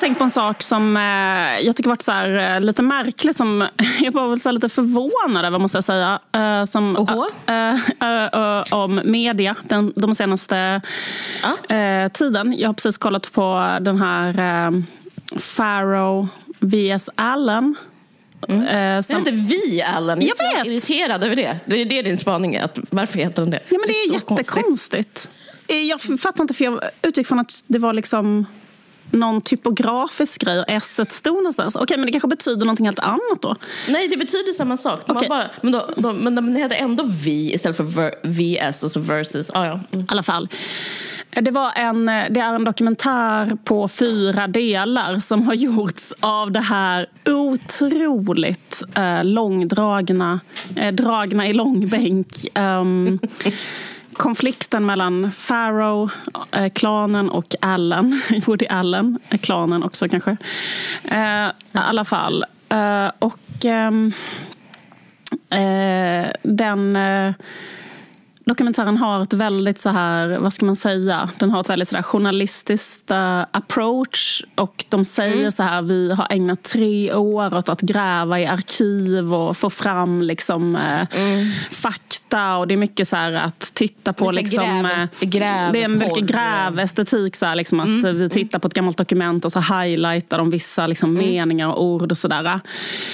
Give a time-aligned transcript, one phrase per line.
[0.00, 3.34] har tänkt på en sak som eh, jag tycker varit så här, eh, lite märklig.
[3.34, 3.68] Som,
[4.00, 6.18] jag var så lite förvånad över, måste jag säga.
[6.32, 6.96] Eh, som,
[8.70, 10.80] om media den, de senaste
[11.68, 12.54] eh, tiden.
[12.58, 14.28] Jag har precis kollat på den här
[14.66, 14.70] eh,
[15.38, 16.28] Farrow
[16.60, 17.76] vs Allen.
[18.48, 18.62] Mm.
[18.62, 18.68] Eh,
[19.08, 20.20] Det är inte vi, Allen.
[20.22, 20.82] Jag, Jag är vet.
[20.84, 21.56] så irriterad över det.
[21.66, 22.64] Det är det din spaning är.
[22.64, 23.60] Att varför heter den det?
[23.68, 24.46] Ja, men det är, så konstigt.
[24.56, 25.30] jättekonstigt.
[25.68, 28.46] Eh, Jag fattar inte, för jag utgick från att det var liksom
[29.10, 31.76] någon typografisk grej och s stod någonstans.
[31.76, 33.56] Okej, men det kanske betyder någonting helt annat då.
[33.88, 35.00] Nej, det betyder samma sak.
[35.06, 35.28] De Okej.
[35.28, 39.50] bara, men, då, de, men de heter ändå vi istället för ver, VS, alltså versus.
[39.54, 39.80] Ah, ja.
[39.92, 40.04] Mm.
[40.04, 40.48] I alla fall.
[41.30, 46.60] Det, var en, det är en dokumentär på fyra delar som har gjorts av det
[46.60, 50.40] här otroligt eh, långdragna,
[50.76, 52.28] eh, dragna i långbänk.
[52.54, 53.18] ehm,
[54.18, 60.36] konflikten mellan Farrow-klanen eh, och Allen, Woody Allen-klanen eh, också kanske.
[61.04, 62.44] Eh, I alla fall.
[62.68, 64.12] Eh, och ehm,
[65.50, 66.96] eh, den...
[66.96, 67.32] Eh,
[68.48, 71.96] Dokumentären har ett väldigt så här, vad ska man säga, den har ett väldigt så
[71.96, 77.68] här journalistiskt eh, approach och de säger så här, vi har ägnat tre år åt
[77.68, 81.08] att gräva i arkiv och få fram liksom eh,
[81.70, 82.56] fakta.
[82.56, 85.72] Och det är mycket så här att titta på Det liksom, gräv- grävporr.
[85.72, 88.98] det är en mycket grävestetik så här, liksom att eh, vi tittar på ett gammalt
[88.98, 92.60] dokument och så highlightar de vissa liksom, meningar och ord och sådär.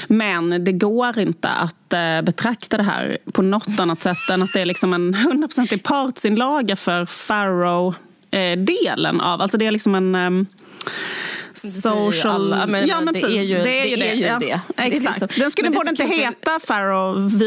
[0.07, 4.53] Men det går inte att eh, betrakta det här på något annat sätt än att
[4.53, 10.47] det är liksom en hundraprocentig partsinlaga för Farrow-delen av, alltså det är liksom en ehm,
[11.65, 12.53] ju social...
[12.53, 13.39] alla, men- ja, men det precis.
[13.39, 14.11] är ju- det är ju det det.
[14.11, 14.39] är ju ja.
[14.39, 14.61] det.
[14.77, 15.21] Det Exakt.
[15.21, 17.45] liksom- den skulle det så inte heta Farrow v,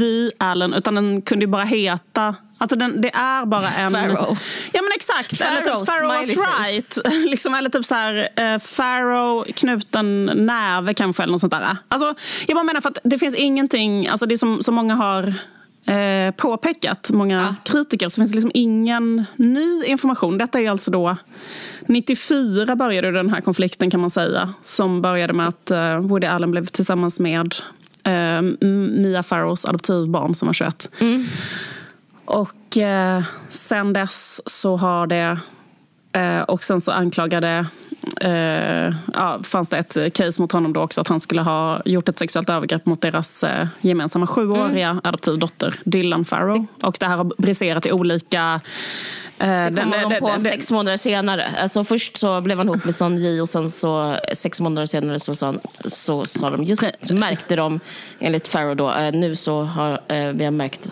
[0.00, 3.92] v Allen utan den kunde ju bara heta Alltså den, det är bara en...
[3.92, 4.38] Farrow.
[4.72, 5.38] Ja men exakt.
[5.38, 6.98] Farrow, eller typ Farrow was right.
[7.30, 11.76] liksom, eller typ så här, eh, Farrow knuten näve kanske eller något sånt där.
[11.88, 12.14] Alltså,
[12.46, 15.34] jag bara menar för att det finns ingenting, alltså det som, som många har
[15.86, 20.38] eh, påpekat, många kritiker, så finns det liksom ingen ny information.
[20.38, 21.16] Detta är alltså då
[21.86, 24.54] 94 började den här konflikten kan man säga.
[24.62, 27.54] Som började med att eh, Woody Allen blev tillsammans med
[28.04, 30.90] eh, Mia Farrows adoptivbarn som var 21.
[32.24, 35.38] Och eh, sen dess så har det...
[36.12, 37.66] Eh, och sen så anklagade...
[38.20, 42.08] Eh, ja, fanns det ett case mot honom då också att han skulle ha gjort
[42.08, 46.66] ett sexuellt övergrepp mot deras eh, gemensamma sjuåriga adoptivdotter Dylan Farrow.
[46.82, 48.60] Och det här har briserat i olika...
[49.38, 51.44] Eh, Det kom honom på sex månader senare.
[51.58, 55.20] Alltså först så blev han ihop med Son Ji och sen så sex månader senare
[55.20, 57.80] så sa, så sa de, just så märkte de
[58.20, 60.88] enligt Farrow då, eh, nu så har eh, vi har märkt.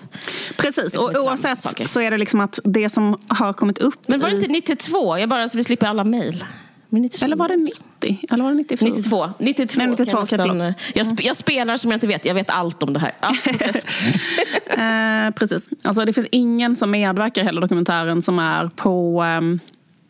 [0.56, 1.86] Precis, och oavsett saker.
[1.86, 5.18] så är det liksom att det som har kommit upp Men var det inte 92?
[5.18, 6.44] Jag bara så vi slipper alla mejl.
[6.88, 7.24] Men 94.
[7.26, 7.82] Eller var det 90?
[8.30, 8.88] Eller var det 94?
[8.90, 9.30] 92.
[9.38, 12.24] 92, Nej, 92, kan jag, nästan, eh, jag, sp- jag spelar som jag inte vet.
[12.24, 13.12] Jag vet allt om det här.
[13.20, 13.36] Ja.
[14.72, 15.68] Eh, precis.
[15.82, 19.22] Alltså, det finns ingen som medverkar i hela dokumentären som är på...
[19.28, 19.60] ehm,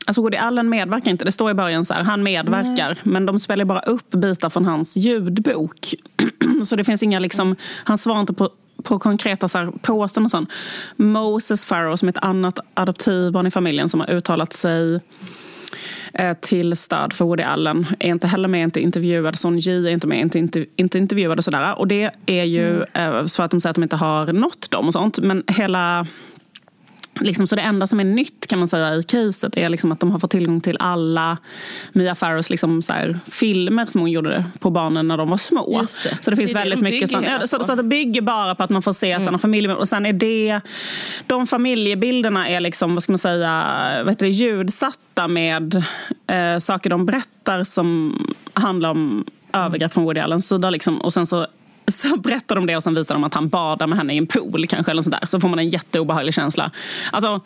[0.06, 1.24] Alltså Woody Allen medverkar inte.
[1.24, 2.98] Det står i början så här, han medverkar.
[3.02, 5.94] Men de spelar bara upp bitar från hans ljudbok.
[6.66, 8.50] så det finns inga liksom, han svarar inte på
[8.84, 10.50] på konkreta så här, påståenden och sånt.
[10.96, 15.00] Moses Farrow som är ett annat adoptivbarn i familjen som har uttalat sig
[16.40, 19.38] till stöd för Woody Allen är inte heller med, inte intervjuad.
[19.38, 21.78] Son Ji är inte med, inte, inte, inte intervjuad och sådär.
[21.78, 24.86] Och det är ju eh, så att de säger att de inte har nått dem
[24.86, 25.18] och sånt.
[25.18, 26.06] Men hela...
[27.20, 30.00] Liksom, så det enda som är nytt kan man säga i caset är liksom att
[30.00, 31.38] de har fått tillgång till alla
[31.92, 35.80] Mia Farrows liksom så här, filmer som hon gjorde på barnen när de var små.
[35.80, 35.88] Det.
[36.20, 37.26] Så det finns Det väldigt de mycket sånt.
[37.30, 37.64] Ja, så, på.
[37.64, 39.76] så det bygger bara på att man får se sådana familjer.
[39.76, 40.60] Och sen är det,
[41.26, 43.64] de familjebilderna är liksom, vad ska man säga,
[44.04, 45.84] vad heter det, ljudsatta med
[46.26, 48.18] eh, saker de berättar som
[48.52, 50.70] handlar om övergrepp från Woody Allens sida.
[50.70, 51.00] Liksom.
[51.00, 51.46] Och sen så
[51.86, 54.26] så berättar de det och sen visar de att han badar med henne i en
[54.26, 54.90] pool kanske.
[54.90, 55.26] Eller sånt där.
[55.26, 56.70] Så får man en jätteobehaglig känsla.
[57.12, 57.40] Alltså,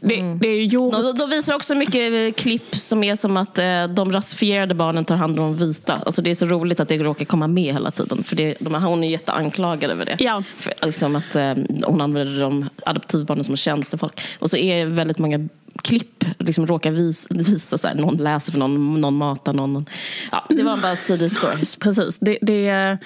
[0.00, 0.92] det, det är gjort...
[0.92, 5.04] Då, då visar också mycket eh, klipp som är som att eh, de rasifierade barnen
[5.04, 6.02] tar hand om de vita.
[6.06, 8.22] Alltså det är så roligt att det råkar komma med hela tiden.
[8.22, 10.16] För det, de, hon är jätteanklagad över det.
[10.18, 10.42] Ja.
[10.56, 11.54] För, liksom att eh,
[11.86, 14.20] hon använder de adoptivbarnen som tjänstefolk.
[14.38, 15.48] Och så är det väldigt många
[15.82, 19.86] klipp liksom råkar vis, visa så här, någon läser för någon, någon matar någon.
[20.32, 21.76] Ja, det var bara side stories.
[21.76, 22.18] Precis.
[22.18, 22.98] Det, det,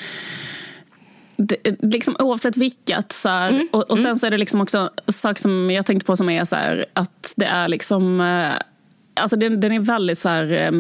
[1.37, 3.13] det, liksom oavsett vilket.
[3.13, 6.07] Så här, och, och sen så är det liksom också en sak som jag tänkte
[6.07, 8.21] på som är så här, att det är liksom...
[8.21, 8.53] eh,
[9.21, 10.53] Alltså den, den är väldigt så här...
[10.53, 10.71] eh,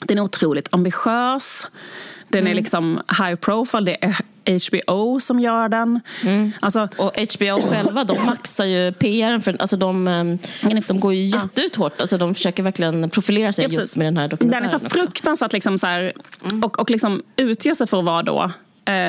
[0.00, 1.66] Den är otroligt ambitiös.
[2.28, 3.84] Den är liksom high profile.
[3.84, 6.00] Det är HBO som gör den.
[6.22, 6.52] Mm.
[6.60, 9.38] Alltså, och HBO själva, de maxar ju PR.
[9.38, 10.38] För, alltså de, ehm,
[10.88, 12.00] de går ju jätteut hårt.
[12.00, 14.62] Alltså de försöker verkligen profilera sig ja, just med den här dokumentären.
[14.62, 16.12] Den är så fruktansvärt liksom så här,
[16.44, 16.64] mm.
[16.64, 18.50] och, och liksom utger sig för att vara då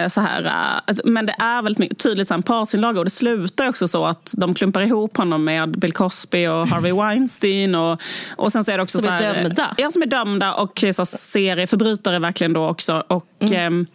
[0.09, 3.05] så här, eh, alltså, men det är väldigt mycket, tydligt så här, en partsinlaga och
[3.05, 7.75] det slutar också så att de klumpar ihop honom med Bill Cosby och Harvey Weinstein.
[7.75, 8.01] Och,
[8.35, 9.75] och sen så är det också som så här, är dömda?
[9.77, 13.03] Ja, som är dömda och så serieförbrytare verkligen då också.
[13.07, 13.81] Och, mm.
[13.81, 13.87] eh,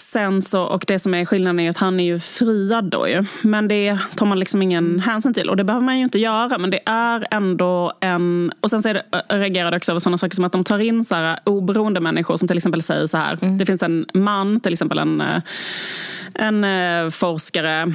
[0.00, 3.24] Sen så, och det som är skillnaden är att han är ju friad då ju.
[3.42, 5.00] Men det tar man liksom ingen mm.
[5.00, 5.50] hänsyn till.
[5.50, 6.58] Och det behöver man ju inte göra.
[6.58, 8.52] Men det är ändå en...
[8.60, 11.04] Och sen så är det, reagerade också över sådana saker som att de tar in
[11.04, 13.38] så här oberoende människor som till exempel säger så här.
[13.42, 13.58] Mm.
[13.58, 15.22] Det finns en man, till exempel en,
[16.34, 17.92] en forskare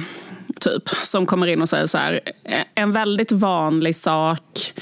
[0.60, 2.20] typ, som kommer in och säger så här.
[2.74, 4.72] En väldigt vanlig sak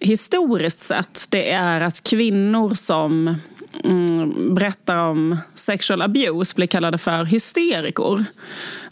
[0.00, 3.36] historiskt sett det är att kvinnor som
[3.84, 8.24] mm, berättar om sexual abuse blir kallade för hysterikor.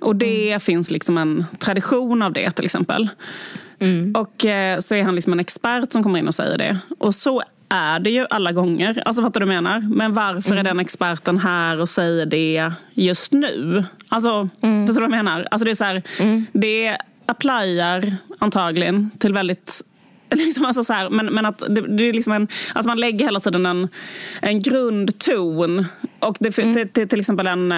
[0.01, 0.61] Och det mm.
[0.61, 3.09] finns liksom en tradition av det till exempel.
[3.79, 4.15] Mm.
[4.17, 6.79] Och eh, så är han liksom en expert som kommer in och säger det.
[6.99, 9.03] Och så är det ju alla gånger.
[9.07, 9.81] Alltså fattar du menar?
[9.81, 10.59] Men varför mm.
[10.59, 13.85] är den experten här och säger det just nu?
[14.09, 14.87] Alltså, mm.
[14.87, 15.49] förstår du vad jag menar?
[15.51, 16.47] Alltså det är så här, mm.
[16.53, 16.97] det
[17.27, 19.83] applyar antagligen till väldigt
[20.35, 23.25] Liksom alltså så här, men, men att det, det, är liksom en, alltså man lägger
[23.25, 23.89] hela tiden en,
[24.41, 25.87] en grundton.
[26.19, 26.75] Och det, mm.
[26.75, 27.73] det, det, till exempel en,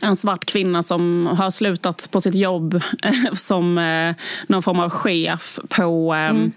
[0.00, 2.82] en svart kvinna som har slutat på sitt jobb
[3.32, 4.14] som eh,
[4.46, 6.50] någon form av chef på mm Eh,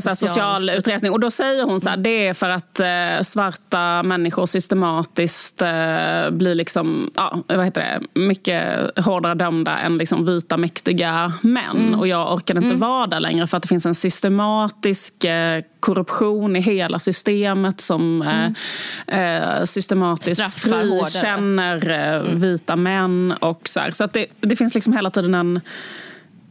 [0.00, 1.12] så social utresning.
[1.12, 6.30] Och då säger hon så här, det är för att eh, svarta människor systematiskt eh,
[6.30, 8.64] blir liksom, ja, vad heter det, mycket
[8.98, 11.76] hårdare dömda än liksom vita mäktiga män.
[11.76, 12.00] Mm.
[12.00, 12.80] Och jag orkar inte mm.
[12.80, 18.22] vara där längre för att det finns en systematisk eh, korruption i hela systemet som
[18.22, 18.52] eh,
[19.06, 19.42] mm.
[19.42, 22.40] eh, systematiskt frikänner mm.
[22.40, 23.34] vita män.
[23.40, 23.90] Och så här.
[23.90, 25.60] så att det, det finns liksom hela tiden en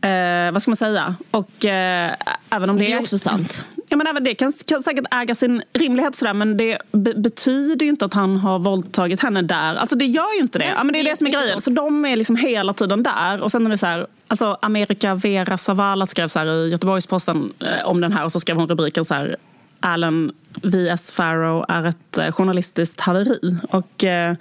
[0.07, 1.15] Eh, vad ska man säga?
[1.31, 2.11] Och, eh,
[2.49, 3.65] även om det, det är också sant.
[3.89, 7.85] Ja, men även det kan, kan säkert äga sin rimlighet, sådär, men det be betyder
[7.85, 9.75] ju inte att han har våldtagit henne där.
[9.75, 10.65] Alltså Det gör ju inte det.
[10.65, 11.61] Ja, men det är det, det som är grejen.
[11.61, 13.41] Så de är liksom hela tiden där.
[13.41, 17.53] Och sen är det så här, alltså Amerika Vera Zavala skrev så här i Göteborgs-Posten
[17.59, 19.37] eh, om den här och så skrev hon rubriken så här
[19.79, 20.31] Alan
[20.63, 21.11] V.S.
[21.11, 23.57] Farrow är ett eh, journalistiskt haveri.
[23.69, 24.35] Och, eh,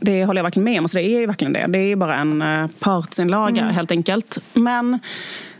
[0.00, 0.84] det håller jag verkligen med om.
[0.84, 1.66] Alltså det är ju verkligen det.
[1.68, 3.74] Det är bara en eh, partsinlaga mm.
[3.74, 4.38] helt enkelt.
[4.54, 4.98] Men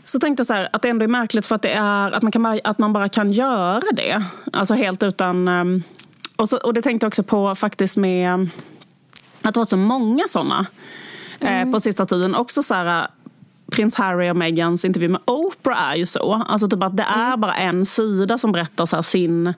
[0.05, 2.23] så tänkte jag så här, att det ändå är märkligt för att, det är, att,
[2.23, 4.23] man kan bara, att man bara kan göra det.
[4.53, 5.47] Alltså helt utan...
[5.47, 5.83] Ehm,
[6.35, 8.49] och, så, och det tänkte jag också på faktiskt med
[9.41, 10.65] att det var så många såna
[11.39, 11.73] eh, mm.
[11.73, 12.35] på sista tiden.
[12.35, 13.07] Också så här,
[13.71, 16.43] prins Harry och Meghans intervju med Oprah är ju så.
[16.47, 17.41] Alltså typ att det är mm.
[17.41, 19.53] bara en sida som berättar så sin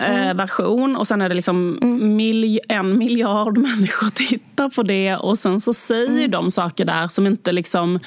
[0.00, 0.36] Eh, mm.
[0.36, 0.96] version.
[0.96, 2.16] Och sen är det liksom mm.
[2.16, 6.30] mil en miljard människor tittar på det och sen så säger mm.
[6.30, 7.98] de saker där som inte liksom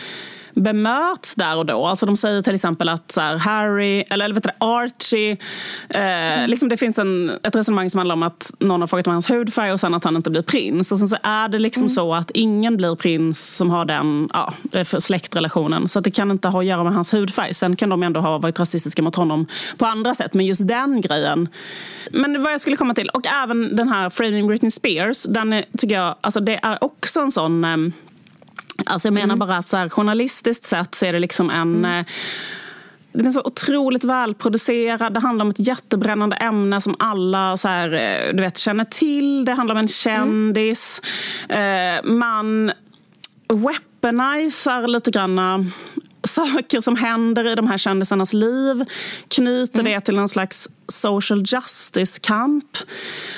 [0.55, 1.85] bemöts där och då.
[1.85, 5.37] Alltså de säger till exempel att så här, Harry, eller, eller vet du, Archie...
[5.89, 6.49] Eh, mm.
[6.49, 9.29] liksom det finns en, ett resonemang som handlar om att någon har frågat om hans
[9.29, 10.91] hudfärg och sen att han inte blir prins.
[10.91, 11.89] Och sen så är det liksom mm.
[11.89, 14.53] så att ingen blir prins som har den ja,
[14.83, 15.87] släktrelationen.
[15.87, 17.53] Så det kan inte ha att göra med hans hudfärg.
[17.53, 20.33] Sen kan de ändå ha varit rasistiska mot honom på andra sätt.
[20.33, 21.49] Men just den grejen.
[22.11, 25.23] Men vad jag skulle komma till, och även den här Framing Britney Spears.
[25.23, 27.77] Den är, tycker jag, alltså det är också en sån eh,
[28.85, 29.39] Alltså jag menar mm.
[29.39, 31.99] bara så här, journalistiskt sett så är det liksom en mm.
[31.99, 32.05] Eh,
[33.13, 35.13] den är så otroligt välproducerad.
[35.13, 39.45] Det handlar om ett jättebrännande ämne som alla så här, eh, du vet, känner till.
[39.45, 41.01] Det handlar om en kändis.
[41.49, 42.19] Mm.
[42.19, 42.71] Man
[43.47, 45.71] weaponizar lite grann
[46.23, 48.85] saker som händer i de här kändisarnas liv.
[49.27, 49.91] Knyter mm.
[49.91, 52.77] det till en slags social justice-kamp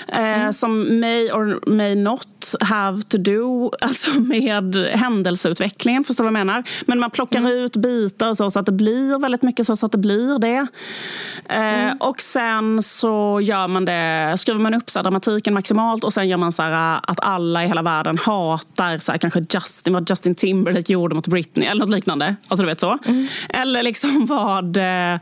[0.07, 0.53] eh, mm.
[0.53, 2.27] som may or may not
[2.61, 6.03] have to do alltså med händelseutvecklingen.
[6.03, 6.63] Förstår vad jag menar?
[6.85, 7.51] Men man plockar mm.
[7.51, 10.39] ut bitar och så, så att det blir väldigt mycket så, så att det blir
[10.39, 10.67] det.
[11.49, 11.97] Eh, mm.
[11.97, 16.27] Och sen så gör man det, skruvar man upp så här, dramatiken maximalt och sen
[16.27, 20.09] gör man så här, att alla i hela världen hatar så här, kanske Justin, vad
[20.09, 22.35] Justin Timberlake gjorde mot Britney eller något liknande.
[22.47, 22.97] Alltså du vet så.
[23.05, 23.27] Mm.
[23.49, 25.19] Eller liksom vad eh,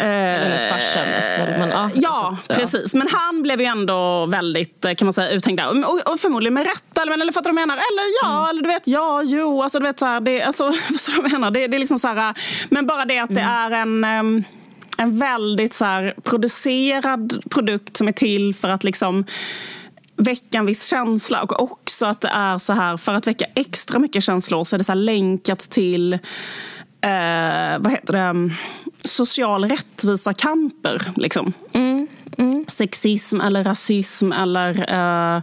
[0.00, 1.58] hennes farsa mest väl?
[1.58, 2.94] Men, ah, ja, precis.
[2.94, 5.88] Men han blev ju ändå väldigt kan man säga, uthängd där.
[5.88, 7.02] Och, och förmodligen med rätta.
[7.02, 7.82] Eller, eller fattar du vad jag menar?
[7.82, 8.50] Eller ja, mm.
[8.50, 9.62] eller du vet, ja, jo.
[9.62, 10.64] Alltså, du vet, så här, det, alltså,
[11.16, 11.50] vad jag menar?
[11.50, 12.34] Det, det är liksom så här,
[12.68, 13.44] men bara det att mm.
[13.44, 14.04] det är en...
[14.04, 14.44] Um,
[14.98, 19.24] en väldigt så här, producerad produkt som är till för att liksom
[20.16, 23.98] väcka en viss känsla och också att det är så här för att väcka extra
[23.98, 26.18] mycket känslor så är det så länkat till
[27.04, 28.50] eh, vad heter det
[29.04, 31.52] social rättvisa kamper liksom.
[31.72, 32.06] Mm.
[32.38, 32.64] mm.
[32.68, 34.94] sexism eller rasism eller
[35.36, 35.42] uh,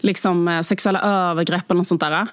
[0.00, 2.26] liksom, uh, sexuella övergrepp eller något sånt där.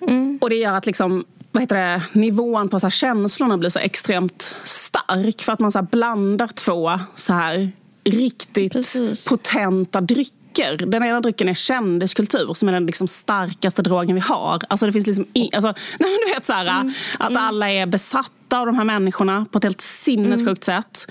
[0.00, 0.38] Mm.
[0.40, 3.78] Och det gör att liksom, vad heter det, nivån på så här, känslorna blir så
[3.78, 7.70] extremt stark för att man så här, blandar två så här
[8.04, 9.28] riktigt Precis.
[9.28, 10.45] potenta drycker.
[10.78, 14.60] Den ena drycken är kändiskultur som är den liksom starkaste drogen vi har.
[14.68, 16.92] Alltså det finns liksom i, alltså, nej, du vet så här, mm.
[17.18, 17.42] Att mm.
[17.42, 20.82] alla är besatta av de här människorna på ett helt sinnessjukt mm.
[20.82, 21.10] sätt.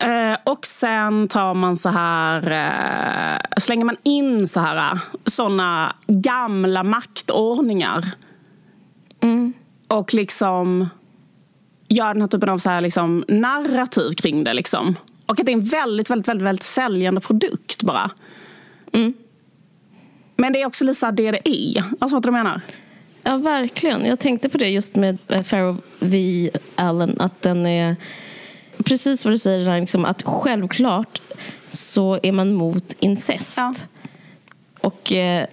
[0.00, 6.82] Eh, och sen tar man så här, eh, slänger man in så här såna gamla
[6.82, 8.04] maktordningar.
[9.20, 9.52] Mm.
[9.88, 10.88] Och liksom
[11.88, 14.54] gör den här typen av så här, liksom, narrativ kring det.
[14.54, 14.96] Liksom.
[15.26, 18.10] Och att det är en väldigt, väldigt, väldigt, väldigt säljande produkt bara.
[18.92, 19.14] Mm.
[20.36, 21.84] Men det är också lite det det är.
[21.98, 22.60] Alltså vad du menar?
[23.22, 24.04] Ja, verkligen.
[24.04, 26.50] Jag tänkte på det just med eh, Pharaoh V.
[26.74, 27.16] Allen.
[27.20, 27.96] Att den är
[28.84, 31.20] precis vad du säger, liksom, att självklart
[31.68, 33.58] så är man mot incest.
[33.58, 33.74] Ja.
[34.80, 35.46] Och eh,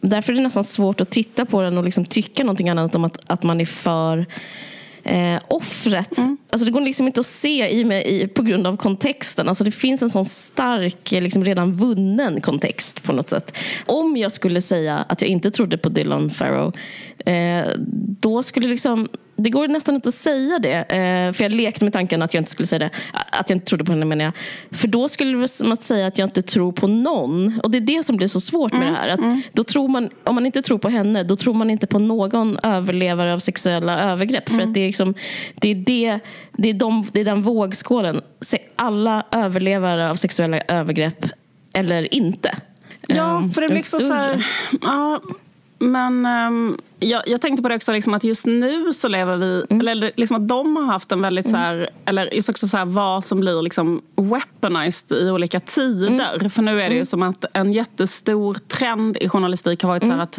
[0.00, 3.04] därför är det nästan svårt att titta på den och liksom tycka någonting annat om
[3.04, 4.26] att, att man är för
[5.06, 6.18] eh, offret.
[6.18, 6.36] Mm.
[6.50, 9.48] Alltså det går liksom inte att se i, med, i, på grund av kontexten.
[9.48, 13.56] Alltså det finns en sån stark, eh, liksom redan vunnen kontext på något sätt.
[13.86, 16.76] Om jag skulle säga att jag inte trodde på Dylan Farrow,
[17.26, 17.66] eh,
[18.20, 20.76] då skulle liksom det går nästan inte att säga det.
[20.76, 22.90] Eh, för jag lekte med tanken att jag inte skulle säga det.
[23.12, 24.32] Att jag inte trodde på henne menar jag.
[24.70, 27.60] För då skulle det som att säga att jag inte tror på någon.
[27.62, 29.08] Och det är det som blir så svårt med mm, det här.
[29.08, 29.42] Att mm.
[29.52, 32.58] då tror man, om man inte tror på henne, då tror man inte på någon
[32.62, 34.48] överlevare av sexuella övergrepp.
[34.48, 34.60] Mm.
[34.60, 35.14] För att det är, liksom,
[35.54, 36.18] det, är det,
[36.52, 38.20] det, är de, det är den vågskålen.
[38.76, 41.26] Alla överlevare av sexuella övergrepp
[41.72, 42.56] eller inte.
[43.06, 44.46] Ja, ehm, för det blir så, så här,
[44.80, 45.20] ja,
[45.78, 49.64] men um, jag, jag, tänkte på det också, liksom, att just nu så lever vi...
[49.70, 49.88] Mm.
[49.88, 51.46] Eller liksom att de har haft en väldigt...
[51.46, 51.52] Mm.
[51.52, 56.34] Så här, eller just också så här, vad som blir liksom weaponized i olika tider.
[56.34, 56.50] Mm.
[56.50, 57.06] För nu är det ju mm.
[57.06, 60.24] som att en jättestor trend i journalistik har varit så här, mm.
[60.24, 60.38] att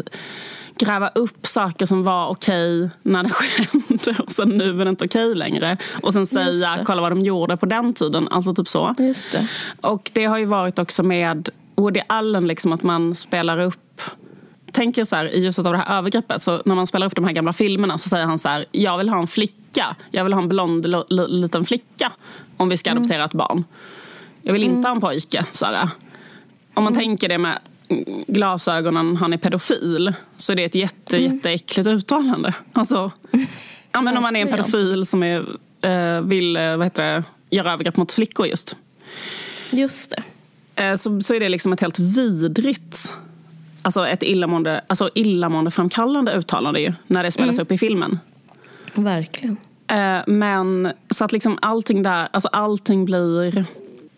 [0.78, 5.06] gräva upp saker som var okej när det skedde och sen nu är det inte
[5.06, 5.78] okej längre.
[6.02, 8.28] Och sen säga, kolla vad de gjorde på den tiden.
[8.28, 8.96] Alltså typ så.
[8.98, 9.48] Det.
[9.82, 14.02] Och det har ju varit också med Woody Allen, liksom, att man spelar upp
[14.78, 17.26] tänker så här, i ljuset av det här övergreppet, så när man spelar upp de
[17.26, 19.96] här gamla filmerna så säger han så här, jag vill ha en flicka.
[20.12, 22.12] Jag vill ha en blond liten flicka
[22.58, 23.02] om vi ska mm.
[23.02, 23.64] adoptera ett barn.
[24.42, 24.84] Jag vill inte mm.
[24.84, 25.46] ha en pojke.
[25.62, 25.90] Här.
[26.74, 27.04] Om man mm.
[27.04, 27.60] tänker det med
[28.28, 31.32] glasögonen, han är pedofil, så är det ett jätte, mm.
[31.32, 32.54] jätteäckligt uttalande.
[32.74, 33.12] Alltså,
[33.92, 35.46] ja, men om man är en pedofil som är,
[35.82, 38.76] äh, vill äh, vad heter det, göra övergrepp mot flickor just.
[39.70, 40.14] Just
[40.76, 40.84] det.
[40.84, 43.14] Äh, så, så är det liksom ett helt vidrigt
[43.82, 47.64] alltså ett illamående, alltså illamåendeframkallande uttalande ju, när det spelas mm.
[47.64, 48.20] upp i filmen.
[48.94, 49.58] Verkligen.
[49.88, 53.66] Eh, men så att liksom allting där, alltså allting blir,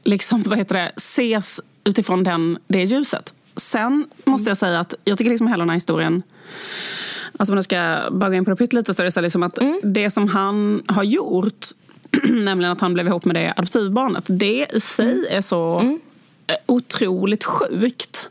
[0.04, 3.34] liksom, vad heter det, ses utifrån den, det ljuset.
[3.56, 6.24] Sen måste jag säga att jag tycker liksom hela den här historien
[7.40, 9.44] Alltså om jag ska bara gå in på det pyttelite så är det så liksom
[9.44, 9.80] att mm.
[9.84, 11.66] det som han har gjort,
[12.30, 15.26] nämligen att han blev ihop med det adoptivbarnet, det i sig mm.
[15.30, 16.00] är så mm.
[16.66, 18.30] otroligt sjukt.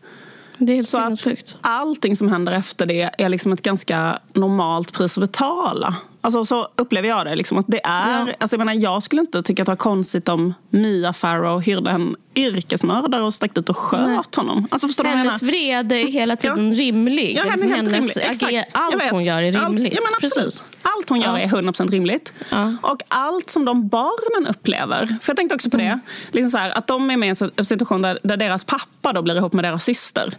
[0.58, 5.18] Det är så att allting som händer efter det är liksom ett ganska normalt pris
[5.18, 5.94] att betala.
[6.28, 7.37] Alltså, så upplever jag det.
[7.37, 8.32] Liksom, att det är, ja.
[8.38, 11.90] alltså, jag, menar, jag skulle inte tycka att det var konstigt om Mia Farrow hyrde
[11.90, 14.20] en yrkesmördare och stack dit och sköt Nej.
[14.37, 14.68] honom.
[14.70, 16.75] Alltså, förstår hennes vrede är hela tiden ja.
[16.75, 17.37] rimlig.
[17.37, 18.64] Ja, liksom, hennes rimlig.
[18.73, 19.87] allt hon gör är rimligt.
[19.87, 20.64] Allt, ja, Precis.
[20.82, 22.35] allt hon gör är 100% rimligt.
[22.82, 25.06] Och allt som de barnen upplever.
[25.06, 25.88] För jag tänkte också på mm.
[25.88, 26.00] det.
[26.37, 29.23] Liksom så här, att de är med i en situation där, där deras pappa då
[29.23, 30.35] blir ihop med deras syster.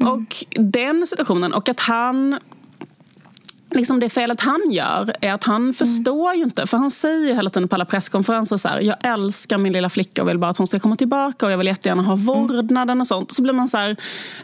[0.00, 0.12] Mm.
[0.12, 2.38] Och den situationen och att han
[3.70, 5.74] liksom det felet han gör är att han mm.
[5.74, 6.66] förstår ju inte.
[6.66, 10.22] För han säger hela tiden på alla presskonferenser så här, jag älskar min lilla flicka
[10.22, 12.24] och vill bara att hon ska komma tillbaka och jag vill jättegärna ha mm.
[12.26, 13.32] vårdnaden och sånt.
[13.32, 13.96] Så blir man så här,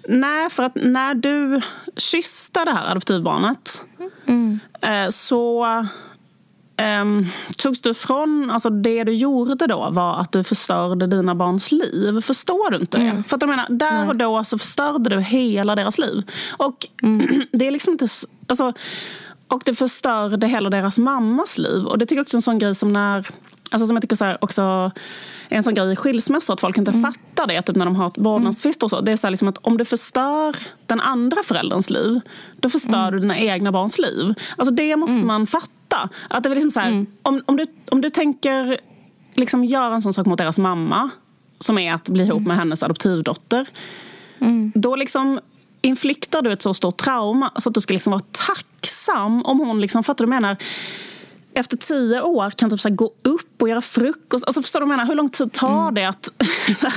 [0.09, 1.61] nej för att när du
[1.97, 3.85] kysste det här adoptivbarnet
[4.26, 4.61] mm.
[4.83, 5.66] Eh, så
[6.83, 11.73] Um, togs du ifrån, alltså det du gjorde då var att du förstörde dina barns
[11.73, 12.21] liv.
[12.21, 13.04] Förstår du inte det?
[13.04, 13.25] Mm.
[13.25, 14.09] För att jag menar, där Nej.
[14.09, 16.30] och då så förstörde du hela deras liv.
[16.56, 17.47] Och mm.
[17.52, 18.06] det är liksom inte...
[18.47, 18.73] Alltså,
[19.49, 21.85] och det förstörde hela deras mammas liv.
[21.85, 23.26] Och det tycker jag också är en sån grej som när...
[23.71, 24.92] Alltså som jag tycker så här, också
[25.49, 27.03] en sån grej i skilsmässor, att folk inte mm.
[27.03, 27.62] fattar det.
[27.62, 29.00] Typ när de har vårdnadstvister och så.
[29.00, 32.21] Det är så liksom att om du förstör den andra förälderns liv,
[32.57, 33.12] då förstör mm.
[33.12, 34.35] du dina egna barns liv.
[34.57, 35.26] Alltså det måste mm.
[35.26, 36.09] man fatta.
[36.29, 37.07] Att det var liksom så här, mm.
[37.23, 38.81] om, om, du, om du tänker
[39.35, 41.11] liksom göra en sån sak mot deras mamma
[41.59, 43.67] som är att bli ihop med hennes adoptivdotter.
[44.41, 44.73] Mm.
[44.75, 45.41] Då liksom
[45.81, 49.81] infliktar du ett så stort trauma så att du ska liksom vara tacksam om hon...
[49.81, 50.57] Liksom, fattar du menar?
[51.56, 54.44] Efter tio år kan typ så gå upp och göra frukost.
[54.44, 55.08] Alltså förstår du vad jag menar?
[55.08, 55.94] Hur lång tid tar mm.
[55.94, 56.28] det att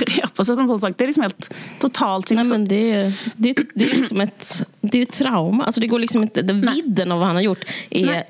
[0.00, 0.94] repa sig en sån sak?
[0.96, 4.66] Det är liksom helt totalt Nej, men det, är, det, är, det är liksom ett,
[4.80, 5.64] det är ett trauma.
[5.64, 8.26] Alltså det går liksom inte, den vidden av vad han har gjort är Nej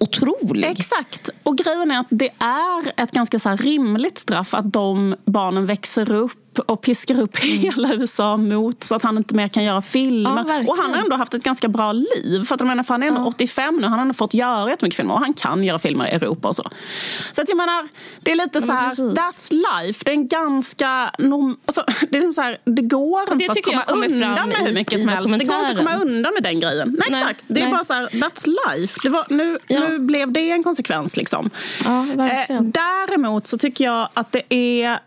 [0.00, 0.64] otrolig.
[0.64, 1.30] Exakt.
[1.42, 6.12] Och grejen är att det är ett ganska så rimligt straff att de barnen växer
[6.12, 7.58] upp och piskar upp mm.
[7.58, 10.44] hela USA mot så att han inte mer kan göra filmer.
[10.48, 12.44] Ja, och han har ändå haft ett ganska bra liv.
[12.44, 13.26] För att menar, för han är ändå ja.
[13.26, 16.10] 85 nu, han har ändå fått göra jättemycket filmer och han kan göra filmer i
[16.10, 16.70] Europa och så.
[17.32, 17.88] Så att jag menar,
[18.20, 20.04] det är lite ja, så här, that's life.
[20.04, 23.52] Det är en ganska, norm, alltså, det är liksom så här, det går och inte
[23.52, 25.38] att komma undan med hur mycket som helst.
[25.38, 26.96] Det går inte att komma undan med den grejen.
[26.98, 27.44] Nej, nej exakt.
[27.48, 27.72] Det är nej.
[27.72, 29.00] bara så här, that's life.
[29.02, 31.50] Det var, nu, nu blev det en konsekvens liksom.
[31.84, 32.06] Ja.
[32.26, 35.00] Eh, däremot så tycker jag att det är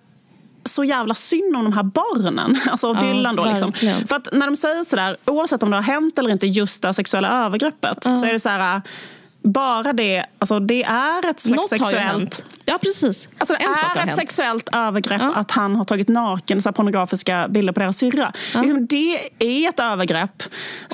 [0.65, 2.59] så jävla synd om de här barnen.
[2.67, 3.45] Alltså Dylan då.
[3.45, 3.73] Liksom.
[4.07, 6.93] För att när de säger sådär, oavsett om det har hänt eller inte just det
[6.93, 8.15] sexuella övergreppet, uh.
[8.15, 8.81] så är det så här
[9.43, 12.45] bara det, alltså det är ett slags Något sexuellt...
[12.65, 13.29] Ja, precis.
[13.37, 15.33] Alltså det en är ett sexuellt övergrepp ja.
[15.35, 18.33] att han har tagit naken så pornografiska bilder på deras syrra.
[18.53, 18.61] Ja.
[18.61, 20.43] Liksom, det är ett övergrepp.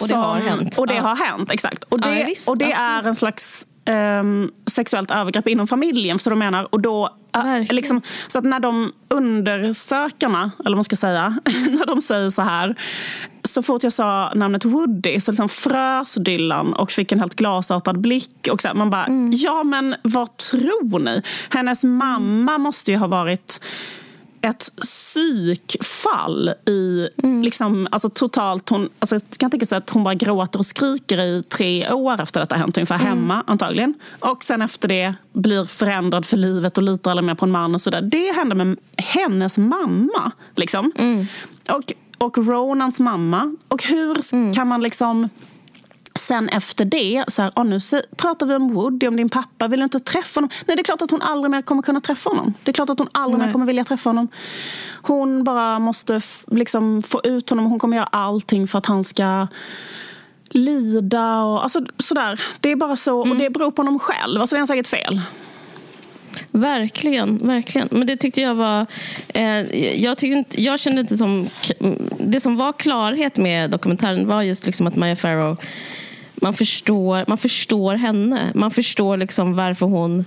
[0.01, 0.79] Och det har hänt.
[0.79, 1.01] Och det ja.
[1.01, 1.83] har hänt, exakt.
[1.83, 6.19] Och det, visst, och det är en slags um, sexuellt övergrepp inom familjen.
[6.19, 10.83] Så de menar, och då, uh, liksom, så att när de undersökarna, eller vad man
[10.83, 12.75] ska säga, när de säger så här
[13.43, 18.01] så fort jag sa namnet Woody så liksom frös Dylan och fick en helt glasartad
[18.01, 18.47] blick.
[18.51, 19.31] Och så man bara, mm.
[19.35, 21.21] ja men vad tror ni?
[21.49, 23.59] Hennes mamma måste ju ha varit
[24.41, 27.43] ett psykfall i mm.
[27.43, 31.21] liksom, alltså totalt, hon, alltså jag kan tänka sig att hon bara gråter och skriker
[31.21, 33.07] i tre år efter detta hänt, ungefär mm.
[33.07, 33.93] hemma antagligen.
[34.19, 37.75] Och sen efter det blir förändrad för livet och litar aldrig mer på en man
[37.75, 38.01] och sådär.
[38.01, 40.31] Det hände med hennes mamma.
[40.55, 40.91] Liksom.
[40.95, 41.25] Mm.
[41.69, 43.55] Och, och Ronans mamma.
[43.67, 44.53] Och hur mm.
[44.53, 45.29] kan man liksom
[46.19, 47.79] sen efter det, så här, nu
[48.15, 50.49] pratar vi om Woody, om din pappa, vill du inte träffa honom?
[50.67, 52.53] Nej, det är klart att hon aldrig mer kommer kunna träffa honom.
[52.63, 53.47] Det är klart att hon aldrig Nej.
[53.47, 54.27] mer kommer vilja träffa honom.
[55.01, 59.47] Hon bara måste liksom få ut honom, hon kommer göra allting för att han ska
[60.49, 62.41] lida och alltså, sådär.
[62.59, 63.31] Det är bara så, mm.
[63.31, 64.41] och det beror på honom själv.
[64.41, 65.21] Alltså det är säkert fel.
[66.51, 67.87] Verkligen, verkligen.
[67.91, 68.85] Men det tyckte jag var...
[69.33, 71.47] Eh, jag, tyckte inte, jag kände inte som...
[72.19, 75.57] Det som var klarhet med dokumentären var just liksom att Maya Farrow
[76.41, 78.51] man förstår, man förstår henne.
[78.55, 80.25] Man förstår liksom varför hon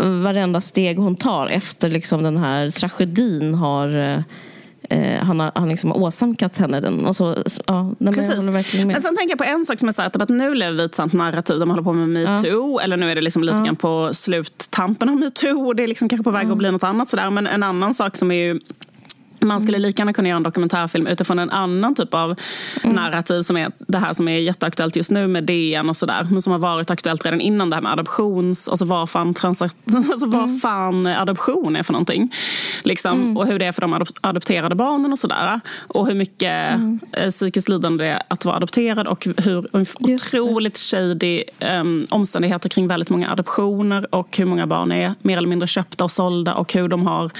[0.00, 3.96] varenda steg hon tar efter liksom den här tragedin har
[4.90, 7.06] eh, han har han liksom åsamkat henne den.
[7.06, 8.34] Alltså, ja, men Precis.
[8.34, 8.94] Jag verkligen med.
[8.94, 10.76] Men sen tänker jag på en sak som är så här, typ att nu lever
[10.76, 12.78] vi ett sant narrativ där man håller på med metoo.
[12.78, 12.84] Ja.
[12.84, 13.64] Eller nu är det liksom lite ja.
[13.64, 15.66] grann på sluttampen av metoo.
[15.66, 16.52] Och det är liksom kanske på väg ja.
[16.52, 17.08] att bli något annat.
[17.08, 17.30] Sådär.
[17.30, 18.60] Men en annan sak som är ju
[19.40, 22.38] man skulle lika gärna kunna göra en dokumentärfilm utifrån en annan typ av
[22.82, 22.96] mm.
[22.96, 26.26] narrativ som är det här som är jätteaktuellt just nu med DN och sådär.
[26.30, 28.68] Men som har varit aktuellt redan innan det här med adoptions...
[28.68, 30.58] Alltså vad fan, alltså vad mm.
[30.58, 32.34] fan adoption är för någonting.
[32.82, 33.36] Liksom, mm.
[33.36, 35.60] Och hur det är för de adopterade barnen och sådär.
[35.88, 37.00] Och hur mycket mm.
[37.12, 41.44] Eh, psykiskt lidande det är att vara adopterad och hur otroligt shady
[41.80, 46.04] um, omständigheter kring väldigt många adoptioner och hur många barn är mer eller mindre köpta
[46.04, 47.30] och sålda och hur de har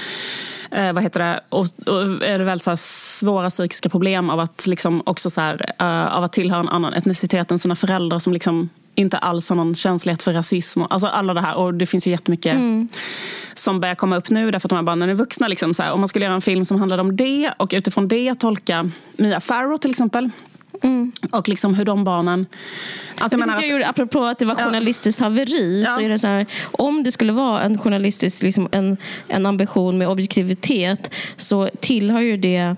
[0.71, 4.67] eh, vad heter det, och, och är det väldigt så svåra psykiska problem av att,
[4.67, 8.33] liksom också så här, uh, av att tillhöra en annan etnicitet än sina föräldrar som
[8.33, 10.81] liksom inte alls har någon känslighet för rasism.
[10.89, 11.55] Alltså alla det här.
[11.55, 12.87] Och det finns ju jättemycket mm.
[13.53, 15.47] som börjar komma upp nu därför att de här barnen är vuxna.
[15.47, 18.07] Liksom så här, om man skulle göra en film som handlade om det och utifrån
[18.07, 20.29] det tolka Mia Farrow till exempel
[20.83, 21.11] Mm.
[21.31, 22.45] Och liksom hur de barnen...
[23.17, 25.95] Alltså jag, jag, jag gjorde, apropå att det var journalistiskt haveri, ja.
[25.95, 29.97] så är det så här, om det skulle vara en journalistisk liksom en, en ambition
[29.97, 32.75] med objektivitet så tillhör ju det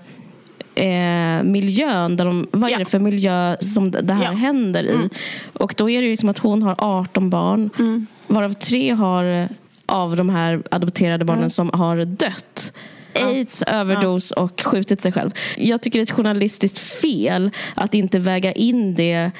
[0.74, 2.16] eh, miljön.
[2.16, 4.30] Där de, vad är det för miljö som det här ja.
[4.30, 4.94] händer i?
[4.94, 5.10] Mm.
[5.52, 8.06] Och då är det ju som att hon har 18 barn, mm.
[8.26, 9.48] varav tre har
[9.86, 11.50] av de här adopterade barnen mm.
[11.50, 12.72] som har dött
[13.14, 15.30] aids, överdos och skjutit sig själv.
[15.56, 19.32] Jag tycker det är ett journalistiskt fel att inte väga in det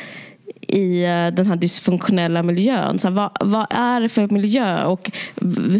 [0.68, 2.98] i eh, den här dysfunktionella miljön.
[2.98, 5.10] Så här, vad, vad, är det för miljö och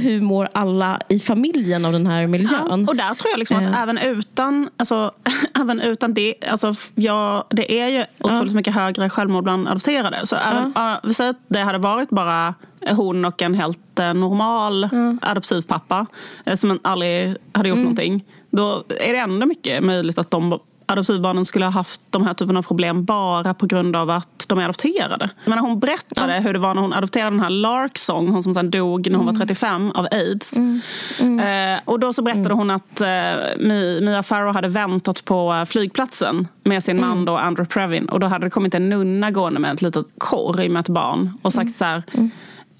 [0.02, 2.66] hur mår alla i familjen av den här miljön?
[2.68, 3.83] Ja, och där tror jag liksom att äh.
[3.83, 5.12] även utan, alltså,
[5.61, 8.57] även utan det, alltså, ja, det är ju otroligt ja.
[8.57, 10.26] mycket högre självmord bland adopterade.
[10.26, 11.00] Så även, ja.
[11.05, 12.55] vi säger att det hade varit bara
[12.90, 15.18] hon och en helt uh, normal mm.
[15.23, 16.07] adoptivpappa
[16.49, 17.85] uh, som aldrig hade gjort mm.
[17.85, 18.25] någonting.
[18.51, 20.59] Då är det ändå mycket möjligt att de
[20.92, 24.59] adoptivbarnen skulle ha haft de här typen av problem bara på grund av att de
[24.59, 25.31] är adopterade.
[25.45, 26.40] Jag menar, hon berättade ja.
[26.40, 29.18] hur det var när hon adopterade den här Lark Song, hon som sen dog när
[29.18, 29.35] hon mm.
[29.35, 30.57] var 35 av aids.
[30.57, 30.81] Mm.
[31.21, 31.75] Mm.
[31.75, 32.59] Eh, och då så berättade mm.
[32.59, 33.66] hon att eh,
[34.01, 37.25] Mia Farrow hade väntat på flygplatsen med sin man mm.
[37.25, 38.09] då, Andrew Previn.
[38.09, 41.38] Och då hade det kommit en nunna gående med ett litet korg med ett barn
[41.42, 41.73] och sagt mm.
[41.73, 42.03] så här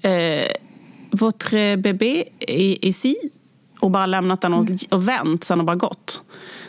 [0.03, 0.47] eh,
[1.11, 2.23] votre bébé
[2.81, 3.15] ici
[3.79, 6.23] och bara lämnat den och, och vänt sen och bara gått.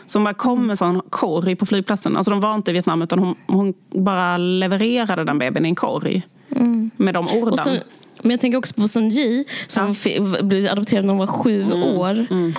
[0.05, 2.17] Så hon bara kom med sån korg på flygplatsen.
[2.17, 5.75] Alltså de var inte i Vietnam utan hon, hon bara levererade den bebisen i en
[5.75, 6.27] korg.
[6.55, 6.91] Mm.
[6.97, 7.57] Med de orden.
[7.57, 7.79] Sen,
[8.21, 10.43] men jag tänker också på Sun Ji som ja.
[10.43, 11.83] blev adopterad när hon var sju mm.
[11.83, 12.27] år.
[12.31, 12.53] Mm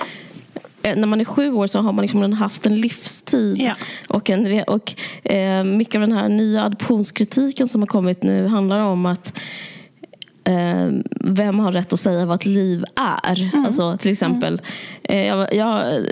[0.83, 3.57] eh, när man är sju år så har man liksom haft en livstid.
[3.61, 3.73] Ja.
[4.07, 4.93] Och, en, och
[5.31, 9.33] eh, mycket av den här nya adoptionskritiken som har kommit nu handlar om att
[10.47, 10.89] eh,
[11.21, 12.83] vem har rätt att säga vad ett liv
[13.23, 13.41] är?
[13.41, 13.65] Mm.
[13.65, 14.61] Alltså, till exempel,
[15.03, 15.19] mm.
[15.19, 16.05] eh, jag, jag,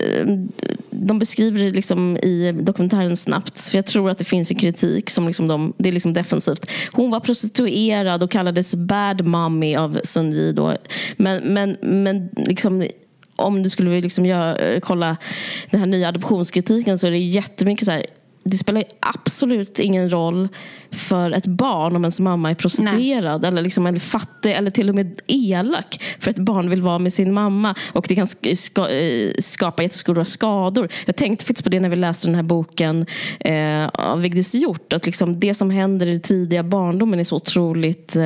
[0.89, 3.61] de beskriver det liksom i dokumentären snabbt.
[3.61, 6.71] För jag tror att det finns en kritik som liksom de, det är liksom defensivt.
[6.91, 10.51] Hon var prostituerad och kallades bad mommy av Sun Yi.
[10.51, 10.75] Då.
[11.17, 12.87] Men, men, men liksom,
[13.35, 15.17] om du skulle liksom göra, kolla
[15.69, 18.05] den här nya adoptionskritiken så är det jättemycket så här
[18.49, 20.47] det spelar absolut ingen roll
[20.95, 24.95] för ett barn om ens mamma är prostituerad eller, liksom, eller fattig eller till och
[24.95, 29.31] med elak för ett barn vill vara med sin mamma och det kan ska, eh,
[29.39, 30.89] skapa jättestora skador.
[31.05, 33.05] Jag tänkte faktiskt på det när vi läste den här boken
[33.39, 37.35] eh, av Vigdis Hjort att liksom det som händer i den tidiga barndomen är så
[37.35, 38.23] otroligt eh,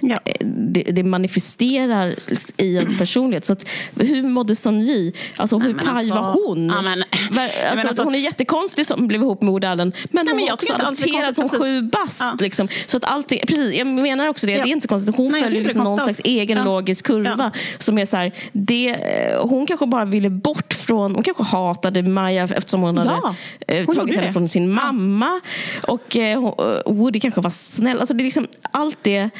[0.00, 0.20] ja.
[0.24, 2.14] Eh, det, det, manifesterar
[2.56, 3.44] i ens personlighet.
[3.44, 5.12] Så att, hur mådde Sun Ji?
[5.36, 6.66] Alltså, hur paj alltså, var hon?
[6.66, 7.04] Ja, men,
[7.70, 10.72] alltså, alltså, hon är jättekonstig som blev ihop med modellen men Nej, hon var också
[10.72, 12.20] adopterad som sju bast.
[12.20, 12.36] Ja.
[12.40, 12.68] Liksom.
[12.86, 14.62] Så att allting, precis, jag menar också det, ja.
[14.62, 15.16] det är inte konstigt.
[15.16, 16.64] Hon Nej, följer liksom någon slags egen ja.
[16.64, 17.52] logisk kurva.
[17.78, 18.96] Som är så här, det,
[19.40, 23.36] hon kanske bara ville bort från, hon kanske hatade Maja eftersom hon hade
[23.68, 24.32] eh, hon tagit henne det.
[24.32, 25.40] från sin mamma.
[25.82, 26.54] Och eh,
[26.86, 27.98] Woody kanske var snäll.
[28.00, 29.30] Alltså det är liksom, allt det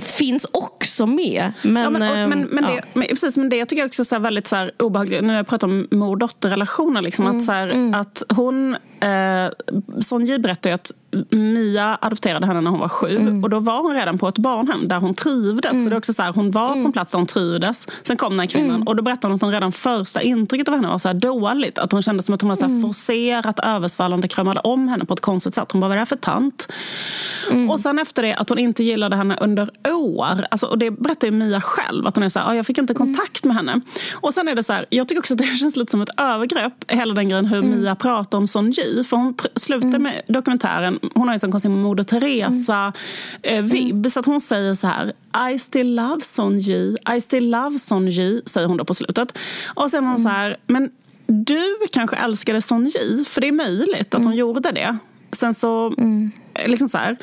[0.00, 1.52] finns också med.
[1.62, 4.46] Men, men, och, men, men, det, men, precis, men det tycker jag också är väldigt
[4.46, 5.24] så här obehagligt.
[5.24, 7.02] När jag pratar om mor-dotter-relationer.
[7.02, 7.94] Liksom, mm, att, så här, mm.
[7.94, 10.92] att hon, eh, Sonji berättar ju att
[11.30, 13.44] Mia adopterade henne när hon var sju mm.
[13.44, 15.72] och då var hon redan på ett barnhem där hon trivdes.
[15.72, 15.84] Mm.
[15.84, 16.92] Så det är också så här, hon var på en mm.
[16.92, 17.88] plats där hon trivdes.
[18.02, 18.88] Sen kom den här kvinnan mm.
[18.88, 21.78] och då berättade hon att hon redan första intrycket av henne var så här dåligt.
[21.78, 22.82] Att hon kände som att hon var så här mm.
[22.82, 25.72] forcerat översvallande kramade om henne på ett konstigt sätt.
[25.72, 26.68] Hon bara, vad är det här för tant?
[27.50, 27.70] Mm.
[27.70, 30.46] Och sen efter det att hon inte gillade henne under år.
[30.50, 32.06] Alltså, och det berättar ju Mia själv.
[32.06, 33.80] Att hon är så här, jag fick inte kontakt med henne.
[34.14, 36.20] Och sen är det så här, jag tycker också att det känns lite som ett
[36.20, 36.74] övergrepp.
[36.88, 39.04] Hela den grejen hur Mia pratar om Son Ji.
[39.04, 42.86] För hon slutar med dokumentären hon har ju en sån konstig Moder Teresa-vibb.
[43.96, 44.10] Mm.
[44.10, 45.12] Så att hon säger så här,
[45.52, 49.38] I still love Sonji, I still love Sonji, säger hon då på slutet.
[49.74, 50.22] Och sen man mm.
[50.22, 50.90] så här, men
[51.26, 54.38] du kanske älskade Sonji, för det är möjligt att hon mm.
[54.38, 54.98] gjorde det.
[55.32, 56.30] Sen så, mm.
[56.66, 57.16] liksom så här,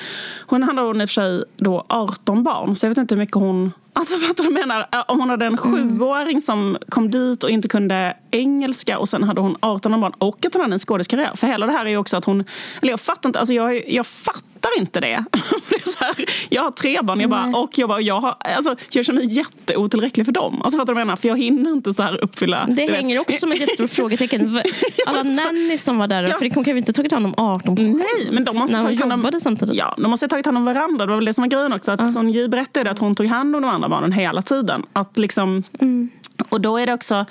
[0.47, 3.19] hon hade hon i och för sig då 18 barn, så jag vet inte hur
[3.19, 4.87] mycket hon Alltså fattar du menar?
[5.07, 5.97] Om hon hade en mm.
[5.97, 10.45] sjuåring som kom dit och inte kunde engelska och sen hade hon 18 barn och
[10.45, 11.35] att hon hade en skådiskarriär.
[11.35, 12.43] För hela det här är ju också att hon,
[12.81, 15.23] eller jag fattar inte, alltså jag, jag fattar inte det.
[15.69, 18.75] det är här, jag har tre barn jag bara, och jag bara, jag, har, alltså,
[18.91, 20.61] jag känner mig jätteotillräcklig för dem.
[20.61, 21.15] Alltså fattar du menar?
[21.15, 22.67] För jag hinner inte så här uppfylla.
[22.69, 23.21] Det hänger vet.
[23.21, 24.61] också som ett jättestort frågetecken.
[25.05, 26.37] Alla nannies som var där, ja.
[26.37, 28.83] för hon kan ju inte tagit hand om 18 på Nej, men de måste när
[28.83, 29.75] hon jobbade samtidigt.
[29.75, 31.05] Ja, de måste ha tagit hand om varandra.
[31.05, 31.91] Det var väl det som var grejen också.
[31.91, 32.11] Att uh.
[32.11, 34.83] Sonji berättade att hon tog hand om de andra barnen hela tiden.
[34.93, 36.09] Att liksom, mm.
[36.49, 37.25] Och då är det också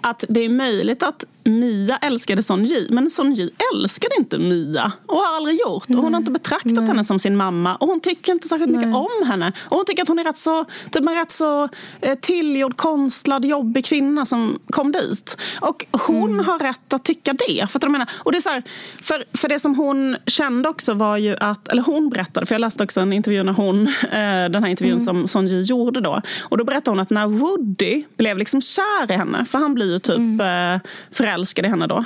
[0.00, 4.92] att det är möjligt att Mia älskade Son Ji, men Son Ji älskade inte Mia
[5.06, 5.88] och har aldrig gjort.
[5.88, 6.86] Och hon har inte betraktat Nej.
[6.86, 8.86] henne som sin mamma och hon tycker inte särskilt Nej.
[8.86, 9.52] mycket om henne.
[9.58, 11.68] Och hon tycker att hon är rätt så, typ en rätt så
[12.00, 15.36] eh, tillgjord, konstlad, jobbig kvinna som kom dit.
[15.60, 16.46] Och hon mm.
[16.46, 17.70] har rätt att tycka det.
[17.70, 18.62] För, att jag menar, och det är så här,
[19.02, 22.60] för, för det som hon kände också var ju att, eller hon berättade, för jag
[22.60, 25.04] läste också en intervju när hon, eh, den här intervjun mm.
[25.04, 26.22] som Son Ji gjorde då.
[26.42, 29.92] Och då berättade hon att när Woody blev liksom kär i henne, för han blir
[29.92, 30.74] ju typ mm.
[30.74, 30.80] eh,
[31.10, 32.04] förälder älskade henne då.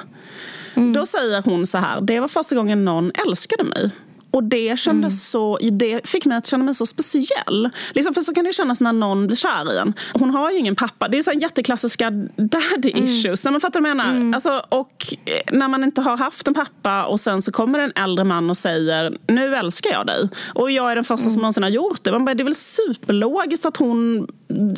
[0.75, 0.93] Mm.
[0.93, 3.91] Då säger hon så här, det var första gången någon älskade mig.
[4.33, 5.19] Och det, kändes mm.
[5.19, 7.71] så, det fick mig att känna mig så speciell.
[7.93, 9.95] Liksom, för så kan det kännas när någon blir kär i en.
[10.13, 11.09] Hon har ju ingen pappa.
[11.09, 13.05] Det är så här jätteklassiska daddy mm.
[13.05, 13.45] issues.
[13.45, 14.11] När man fattar vad jag menar.
[14.11, 14.35] Mm.
[14.35, 17.93] Alltså, och eh, när man inte har haft en pappa och sen så kommer en
[17.97, 20.29] äldre man och säger nu älskar jag dig.
[20.55, 21.41] Och jag är den första som mm.
[21.41, 22.13] någonsin har gjort det.
[22.13, 24.29] Man bara, det är väl superlogiskt att hon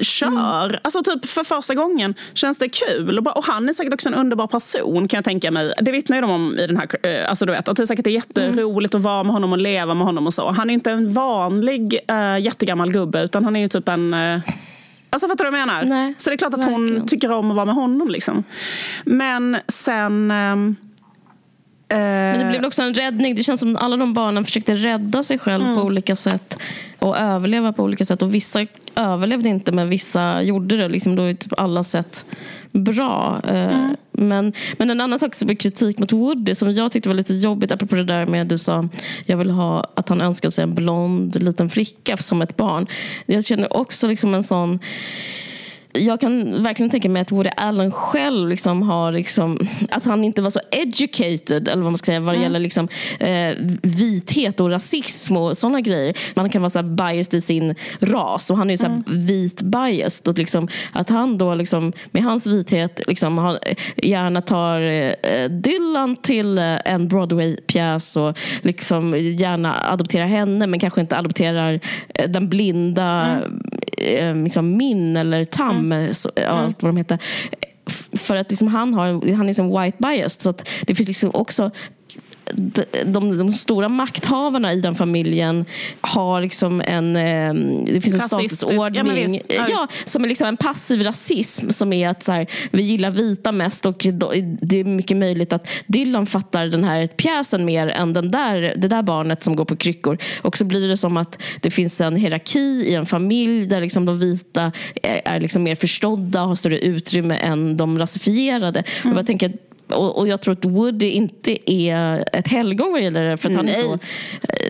[0.00, 0.66] kör.
[0.66, 0.80] Mm.
[0.82, 3.18] Alltså typ för första gången känns det kul.
[3.18, 5.72] Och, bara, och han är säkert också en underbar person kan jag tänka mig.
[5.80, 7.86] Det vittnar ju de om i den här, eh, alltså du vet, att det är
[7.86, 9.00] säkert är jätteroligt mm.
[9.00, 10.50] att vara med honom och leva med honom och så.
[10.50, 14.40] Han är inte en vanlig äh, jättegammal gubbe utan han är ju typ en äh,
[15.14, 15.84] Alltså fattar du vad jag menar?
[15.84, 16.98] Nej, så det är klart att verkligen.
[16.98, 18.08] hon tycker om att vara med honom.
[18.08, 18.44] Liksom.
[19.04, 20.30] Men sen...
[20.30, 20.36] Äh,
[21.88, 23.34] men det blev också en räddning.
[23.34, 25.76] Det känns som att alla de barnen försökte rädda sig själv mm.
[25.76, 26.58] på olika sätt.
[26.98, 28.22] Och överleva på olika sätt.
[28.22, 30.88] Och vissa överlevde inte men vissa gjorde det.
[30.88, 32.26] Liksom då är typ alla sätt
[32.74, 33.40] bra.
[33.44, 33.96] Mm.
[34.12, 37.34] Men, men en annan sak som är kritik mot Woody som jag tyckte var lite
[37.34, 38.88] jobbigt apropå det där med att du sa
[39.26, 42.86] jag vill ha att han önskar sig en blond liten flicka som ett barn.
[43.26, 44.78] Jag känner också liksom en sån
[45.98, 49.58] jag kan verkligen tänka mig att Woody Allen själv liksom har liksom,
[49.90, 52.42] att han inte var så educated eller vad man ska säga vad det mm.
[52.42, 52.88] gäller liksom,
[53.20, 56.16] eh, vithet och rasism och sådana grejer.
[56.34, 59.04] Man kan vara så biased i sin ras och han är så mm.
[59.06, 60.28] vit biased.
[60.28, 63.58] Och liksom, att han då liksom, med hans vithet liksom, har,
[63.96, 71.00] gärna tar eh, Dylan till eh, en Broadway-pjäs och liksom gärna adopterar henne men kanske
[71.00, 71.80] inte adopterar
[72.14, 73.60] eh, den blinda mm.
[73.98, 76.14] Eh, liksom Min eller Tam mm.
[76.14, 77.18] så, allt vad de heter.
[78.12, 80.40] För att liksom han, har, han är liksom white biased.
[80.40, 81.70] Så att det finns liksom också
[82.54, 85.64] de, de, de, stora makthavarna i den familjen
[86.00, 87.54] har liksom en, eh,
[87.86, 92.22] det finns en statusordning ja, ja, som är liksom en passiv rasism som är att
[92.22, 94.06] så här, vi gillar vita mest och
[94.60, 98.88] det är mycket möjligt att Dylan fattar den här pjäsen mer än den där, det
[98.88, 100.18] där barnet som går på kryckor.
[100.42, 104.04] Och så blir det som att det finns en hierarki i en familj där liksom
[104.04, 108.84] de vita är, är liksom mer förstådda och har större utrymme än de rasifierade.
[109.02, 109.12] Mm.
[109.12, 109.52] Och jag tänker
[109.94, 113.36] och, och, jag tror att Woody inte är ett helgon vad gäller det.
[113.36, 113.98] För han, är så,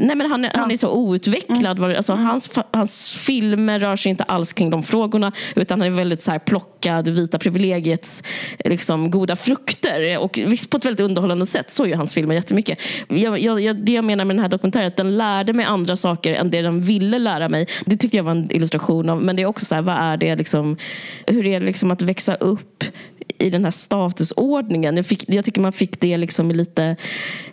[0.00, 0.50] nej men han, ja.
[0.54, 1.78] han är så outvecklad.
[1.78, 1.96] Mm.
[1.96, 2.24] Alltså, mm.
[2.24, 5.32] hans, hans filmer rör sig inte alls kring de frågorna.
[5.56, 8.22] Utan han är väldigt så här, plockad vita privilegiets
[8.64, 10.18] liksom, goda frukter.
[10.18, 11.70] Och på ett väldigt underhållande sätt.
[11.70, 12.78] Så är hans filmer jättemycket.
[13.08, 15.96] Jag, jag, det jag menar med den här dokumentären är att den lärde mig andra
[15.96, 17.66] saker än det den ville lära mig.
[17.86, 19.22] Det tyckte jag var en illustration av.
[19.22, 20.76] Men det är också så här, vad är det liksom,
[21.26, 22.84] hur är det liksom att växa upp
[23.38, 24.96] i den här statusordningen.
[24.96, 26.96] Jag, fick, jag tycker man fick det liksom i lite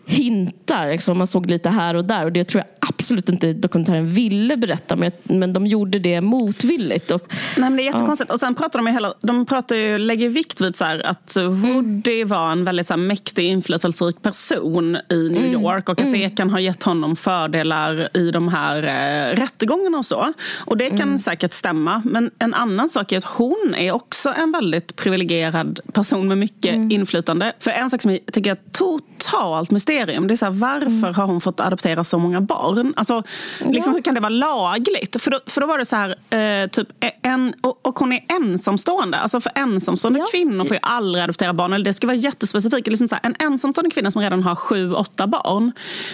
[0.06, 0.92] hintar.
[0.92, 1.18] Liksom.
[1.18, 2.26] Man såg lite här och där.
[2.26, 4.96] Och Det tror jag absolut inte dokumentären ville berätta.
[4.96, 7.12] Men, men de gjorde det motvilligt.
[7.12, 8.30] Och, Nej, men det är jättekonstigt.
[8.30, 8.34] Ja.
[8.34, 11.38] Och sen pratar de ju hela, de pratar ju, lägger vikt vid så här, att
[11.38, 12.28] Woody mm.
[12.28, 15.62] var en väldigt så här, mäktig, inflytelserik person i New mm.
[15.62, 15.90] York.
[15.90, 16.20] Och att mm.
[16.20, 20.34] det kan ha gett honom fördelar i de här eh, rättegångarna och så.
[20.66, 21.20] Och det kan mm.
[21.20, 22.02] säkert stämma.
[22.06, 25.61] Men en annan sak är att hon är också en väldigt privilegierad
[25.94, 26.92] person med mycket mm.
[26.92, 27.54] inflytande.
[27.60, 31.14] För en sak som jag tycker är totalt mysterium, det är så här, varför mm.
[31.14, 32.94] har hon fått adoptera så många barn?
[32.98, 33.24] Alltså,
[33.60, 33.98] liksom, ja.
[33.98, 35.22] Hur kan det vara lagligt?
[35.22, 36.88] För då, för då var det så här, eh, typ
[37.22, 39.18] en, och, och, hon är ensamstående.
[39.18, 40.26] Alltså för ensamstående ja.
[40.32, 41.74] kvinnor får ju aldrig adoptera barn.
[41.74, 42.88] Eller det ska vara jättespecifikt.
[42.88, 45.72] Liksom så här, en ensamstående kvinna som redan har sju, åtta barn.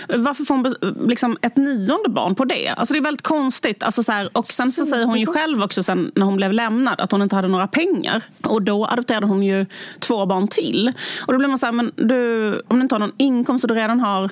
[0.08, 0.76] Varför får hon
[1.08, 2.68] liksom ett nionde barn på det?
[2.68, 3.84] Alltså det är väldigt konstigt.
[3.84, 6.54] Alltså så här, och sen så säger hon ju själv också sen när hon blev
[6.54, 8.24] lämnad att hon inte hade några pengar.
[8.44, 9.66] Och då adopterade hon ju
[10.00, 10.94] två barn till.
[11.28, 13.68] Och då blir man så här, men du, om du inte har någon inkomst och
[13.68, 14.30] du redan har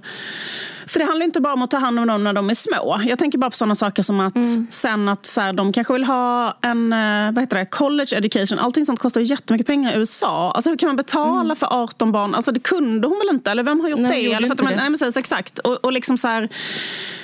[0.87, 3.01] för det handlar inte bara om att ta hand om dem när de är små.
[3.05, 4.67] Jag tänker bara på sådana saker som att mm.
[4.69, 8.59] sen att så här, de kanske vill ha en eh, vad heter det, college education.
[8.59, 10.51] Allting sånt kostar jättemycket pengar i USA.
[10.55, 11.55] Alltså hur kan man betala mm.
[11.55, 12.35] för 18 barn?
[12.35, 13.51] Alltså det kunde hon väl inte?
[13.51, 14.33] Eller vem har gjort nej, det?
[14.33, 14.61] Eller för att.
[14.61, 15.59] Nej, men precis, exakt.
[15.59, 16.49] Och, och liksom så här,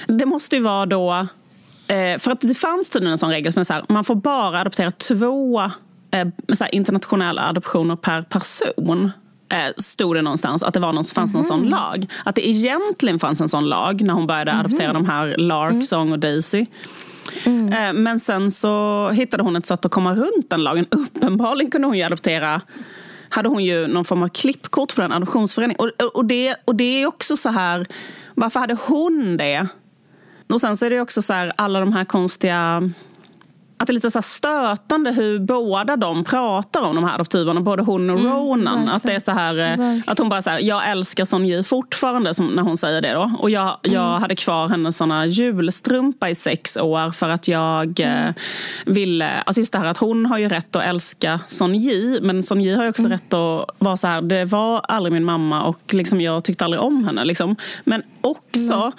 [0.07, 1.27] det måste ju vara då...
[1.87, 4.15] Eh, för att det fanns tydligen en sån regel som är så här, man får
[4.15, 5.71] bara adoptera två
[6.53, 9.11] så internationella adoptioner per person
[9.49, 11.69] eh, stod det någonstans att det var någon, fanns någon sån mhm.
[11.69, 12.07] lag.
[12.25, 14.65] Att det egentligen fanns en sån lag när hon började mm.
[14.65, 15.83] adoptera de här Lark, mm.
[15.83, 16.65] Song och Daisy.
[17.43, 17.73] Mm.
[17.73, 20.85] Eh, men sen så hittade hon ett sätt att komma runt den lagen.
[20.91, 22.61] Uppenbarligen kunde hon ju adoptera
[23.29, 25.79] hade hon ju någon form av klippkort på den adoptionsföreningen.
[25.79, 27.85] Och, och, det, och det är också så här,
[28.35, 29.67] varför hade hon det?
[30.49, 32.91] Och sen så är det också så här, alla de här konstiga
[33.81, 37.83] att det är lite så stötande hur båda de pratar om de här adoptivarna, både
[37.83, 38.89] hon och mm, Ronan.
[38.89, 42.33] att det är så här, eh, att hon bara säger jag älskar Son Ji fortfarande,
[42.33, 43.13] som, när hon säger det.
[43.13, 43.31] Då.
[43.39, 43.95] Och jag, mm.
[43.95, 48.33] jag hade kvar hennes såna julstrumpa i sex år för att jag eh, mm.
[48.85, 52.43] ville, alltså just det här att hon har ju rätt att älska Son Ji, men
[52.43, 53.11] Son Ji har ju också mm.
[53.11, 56.81] rätt att vara så här, det var aldrig min mamma och liksom jag tyckte aldrig
[56.81, 57.25] om henne.
[57.25, 57.55] Liksom.
[57.83, 58.91] Men också, mm.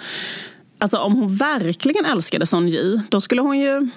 [0.79, 3.89] alltså om hon verkligen älskade Son Ji, då skulle hon ju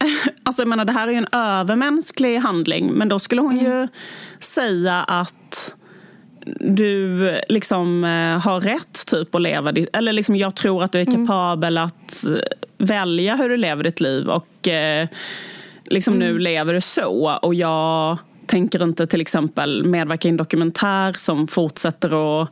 [0.42, 3.64] Alltså jag menar, det här är ju en övermänsklig handling men då skulle hon mm.
[3.64, 3.88] ju
[4.40, 5.74] säga att
[6.60, 9.96] du liksom eh, har rätt typ att leva ditt...
[9.96, 11.26] Eller liksom jag tror att du är mm.
[11.26, 11.86] kapabel mm.
[11.86, 12.24] att
[12.78, 15.08] välja hur du lever ditt liv och eh,
[15.84, 16.28] liksom mm.
[16.28, 21.48] nu lever du så och jag tänker inte till exempel medverka i en dokumentär som
[21.48, 22.50] fortsätter att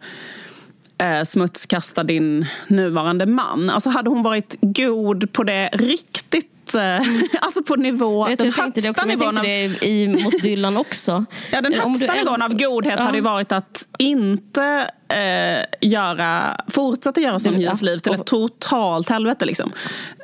[0.98, 3.70] eh, smutskasta din nuvarande man.
[3.70, 6.53] Alltså hade hon varit god på det riktigt Eh,
[7.40, 9.44] alltså på nivå, jag den högsta det också, nivån av...
[9.44, 11.24] det i, mot Dylan också.
[11.52, 13.04] ja, den högsta nivån av godhet ja.
[13.04, 19.44] hade varit att inte eh, göra, fortsätta göra Sonjas liv till ett totalt helvete.
[19.44, 19.72] Liksom.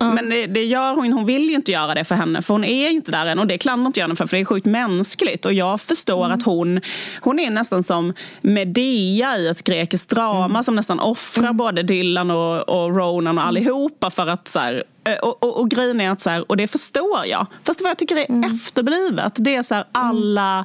[0.01, 0.15] Mm.
[0.15, 2.65] Men det, det, gör hon Hon vill ju inte göra det för henne, för hon
[2.65, 3.39] är inte där än.
[3.39, 5.47] Och det klandrar inte jag henne för, för det är sjukt mänskligt.
[5.47, 6.39] Och jag förstår mm.
[6.39, 6.81] att hon,
[7.21, 10.63] hon är nästan som Medea i ett grekiskt drama mm.
[10.63, 11.57] som nästan offrar mm.
[11.57, 15.71] både Dylan och, och Ronan och allihopa för att så här, eh, och, och, och,
[15.71, 17.47] grejen är att så här, och det förstår jag.
[17.65, 18.53] Fast vad jag tycker är mm.
[18.53, 20.65] efterblivet, det är så här, alla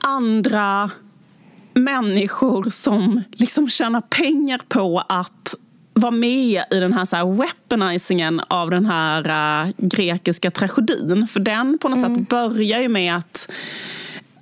[0.00, 0.90] andra
[1.76, 5.54] människor som liksom tjänar pengar på att
[5.92, 11.26] vara med i den här, så här weaponizingen av den här uh, grekiska tragedin.
[11.28, 12.14] För den på något mm.
[12.14, 13.50] sätt börjar ju med att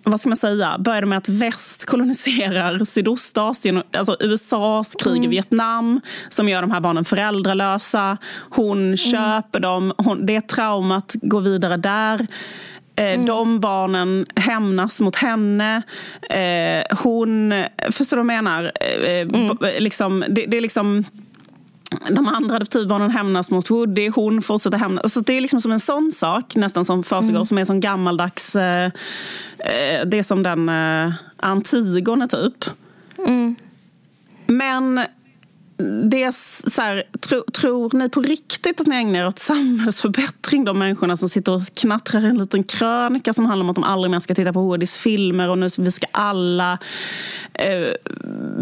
[0.05, 5.25] vad ska man säga, började med att väst koloniserar Sydostasien, alltså USAs krig mm.
[5.25, 8.18] i Vietnam som gör de här barnen föräldralösa.
[8.51, 8.97] Hon mm.
[8.97, 12.27] köper dem, hon, det traumat går vidare där.
[12.96, 13.26] Eh, mm.
[13.26, 15.83] De barnen hämnas mot henne.
[16.30, 17.54] Eh, hon...
[17.90, 18.72] Förstår du vad jag menar?
[18.80, 19.57] Eh, mm.
[19.78, 21.04] liksom, det, det, är liksom...
[22.11, 25.02] De andra adoptivbarnen hämnas mot Woody, hon fortsätter hämnas.
[25.02, 27.46] Alltså det är liksom som en sån sak nästan som försiggår mm.
[27.46, 28.57] som är som gammaldags...
[28.57, 28.90] Eh,
[30.07, 32.64] det är som den eh, Antigone typ.
[33.18, 33.57] Mm.
[34.46, 35.07] Men
[36.10, 40.64] det så här, tro, tror ni på riktigt att ni ägnar er åt samhällsförbättring?
[40.64, 44.10] De människorna som sitter och knattrar en liten krönika som handlar om att de aldrig
[44.10, 46.78] mer ska titta på Woodys filmer och nu vi ska alla
[47.54, 48.12] eh,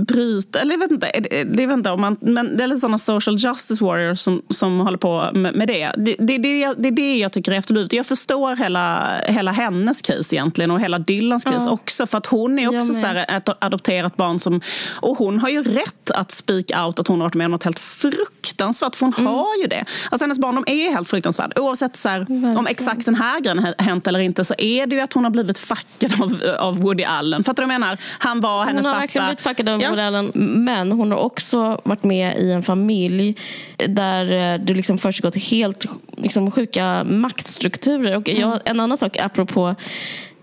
[0.07, 0.61] bryta...
[0.61, 2.99] Eller jag vet inte, det, det vet inte om man, men det är lite sådana
[2.99, 5.93] social justice warriors som, som håller på med, med det.
[5.97, 6.75] Det, det, det.
[6.79, 7.93] det är det jag tycker är efterblivet.
[7.93, 11.71] Jag förstår hela, hela hennes case egentligen och hela Dylans case ja.
[11.71, 12.07] också.
[12.07, 14.61] För att hon är också så här, ett adopterat barn som...
[15.01, 17.65] Och hon har ju rätt att speak out att hon har varit med om något
[17.65, 18.97] helt fruktansvärt.
[18.97, 19.27] För hon mm.
[19.27, 19.85] har ju det.
[20.11, 21.59] Alltså hennes barndom är helt fruktansvärd.
[21.59, 22.27] Oavsett så här,
[22.59, 25.31] om exakt den här grejen hänt eller inte så är det ju att hon har
[25.31, 27.45] blivit fuckad av, av Woody Allen.
[27.45, 27.99] Fattar du vad jag menar?
[28.19, 28.89] Han var hennes pappa.
[28.89, 29.89] Hon har verkligen blivit fuckad av ja.
[29.89, 30.33] Woody Allen.
[30.65, 33.37] Men hon har också varit med i en familj
[33.77, 35.87] där eh, det liksom försiggått helt
[36.17, 38.17] liksom, sjuka maktstrukturer.
[38.17, 38.59] Och jag, mm.
[38.65, 39.75] en annan sak apropå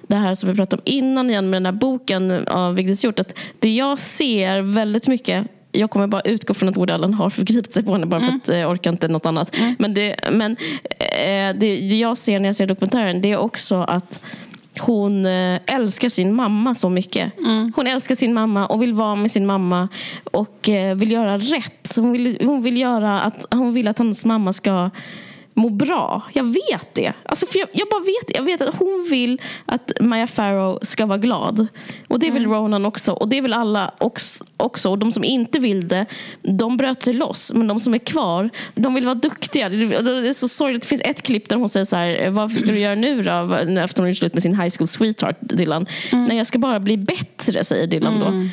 [0.08, 3.20] det här som vi pratade om innan igen med den här boken av Vigdis Hjort.
[3.20, 7.30] Att det jag ser väldigt mycket jag kommer bara utgå från att Woody Allen har
[7.30, 8.40] förgripit sig på henne bara för mm.
[8.44, 9.58] att jag orkar inte något annat.
[9.58, 9.76] Mm.
[9.80, 10.52] Men, det, men
[11.00, 14.20] eh, det jag ser när jag ser dokumentären det är också att
[14.80, 17.40] hon eh, älskar sin mamma så mycket.
[17.40, 17.74] Mm.
[17.76, 19.88] Hon älskar sin mamma och vill vara med sin mamma
[20.24, 21.96] och eh, vill göra rätt.
[21.96, 24.90] Hon vill, hon vill, göra att, hon vill att hans mamma ska
[25.60, 26.22] må bra.
[26.34, 27.14] Jag vet det.
[27.26, 31.06] Alltså, för jag, jag, bara vet Jag vet att hon vill att Maya Farrow ska
[31.06, 31.68] vara glad.
[32.08, 32.56] Och det vill mm.
[32.56, 33.12] Ronan också.
[33.12, 33.92] Och det vill alla
[34.58, 34.90] också.
[34.90, 36.06] Och de som inte vill det,
[36.42, 37.54] de bröt sig loss.
[37.54, 39.70] Men de som är kvar, de vill vara duktiga.
[39.70, 40.82] Det är så sorgligt.
[40.82, 43.54] Det finns ett klipp där hon säger så här, vad ska du göra nu då?
[43.80, 45.86] Efter hon är slut med sin high school sweetheart, Dylan.
[46.12, 46.26] Mm.
[46.26, 48.26] Nej, jag ska bara bli bättre, säger Dylan då.
[48.26, 48.50] Mm.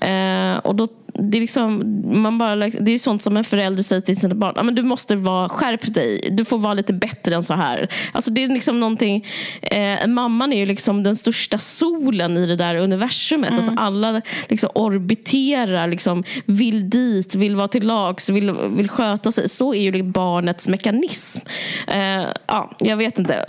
[0.00, 0.54] mm.
[0.54, 4.02] Eh, och då det är, liksom, man bara, det är sånt som en förälder säger
[4.02, 4.52] till sina barn.
[4.56, 7.88] Ja, men du måste vara, skärp dig, du får vara lite bättre än så här.
[8.12, 9.26] Alltså det är liksom någonting,
[9.62, 13.52] eh, mamman är ju liksom den största solen i det där universumet.
[13.52, 13.84] Alltså, mm.
[13.84, 19.48] Alltså alla liksom orbiterar, liksom, vill dit, vill vara till lags, vill, vill sköta sig.
[19.48, 21.40] Så är ju barnets mekanism.
[21.86, 23.44] Eh, ja, jag vet inte.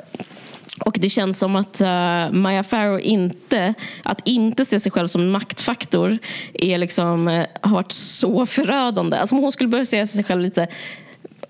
[0.86, 5.22] Och det känns som att uh, Maya Farrow inte, att inte se sig själv som
[5.22, 6.18] en maktfaktor
[6.54, 9.18] är liksom, uh, har varit så förödande.
[9.18, 10.68] Alltså om hon skulle börja se sig själv lite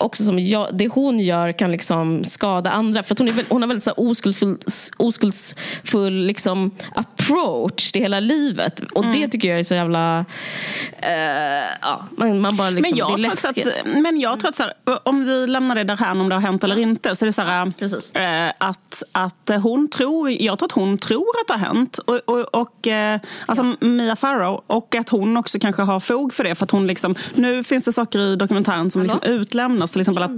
[0.02, 3.04] också som jag, det hon gör kan liksom skada andra.
[3.04, 4.58] För hon, är, hon har väldigt så oskuldsfull,
[4.98, 8.80] oskuldsfull liksom approach till hela livet.
[8.80, 9.22] Och mm.
[9.22, 10.20] det tycker jag är så jävla...
[10.20, 13.68] Uh, ja, man, man bara liksom, men, jag det är läskigt.
[13.68, 16.42] Att, men jag tror att så här, om vi lämnar det där om det har
[16.42, 17.16] hänt eller inte.
[17.16, 20.98] Så är det så här, ja, uh, att, att hon tror, jag tror att hon
[20.98, 21.98] tror att det har hänt.
[21.98, 23.88] Och, och, och uh, alltså ja.
[23.88, 24.64] Mia Farrow.
[24.68, 26.56] Och att hon också kanske har fog för det.
[26.56, 30.24] För att hon liksom, nu finns det saker i dokumentären som liksom utlämnas till exempel
[30.24, 30.32] att,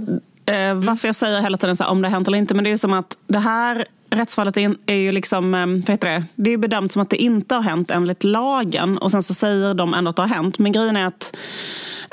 [0.46, 2.54] eh, varför jag säger hela tiden så här, om det har hänt eller inte.
[2.54, 6.10] Men det är som att det här rättsfallet är, är ju liksom, eh, vad heter
[6.10, 6.24] det?
[6.34, 8.98] det är bedömt som att det inte har hänt enligt lagen.
[8.98, 10.58] Och sen så säger de ändå att det har hänt.
[10.58, 11.36] Men grejen är att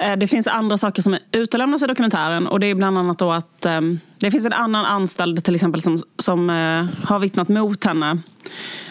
[0.02, 2.48] Eh, det finns andra saker som utelämnas i dokumentären.
[2.48, 3.82] Och det är bland annat då att eh,
[4.20, 8.18] det finns en annan anställd till exempel som, som eh, har vittnat mot henne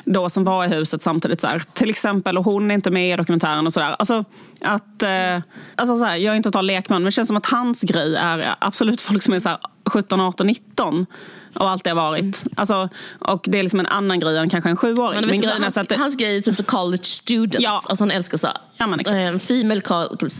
[0.04, 1.40] då som var i huset samtidigt.
[1.40, 1.62] Så här.
[1.72, 3.96] Till exempel, och hon är inte med i dokumentären och sådär.
[3.98, 4.24] Alltså,
[4.60, 5.40] att, eh,
[5.74, 8.16] alltså så här, jag är inte total lekman, men det känns som att hans grej
[8.16, 9.58] är absolut folk som är så här
[9.90, 11.06] 17, 18, 19
[11.54, 12.22] och alltid har varit.
[12.22, 12.54] Mm.
[12.56, 15.20] Alltså, och det är liksom en annan grej än kanske en sjuåring.
[15.20, 17.58] Men, men grejen hans, är att hans grej är typ så college students.
[17.60, 17.80] Ja.
[17.88, 19.18] Alltså han älskar så ja, men exakt.
[19.18, 19.80] En female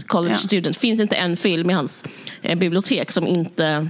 [0.07, 0.37] college ja.
[0.37, 0.77] student.
[0.77, 2.05] finns inte en film i hans
[2.43, 3.89] eh, bibliotek som inte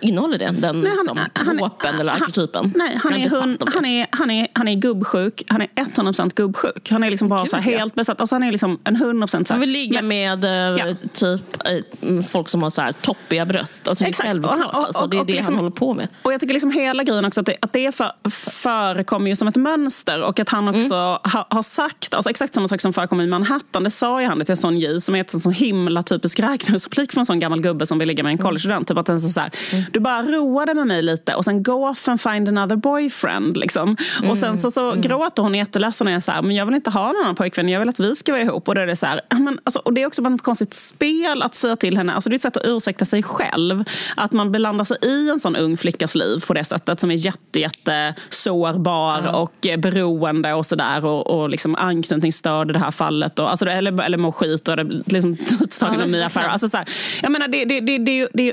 [0.00, 2.72] Innehåller det den nej, han, liksom, tropen eller arketypen?
[2.76, 5.42] Nej, han är, hund, han, är, han, är, han är gubbsjuk.
[5.48, 6.90] Han är 100% gubbsjuk.
[6.90, 8.20] Han är liksom bara Gud, så helt besatt.
[8.20, 9.44] Alltså han är liksom en 100% så här.
[9.48, 10.94] Han vill ligga med eh, ja.
[11.12, 13.88] typ eh, folk som har så här toppiga bröst.
[13.88, 14.58] Alltså, det är självklart.
[14.58, 16.08] Och, och, och, alltså, det är det liksom, han håller på med.
[16.22, 18.12] Och jag tycker liksom hela grejen också att det, att det för,
[18.50, 21.18] förekommer ju som ett mönster och att han också mm.
[21.32, 23.84] ha, har sagt, alltså exakt samma sak som förekommer i Manhattan.
[23.84, 27.20] Det sa ju han till Son Ji som är ett sån himla typisk räknereseplik från
[27.20, 28.44] en sån gammal gubbe som vill ligga med en mm.
[28.44, 28.88] collegestudent.
[28.88, 29.84] Typ att den så här, mm.
[29.92, 33.56] Du bara roade med mig lite och sen go off and find another boyfriend.
[33.56, 33.96] Liksom.
[34.18, 34.30] Mm.
[34.30, 35.00] Och sen så, så mm.
[35.00, 37.68] gråter hon jätteledsen och är så här, men jag vill inte ha någon annan pojkvän,
[37.68, 38.68] jag vill att vi ska vara ihop.
[38.68, 40.74] Och, då är det så här, men, alltså, och det är också bara ett konstigt
[40.74, 43.84] spel att säga till henne, alltså, det är ett sätt att ursäkta sig själv.
[44.16, 47.14] Att man belandar sig i en sån ung flickas liv på det sättet som är
[47.14, 49.34] jätte, jätte sårbar mm.
[49.34, 51.04] och beroende och sådär.
[51.04, 53.38] Och, och liksom anknytningsstörd i det här fallet.
[53.38, 55.36] Och, alltså, eller, eller mår skit och är liksom,
[55.80, 56.50] tagen av Mia Farrow.
[56.50, 56.88] Alltså, så här,
[57.22, 58.52] jag menar, det, det, det, det, det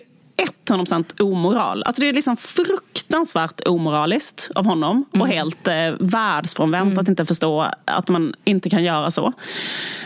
[0.69, 1.83] 100% omoral.
[1.83, 5.21] Alltså det är liksom fruktansvärt omoraliskt av honom mm.
[5.21, 6.99] och helt eh, världsfrånvänt mm.
[6.99, 9.33] att inte förstå att man inte kan göra så.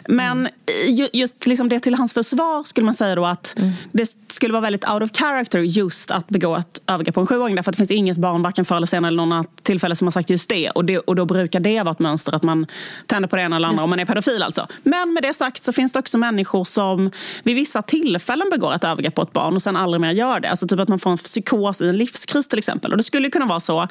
[0.08, 0.40] Men
[0.88, 1.10] mm.
[1.14, 3.72] just liksom det till hans försvar skulle man säga då att mm.
[3.92, 7.56] det skulle vara väldigt out of character just att begå ett övergrepp på en sjuåring
[7.56, 10.12] därför att det finns inget barn, varken förr eller senare eller någon tillfälle som har
[10.12, 10.70] sagt just det.
[10.70, 11.00] Och, det.
[11.00, 12.68] och då brukar det vara ett mönster att man
[13.06, 14.68] tänder på det ena eller andra om man är pedofil alltså.
[14.84, 17.12] Men med det sagt så finns det också människor som
[17.44, 20.50] vid vissa tillfällen begår ett övergrepp på ett barn och sen aldrig mer gör det.
[20.50, 22.92] Alltså typ att man får en psykos i en livskris till exempel.
[22.92, 23.88] Och det skulle kunna vara så.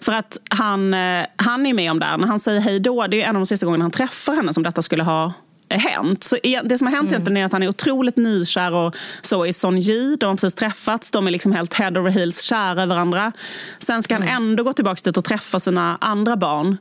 [0.00, 2.16] För att han, eh, han är med om det.
[2.16, 4.52] När han säger hej då, det är en av de sista gångerna han träffar henne
[4.52, 5.32] som detta skulle ha
[5.68, 6.24] hänt.
[6.24, 7.36] Så det som har hänt mm.
[7.36, 10.16] är att han är otroligt nykär och så i Son Ji.
[10.16, 11.10] De har precis träffats.
[11.10, 13.32] De är liksom helt head over heels kära i varandra.
[13.78, 14.28] Sen ska mm.
[14.28, 16.76] han ändå gå tillbaka dit och träffa sina andra barn.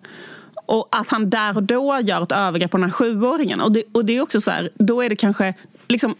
[0.66, 3.62] Och att han där och då gör ett övergrepp på den här sjuåringen.
[3.62, 5.53] Och det, och det är också så här, då är det kanske
[5.88, 6.16] liksom,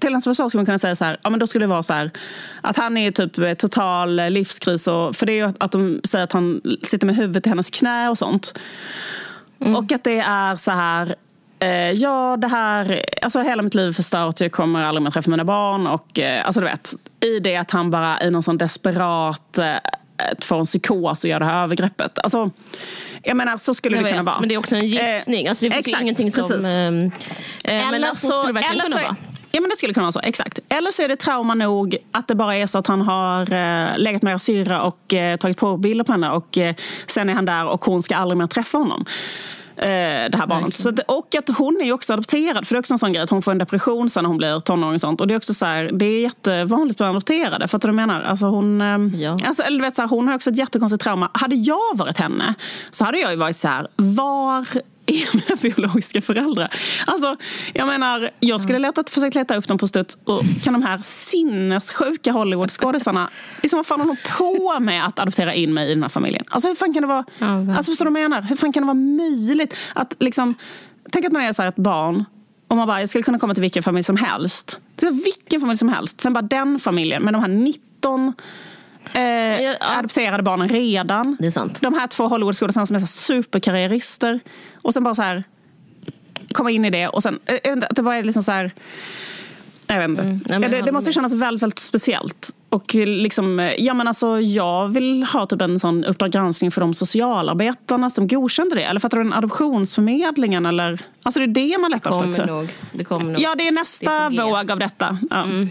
[0.00, 1.82] till hans försvar skulle man kunna säga så här, ja, men då skulle det vara
[1.82, 2.10] så här,
[2.60, 4.86] att han är typ total livskris.
[4.86, 7.70] Och, för det är ju att de säger att han sitter med huvudet i hennes
[7.70, 8.58] knä och sånt.
[9.60, 9.76] Mm.
[9.76, 11.14] Och att det är så här,
[11.58, 15.30] eh, ja det här, alltså hela mitt liv är förstört, jag kommer aldrig mer träffa
[15.30, 15.86] mina barn.
[15.86, 16.90] Och eh, alltså du vet,
[17.20, 19.74] i det att han bara i någon sån desperat eh,
[20.40, 22.18] får en psykos och gör det här övergreppet.
[22.18, 22.50] Alltså,
[23.22, 24.40] jag menar, så skulle jag det vet, kunna vara.
[24.40, 25.48] Men det är också en gissning.
[25.48, 26.48] Alltså, det finns exakt, ingenting som...
[26.48, 26.64] Precis.
[27.64, 29.16] Eh, men alltså, så skulle det verkligen kunna vara.
[29.52, 30.20] Ja, men det skulle kunna vara så.
[30.20, 30.58] Exakt.
[30.68, 33.98] Eller så är det trauma nog att det bara är så att han har eh,
[33.98, 36.74] legat med syra och eh, tagit på bilder på henne och eh,
[37.06, 39.04] sen är han där och hon ska aldrig mer träffa honom.
[39.80, 40.76] Eh, det här barnet.
[40.76, 42.66] Så, och att hon är också adopterad.
[42.66, 44.36] För det är också en sån grej att hon får en depression sen när hon
[44.36, 44.94] blir tonåring.
[44.94, 45.20] Och, sånt.
[45.20, 47.68] och det är också så här, det är jättevanligt bland adopterade.
[47.68, 48.22] För att du menar?
[48.22, 49.38] Alltså hon, eh, ja.
[49.46, 51.30] alltså, eller vet, så här, hon har också ett jättekonstigt trauma.
[51.34, 52.54] Hade jag varit henne
[52.90, 54.66] så hade jag ju varit så här, var
[55.22, 56.68] är mina biologiska föräldrar?
[57.06, 57.36] Alltså,
[57.74, 60.98] jag menar, jag skulle letat, försökt leta upp dem på studs och kan de här
[61.02, 63.30] sinnessjuka Hollywoodskådisarna,
[63.62, 66.44] liksom, vad fan har de på med att adoptera in mig i den här familjen?
[66.48, 68.42] Alltså hur fan kan det vara, ja, alltså förstår du vad jag menar?
[68.42, 70.54] Hur fan kan det vara möjligt att liksom,
[71.10, 72.24] tänk att man är så ett barn
[72.70, 74.80] och man bara, jag skulle kunna komma till vilken familj som helst.
[74.96, 76.20] Till vilken familj som helst.
[76.20, 78.32] Sen bara den familjen med de här 19
[79.14, 79.74] eh, ja.
[79.80, 81.36] adopterade barnen redan.
[81.40, 81.80] Det är sant.
[81.80, 84.40] De här två Hollywoodskådisarna som är så superkarriärister.
[84.82, 85.44] Och sen bara så här
[86.52, 88.72] komma in i det och sen, eh, att det är liksom så här
[89.86, 90.54] jag vet inte.
[90.54, 90.70] Mm.
[90.70, 92.54] det, det, måste kännas väldigt, väldigt speciellt.
[92.68, 96.80] Och liksom, eh, ja, men alltså, jag vill ha typ en sån Uppdrag granskning för
[96.80, 98.82] de socialarbetarna som godkände det.
[98.82, 100.66] Eller fattar du, en adoptionsförmedlingen?
[100.66, 102.44] Eller, alltså det är det man letar efter också.
[102.44, 102.68] Nog.
[102.92, 103.40] Det kommer nog.
[103.40, 105.18] Ja, det är nästa det våg av detta.
[105.30, 105.42] Ja.
[105.42, 105.70] Mm.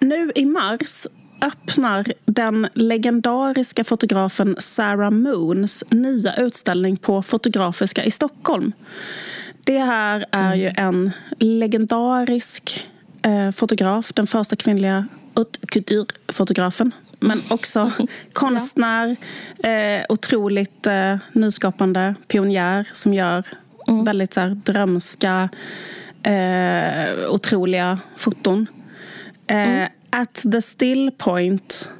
[0.00, 1.06] Nu i mars
[1.44, 8.72] öppnar den legendariska fotografen Sarah Moons nya utställning på Fotografiska i Stockholm.
[9.64, 12.88] Det här är ju en legendarisk
[13.22, 16.92] eh, fotograf, den första kvinnliga haute couture-fotografen.
[17.20, 17.92] Men också
[18.32, 19.16] konstnär,
[19.58, 23.44] eh, otroligt eh, nyskapande pionjär som gör
[23.88, 24.04] mm.
[24.04, 25.48] väldigt så här, drömska,
[26.22, 28.66] eh, otroliga foton.
[29.46, 29.88] Eh, mm.
[30.14, 31.90] At the still point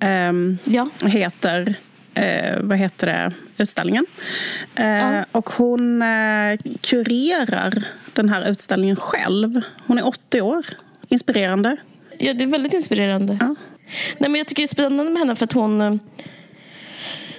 [0.00, 0.88] um, ja.
[1.04, 1.74] heter,
[2.18, 4.06] uh, vad heter det, utställningen.
[4.80, 5.24] Uh, ja.
[5.32, 9.60] Och hon uh, kurerar den här utställningen själv.
[9.86, 10.66] Hon är 80 år.
[11.08, 11.76] Inspirerande.
[12.18, 13.38] Ja, det är väldigt inspirerande.
[13.40, 13.54] Ja.
[14.18, 16.00] Nej, men jag tycker det är spännande med henne för att hon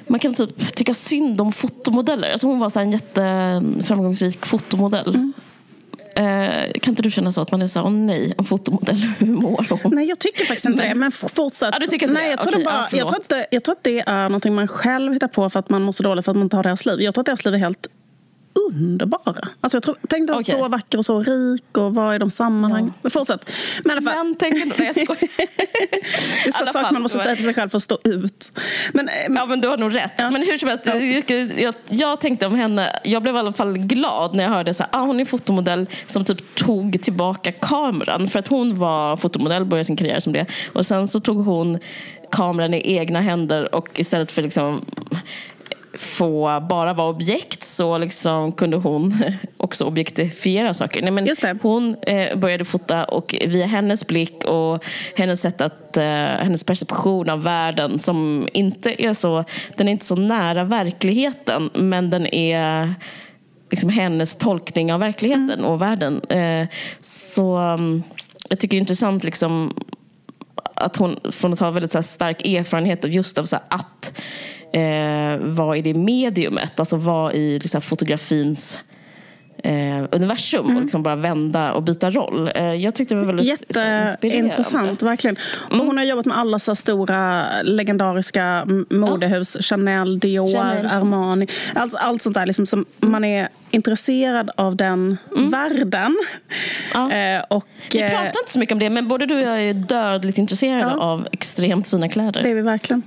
[0.08, 2.32] man kan typ tycka synd om fotomodeller.
[2.32, 5.16] Alltså hon var så en jätteframgångsrik fotomodell.
[5.16, 5.34] Mm.
[6.16, 9.28] Eh, kan inte du känna så att man är så åh nej, en fotomodell, hur
[9.28, 9.96] mår hon?
[9.96, 10.96] Nej, jag tycker faktiskt inte det.
[10.96, 11.70] Men fortsätt.
[11.74, 13.76] Ja, du tycker inte nej, jag, tror Okej, bara, ja, jag, tror att jag tror
[13.76, 16.32] att det är någonting man själv hittar på för att man mår så dåligt för
[16.32, 17.02] att man inte har deras liv.
[17.02, 17.88] Jag tror att deras liv är helt
[18.56, 19.48] underbara.
[19.62, 20.56] Alltså jag tror, tänkte att okay.
[20.56, 22.94] så vacker och så rik och vad är de sammanhang?
[23.02, 23.10] Ja.
[23.10, 23.52] Fortsätt.
[23.84, 24.26] Men i alla fall.
[24.26, 25.18] Men tänk ändå, jag skojar.
[26.44, 28.60] det är så saker man måste säga till sig själv för att stå ut.
[28.94, 30.14] Men, men, ja men du har nog rätt.
[30.18, 30.30] Ja.
[30.30, 30.96] Men hur som helst, ja.
[30.96, 34.72] jag, jag, jag, tänkte om henne, jag blev i alla fall glad när jag hörde
[34.72, 38.28] att ah, hon är fotomodell som typ tog tillbaka kameran.
[38.28, 40.46] För att hon var fotomodell, började sin karriär som det.
[40.74, 41.80] Och sen så tog hon
[42.32, 44.86] kameran i egna händer och istället för liksom
[45.98, 49.14] få bara vara objekt så liksom kunde hon
[49.58, 51.02] också objektifiera saker.
[51.02, 54.86] Nej, men Hon eh, började fota och via hennes blick och
[55.16, 59.44] hennes sätt att, eh, hennes perception av världen som inte är så,
[59.78, 62.94] den är inte så nära verkligheten men den är
[63.70, 65.66] liksom hennes tolkning av verkligheten mm.
[65.66, 66.22] och världen.
[66.30, 66.68] Eh,
[67.00, 68.04] så um,
[68.50, 69.74] jag tycker det är intressant liksom
[70.76, 74.22] att hon från att ha väldigt så stark erfarenhet av just av så att
[74.74, 78.80] eh, vara i det mediumet, alltså vara i liksom, fotografins
[79.66, 80.76] eh, universum mm.
[80.76, 82.52] och liksom bara vända och byta roll.
[82.56, 85.38] Eh, jag tyckte det var väldigt Jätteintressant, verkligen.
[85.68, 85.82] Mm.
[85.82, 89.56] Och hon har jobbat med alla så stora legendariska modehus.
[89.56, 89.62] Ja.
[89.62, 90.86] Chanel, Dior, Chanel.
[90.86, 91.48] Armani.
[91.76, 93.12] Allt, allt sånt där liksom, som mm.
[93.12, 95.50] man är intresserad av den mm.
[95.50, 96.18] världen.
[96.94, 97.12] Ja.
[97.12, 99.62] Eh, och, vi pratar eh, inte så mycket om det, men både du och jag
[99.62, 101.00] är dödligt intresserade ja.
[101.00, 102.44] av extremt fina kläder.
[102.44, 103.04] Det är vi verkligen.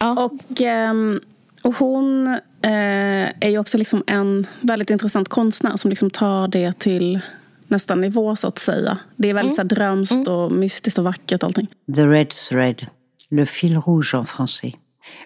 [0.00, 0.24] Ja.
[0.24, 0.60] Och...
[0.60, 1.20] Ehm,
[1.68, 2.26] och hon
[2.62, 7.20] eh, är ju också liksom en väldigt intressant konstnär som liksom tar det till
[7.66, 8.98] nästa nivå så att säga.
[9.16, 9.68] Det är väldigt mm.
[9.68, 10.28] så drömskt mm.
[10.28, 11.66] och mystiskt och vackert allting.
[11.96, 12.86] The Red Thread,
[13.30, 14.74] Le Fil Rouge en français,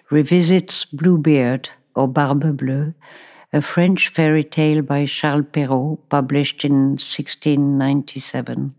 [0.09, 2.93] revisits Bluebeard or Barbe Bleue,
[3.53, 8.71] a French fairy tale by Charles Perrault published in 1697.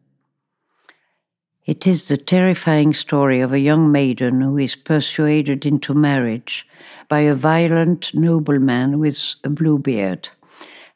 [1.66, 6.66] It is the terrifying story of a young maiden who is persuaded into marriage
[7.08, 10.28] by a violent nobleman with a blue beard,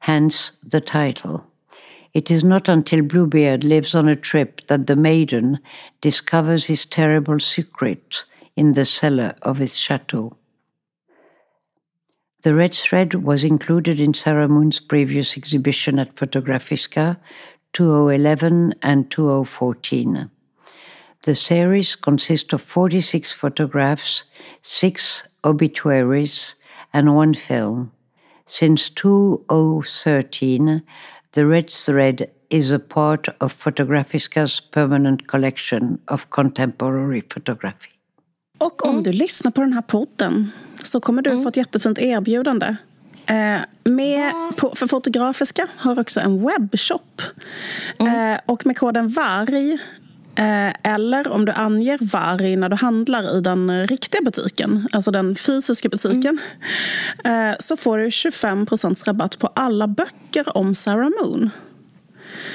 [0.01, 1.47] hence the title.
[2.13, 5.59] It is not until Bluebeard lives on a trip that the maiden
[6.03, 10.37] discovers his terrible secret in the cellar of his chateau.
[12.43, 17.17] The red thread was included in Sarah Moon's previous exhibition at Photographiska
[17.73, 20.31] 2011 and 2014.
[21.23, 24.25] The series consists of 46 photographs,
[24.63, 26.55] six obituaries,
[26.93, 27.91] and one film.
[28.47, 30.83] Since 2013,
[31.33, 37.91] The Red Thread is a part of Fotografiska's permanent collection of contemporary photography.
[38.59, 39.03] Och om mm.
[39.03, 40.51] du lyssnar på den här podden
[40.83, 41.43] så kommer du mm.
[41.43, 42.77] få ett jättefint erbjudande.
[43.27, 47.23] Eh, med, på, för Fotografiska har också en webbshop.
[48.01, 48.33] Mm.
[48.33, 49.79] Eh, och med koden VARG
[50.83, 55.89] eller om du anger varg när du handlar i den riktiga butiken, alltså den fysiska
[55.89, 56.39] butiken,
[57.25, 57.57] mm.
[57.61, 61.51] så får du 25% rabatt på alla böcker om Sarah Moon.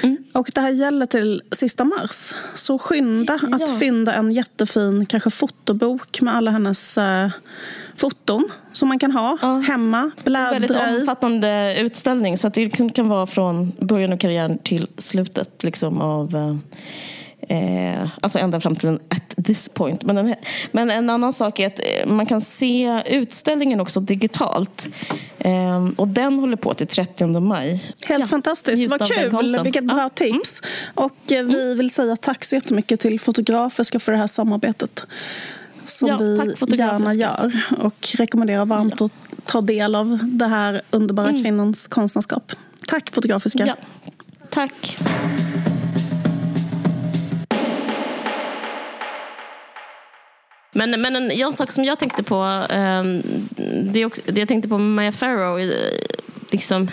[0.02, 0.16] Mm.
[0.32, 2.34] Och det här gäller till sista mars.
[2.54, 3.56] Så skynda ja.
[3.56, 7.30] att fynda en jättefin kanske fotobok med alla hennes eh,
[7.96, 9.58] foton som man kan ha ja.
[9.58, 10.10] hemma.
[10.24, 14.88] Bläddra Väldigt omfattande utställning så att det liksom kan vara från början av karriären till
[14.96, 16.56] slutet liksom, av eh,
[17.48, 20.04] Eh, alltså ända fram till en at this point.
[20.04, 20.34] Men, den,
[20.72, 24.88] men en annan sak är att eh, man kan se utställningen också digitalt.
[25.38, 27.94] Eh, och den håller på till 30 maj.
[28.04, 28.90] Helt ja, fantastiskt.
[28.90, 29.58] Vad kul.
[29.62, 30.08] Vilket bra ja.
[30.08, 30.62] tips.
[30.62, 31.04] Mm.
[31.04, 31.76] Och eh, vi mm.
[31.76, 35.06] vill säga tack så jättemycket till Fotografiska för det här samarbetet.
[35.84, 37.62] Som ja, vi gärna gör.
[37.78, 39.06] Och rekommenderar varmt ja.
[39.06, 39.12] att
[39.46, 41.42] ta del av det här underbara mm.
[41.42, 42.52] kvinnans konstnärskap.
[42.86, 43.76] Tack Fotografiska.
[44.50, 44.98] Tack.
[50.76, 53.22] Men, men en, en sak som jag tänkte på, um,
[53.92, 55.68] det, också, det jag tänkte på med Maya Farrow, eh,
[56.50, 56.90] liksom,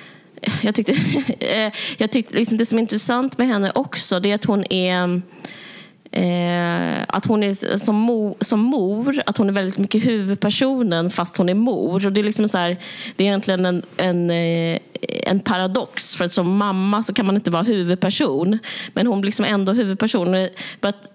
[0.62, 0.92] jag tyckte,
[1.40, 4.72] eh, jag tyckte liksom det som är intressant med henne också, det är att hon
[4.72, 5.22] är
[6.16, 11.36] Eh, att hon är som, mo, som mor, att hon är väldigt mycket huvudpersonen fast
[11.36, 12.06] hon är mor.
[12.06, 12.76] Och det, är liksom så här,
[13.16, 14.78] det är egentligen en, en, eh,
[15.08, 16.16] en paradox.
[16.16, 18.58] För att som mamma så kan man inte vara huvudperson.
[18.92, 20.48] Men hon blir liksom ändå huvudperson.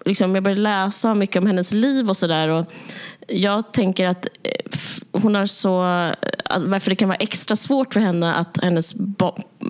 [0.05, 2.65] Liksom, jag började läsa mycket om hennes liv och sådär.
[3.27, 4.79] Jag tänker att eh,
[5.11, 5.69] hon har så...
[6.59, 8.93] Varför det kan vara extra svårt för henne att hennes,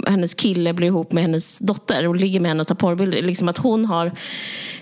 [0.08, 3.22] hennes kille blir ihop med hennes dotter och ligger med henne och tar porrbilder.
[3.22, 4.12] Liksom att hon har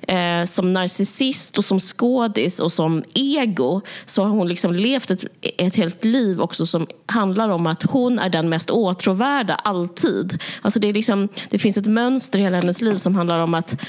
[0.07, 5.26] eh, som narcissist och som skådis och som ego så har hon liksom levt ett,
[5.41, 10.43] ett helt liv också som handlar om att hon är den mest åtråvärda alltid.
[10.61, 13.53] Alltså det, är liksom, det finns ett mönster i hela hennes liv som handlar om
[13.53, 13.82] att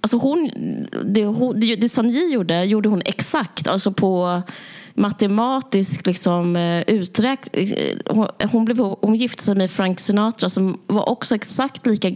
[0.00, 0.50] Alltså hon,
[1.04, 3.68] det, hon, det, det Sanji gjorde, gjorde hon exakt.
[3.68, 4.42] Alltså på
[4.94, 7.40] matematisk liksom, eh, uträk...
[7.52, 12.08] Eh, hon, hon, blev, hon gifte sig med Frank Sinatra som var också exakt lika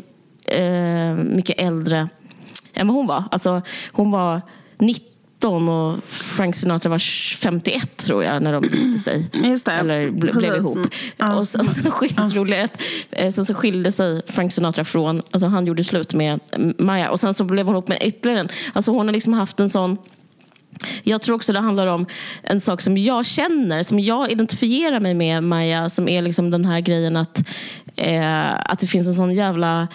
[0.45, 2.09] eh, mycket äldre
[2.75, 3.25] än vad hon var.
[3.31, 3.63] Alltså,
[3.93, 4.41] hon var
[4.79, 5.14] 90
[5.45, 9.27] 19 och Frank Sinatra var 51 tror jag när de gifte sig.
[9.33, 9.73] Det.
[9.73, 10.79] Eller ble, blev ihop.
[11.17, 11.35] Ja.
[11.35, 15.67] Och sen, så skildes roligt, eh, sen så skilde sig Frank Sinatra från, alltså han
[15.67, 16.41] gjorde slut med
[16.79, 18.49] Maya och sen så blev hon ihop med ytterligare en.
[18.73, 19.99] Alltså hon har liksom haft en sån
[21.03, 22.07] jag tror också det handlar om
[22.43, 26.65] en sak som jag känner, som jag identifierar mig med Maja, som är liksom den
[26.65, 27.43] här grejen att,
[27.97, 29.89] eh, att det finns en sån jävla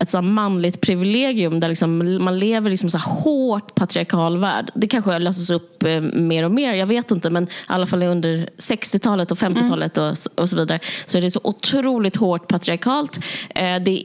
[0.00, 4.70] ett sån manligt privilegium där liksom man lever liksom så hårt patriarkal värld.
[4.74, 7.30] Det kanske löses upp eh, mer och mer, jag vet inte.
[7.30, 11.30] Men i alla fall under 60-talet och 50-talet och, och så vidare så är det
[11.30, 13.20] så otroligt hårt patriarkalt.
[13.54, 14.02] Eh, det,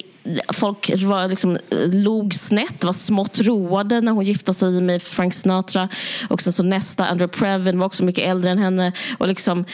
[0.54, 5.34] folk var liksom, eh, log snett, var smått roade när hon gifte sig med Frank
[5.34, 5.90] Sinatra.
[6.30, 8.92] Och sen så nästa, Andrew Previn, var också mycket äldre än henne.
[9.18, 9.66] Och liksom,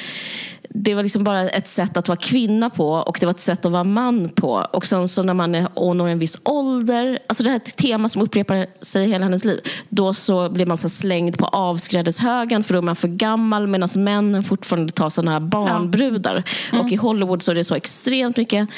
[0.69, 3.65] det var liksom bara ett sätt att vara kvinna på och det var ett sätt
[3.65, 4.67] att vara man på.
[4.73, 5.67] Och sen så när man är,
[6.05, 9.25] och når en viss ålder, alltså det här är ett tema som upprepar sig hela
[9.25, 9.59] hennes liv.
[9.89, 13.89] Då så blir man så slängd på avskrädeshögen för då är man för gammal medan
[13.97, 16.43] männen fortfarande tar sådana här barnbrudar.
[16.73, 18.69] Och i Hollywood så är det så extremt mycket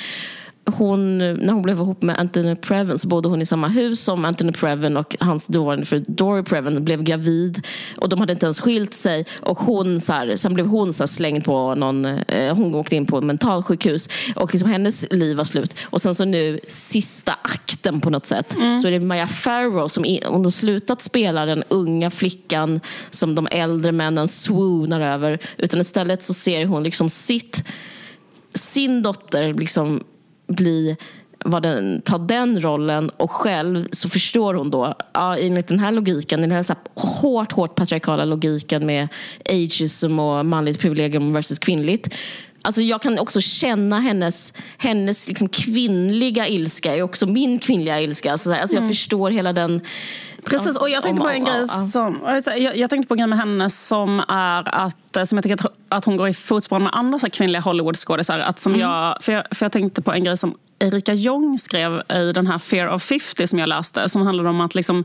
[0.68, 4.26] hon, när hon blev ihop med Anthony Previn så bodde hon i samma hus som
[4.26, 7.68] Anthony Previn och hans dåvarande fru Dory Previn blev gravid.
[7.98, 9.26] Och de hade inte ens skilt sig.
[9.42, 13.06] Och hon så här, sen blev hon så slängd på någon, eh, hon åkte in
[13.06, 14.10] på mentalsjukhus.
[14.36, 15.76] Och liksom hennes liv var slut.
[15.84, 20.04] Och sen så nu sista akten på något sätt så är det Maya Farrow som
[20.26, 25.40] hon har slutat spela den unga flickan som de äldre männen swoonar över.
[25.58, 27.64] Utan istället så ser hon liksom sitt
[28.54, 30.04] sin dotter liksom
[30.48, 30.98] bli
[31.46, 35.92] vad den, ta den rollen och själv så förstår hon då, ja, enligt den här
[35.92, 36.82] logiken, den här, så här
[37.22, 39.08] hårt, hårt patriarkala logiken med
[39.50, 42.14] ageism och manligt privilegium versus kvinnligt.
[42.68, 48.32] Alltså jag kan också känna hennes, hennes liksom kvinnliga ilska är också min kvinnliga ilska.
[48.32, 49.82] Alltså, alltså jag förstår hela den...
[50.44, 52.22] Precis, och jag tänkte på en grej som,
[52.58, 55.74] jag, jag tänkte på en grej med henne som är att, som jag tycker att,
[55.90, 58.40] att hon går i fotspåren med andra så kvinnliga Hollywoodskådisar.
[58.40, 62.02] Att som jag, för, jag, för jag tänkte på en grej som Erika Jong skrev
[62.10, 64.10] i den här Fear of 50 som jag läste.
[64.10, 65.04] Som handlade om att liksom,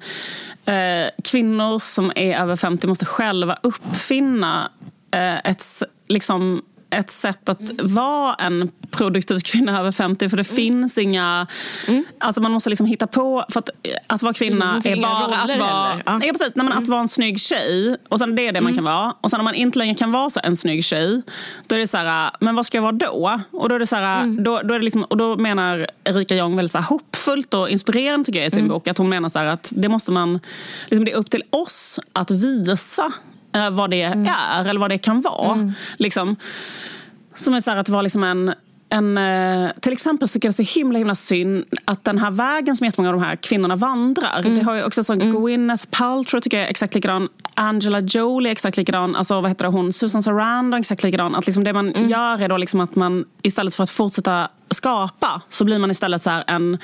[0.65, 4.71] eh, kvinnor som är över 50 måste själva uppfinna
[5.11, 5.65] eh, ett,
[6.09, 10.29] liksom, ett sätt att vara en produktiv kvinna över 50.
[10.29, 11.47] För det finns inga...
[12.19, 13.45] Alltså man måste liksom hitta på...
[13.49, 13.71] För att,
[14.07, 16.03] att vara kvinna Precis, är bara att vara...
[16.07, 16.21] Ja.
[16.25, 16.57] Ja, precis.
[16.57, 17.97] Nej, men Att vara en snygg tjej.
[18.09, 19.15] Och sen det är det man kan vara.
[19.21, 21.23] Och sen om man inte längre kan vara så en snygg tjej.
[21.67, 23.41] Då är det så här, men vad ska jag vara då?
[23.51, 26.35] Och då, är det så här, då, då, är det liksom, och då menar Erika
[26.35, 28.89] Jong väldigt så här hoppfullt och inspirerande tycker jag i sin bok.
[28.89, 30.41] Att hon menar så här att det måste man...
[30.89, 33.32] Liksom det är upp till oss att visa eh,
[33.71, 35.73] vad det är eller vad det kan vara.
[35.97, 36.37] Liksom.
[37.35, 38.55] Som är så att vara liksom en
[38.93, 42.77] en, eh, till exempel så jag det så himla, himla synd att den här vägen
[42.77, 44.43] som jättemånga av de här kvinnorna vandrar.
[44.43, 47.29] Det har ju också sån Gwyneth Paltrow tycker jag är exakt likadan.
[47.55, 49.17] Angela Jolie är exakt likadan.
[49.17, 49.93] Alltså, vad heter det, hon?
[49.93, 51.35] Susan Sarandon är exakt likadan.
[51.35, 55.41] Att liksom det man gör är då liksom att man istället för att fortsätta skapa
[55.49, 56.79] så blir man istället så här en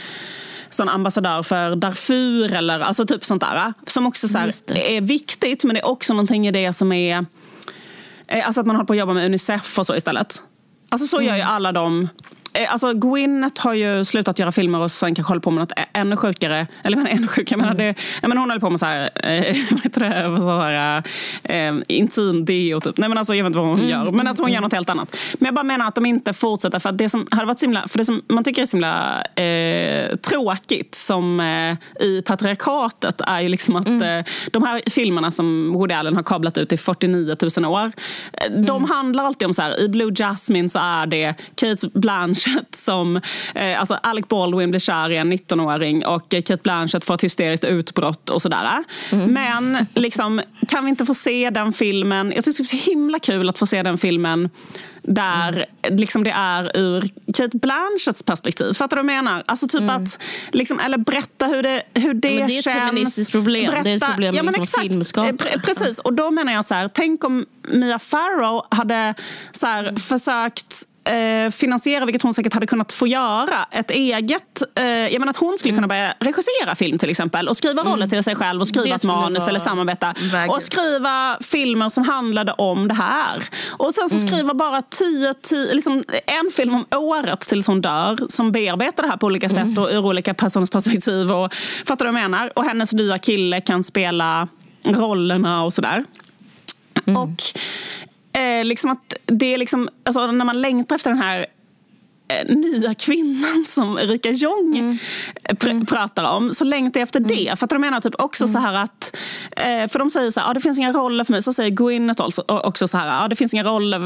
[0.70, 3.72] sån ambassadör för Darfur eller alltså typ sånt där.
[3.86, 7.26] Som också så här, är viktigt men det är också någonting i det som är
[8.28, 10.42] Eh, Alltså att man håller på att jobba med Unicef och så istället.
[10.88, 12.08] Alltså så gör ju alla de...
[12.53, 15.72] eh, Alltså Gwyneth har ju slutat göra filmer och sen kanske håller på med något
[15.92, 16.66] ännu sjukare.
[16.84, 17.59] Eller menar ännu sjukare.
[17.59, 20.40] Jag menar, det, jag menar, hon håller på med så här, eh, vad heter det,
[20.40, 21.03] så här,
[21.44, 22.96] eh, intim deo typ.
[22.99, 24.11] Nej men alltså jag vet inte vad hon gör.
[24.11, 25.16] Men alltså hon gör något helt annat.
[25.38, 26.78] Men jag bara menar att de inte fortsätter.
[26.78, 29.22] För att det som hade varit himla, för det som man tycker är så himla
[29.36, 35.72] eh, tråkigt som eh, i patriarkatet är ju liksom att eh, de här filmerna som
[35.72, 37.92] Woody Allen har kablat ut i 49 000 år.
[38.32, 42.38] eh, De handlar alltid om så här, i Blue Jasmine så är det Kate Blanchett
[42.70, 43.16] som,
[43.55, 47.64] eh, alltså Alec Baldwin blir kär i en 19-åring och Kate Blanchett får ett hysteriskt
[47.64, 48.84] utbrott och sådär.
[49.11, 52.32] Men liksom, kan vi inte få se den filmen?
[52.36, 54.51] Jag tycker det är så himla kul att få se den filmen
[55.03, 57.01] där liksom det är ur
[57.36, 58.72] Kate Blanchetts perspektiv.
[58.72, 59.43] Fattar du vad jag menar?
[59.47, 60.18] Alltså typ att,
[60.53, 62.76] liksom, eller berätta hur det, hur det, men det är ett känns.
[62.89, 63.74] feministiskt problem.
[63.84, 65.64] Det är ett problem ja, men liksom exakt.
[65.64, 69.14] Precis, och då menar jag så här, tänk om Mia Farrow hade
[69.53, 69.97] så här, Mm.
[69.97, 74.62] försökt eh, finansiera, vilket hon säkert hade kunnat få göra, ett eget...
[74.74, 78.06] Eh, jag menar att hon skulle kunna börja regissera film till exempel och skriva roller
[78.06, 78.96] till sig själv och skriva Mm.
[78.96, 80.14] Ett manus eller samarbeta.
[80.32, 80.50] vägen.
[80.50, 83.44] Och skriva filmer som handlade om det här.
[83.68, 84.28] Och sen så Mm.
[84.28, 89.09] skriva bara tio, tio, liksom en film om året tills hon dör som bearbetar det
[89.09, 89.68] här på olika Mm.
[89.74, 91.32] sätt och ur olika personers perspektiv.
[91.32, 91.54] Och,
[91.86, 92.52] fattar du vad jag menar?
[92.56, 94.48] Och hennes nya kille kan spela
[94.84, 96.04] rollerna och sådär.
[97.06, 97.16] Mm.
[97.22, 97.42] Och
[98.39, 101.47] eh, liksom att det är liksom, alltså, när man längtar efter den här
[102.49, 104.99] nya kvinnan som Erika Jong mm.
[105.59, 105.87] pr mm.
[105.87, 107.47] pratar om så längtar jag efter det.
[107.47, 107.57] Mm.
[107.57, 108.53] För att de menar typ också mm.
[108.53, 109.16] så här att,
[109.51, 111.43] eh, för de säger så här, ah, det finns inga roller för mig.
[111.43, 113.99] Så säger Gwyneth också så här, ah, det finns inga roller.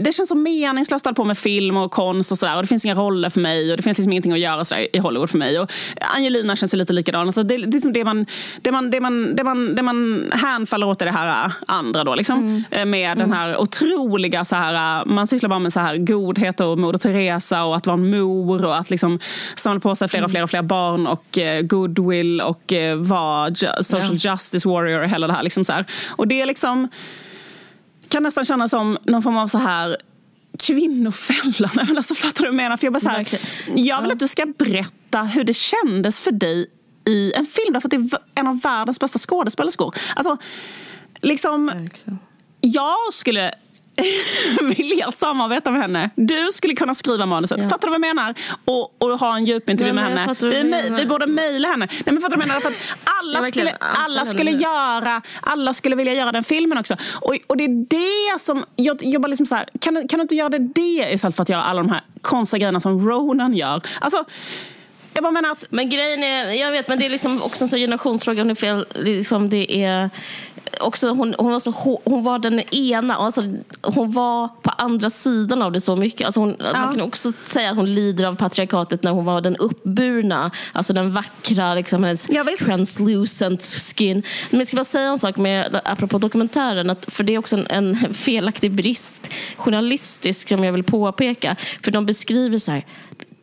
[0.00, 2.56] Det känns så meningslöst att på med film och konst och sådär.
[2.56, 4.74] Och det finns inga roller för mig och det finns liksom ingenting att göra så
[4.92, 5.60] i Hollywood för mig.
[5.60, 5.72] Och
[6.16, 7.26] Angelina känns ju lite likadan.
[7.26, 8.26] Alltså det, det, är som det, man,
[8.62, 12.14] det, man, det, man, det, man, det man hänfaller åt är det här andra då.
[12.14, 12.38] Liksom.
[12.38, 12.64] Mm.
[12.70, 16.78] Eh, med den här otroliga, så här, man sysslar bara med så här godhet och
[16.78, 19.18] Moder Teresa och att vara en mor och att liksom
[19.56, 23.54] samla på sig fler och fler och fler barn och eh, goodwill och eh, vara
[23.80, 24.32] social ja.
[24.32, 25.42] justice warrior och hela det här.
[25.42, 25.84] Liksom så här.
[26.10, 26.88] Och det är liksom
[28.08, 29.96] kan nästan kännas som någon form av så här
[30.58, 31.70] kvinnofällan.
[31.86, 32.76] Men alltså, fattar du vad jag menar?
[32.76, 33.26] För jag, bara så här,
[33.74, 36.66] jag vill att du ska berätta hur det kändes för dig
[37.06, 37.80] i en film.
[37.80, 39.94] För att det är en av världens bästa skådespelerskor.
[40.16, 40.36] Alltså,
[41.20, 41.88] liksom,
[42.60, 43.54] jag skulle
[44.76, 46.10] vilja samarbeta med henne.
[46.14, 47.58] Du skulle kunna skriva manuset.
[47.62, 47.68] Ja.
[47.68, 48.34] Fattar du vad jag menar?
[48.64, 50.36] Och, och ha en djupintervju med henne.
[50.40, 51.86] Vi, vi borde mejla henne.
[51.90, 52.60] Nej, men fattar du vad jag menar?
[52.60, 56.96] För att alla, skulle, alla, skulle göra, alla skulle vilja göra den filmen också.
[57.20, 58.64] Och, och det är det som...
[58.76, 61.42] Jag, jag bara liksom så här, kan, kan du inte göra det, det istället för
[61.42, 63.82] att göra alla de här konstiga grejerna som Ronan gör?
[64.00, 64.24] Alltså,
[65.14, 65.64] jag bara menar att...
[65.70, 68.44] Men grejen är, jag vet, men det är liksom också en generationsfråga.
[68.44, 70.10] Det är, liksom, det är
[70.80, 73.42] också, hon, hon, var så, hon var den ena, alltså,
[73.82, 76.26] hon var på andra sidan av det så mycket.
[76.26, 76.72] Alltså hon, ja.
[76.72, 80.92] Man kan också säga att hon lider av patriarkatet när hon var den uppburna, alltså
[80.92, 84.22] den vackra, liksom, hennes ja, translucent skin.
[84.50, 87.56] Men jag ska bara säga en sak med, apropå dokumentären, att, för det är också
[87.56, 91.56] en, en felaktig brist journalistisk som jag vill påpeka.
[91.82, 92.86] För de beskriver så här,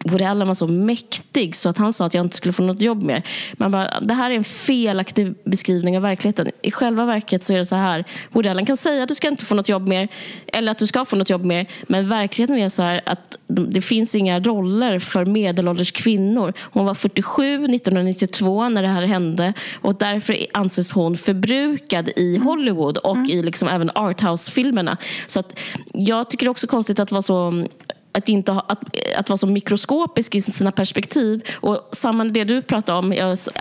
[0.10, 2.82] Woody Allen var så mäktig så att han sa att jag inte skulle få något
[2.82, 3.24] jobb mer.
[3.54, 6.52] Man bara, det här är en felaktig beskrivning av verkligheten.
[6.62, 8.06] I själva verket så är det så här.
[8.32, 10.08] Woody Allen kan säga att du ska inte få något jobb mer
[10.48, 11.68] eller att du ska få något jobb mer.
[11.88, 16.54] Men verkligheten är så här att det finns inga roller för medelålders kvinnor.
[16.60, 22.98] Hon var 47 1992 när det här hände och därför anses hon förbrukad i Hollywood
[22.98, 23.30] och mm.
[23.30, 24.98] i liksom även arthouse-filmerna.
[25.28, 25.60] Så att
[25.94, 27.66] jag tycker det är också konstigt att vara så
[28.12, 28.80] att, inte ha, att,
[29.18, 31.42] att vara så mikroskopisk i sina perspektiv.
[31.56, 33.14] Och samma det du pratade om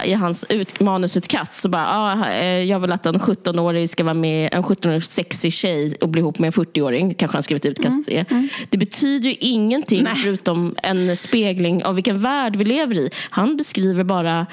[0.05, 1.61] i hans ut, manusutkast.
[1.61, 5.94] Så bara, ah, jag vill att en 17-årig ska vara med, en 17-årig sexig tjej
[6.01, 7.14] och bli ihop med en 40-åring.
[7.14, 8.24] Kanske han skrivit utkast mm.
[8.30, 8.49] Mm.
[8.68, 10.16] Det betyder ju ingenting Nej.
[10.24, 13.11] förutom en spegling av vilken värld vi lever i.
[13.30, 14.46] Han beskriver bara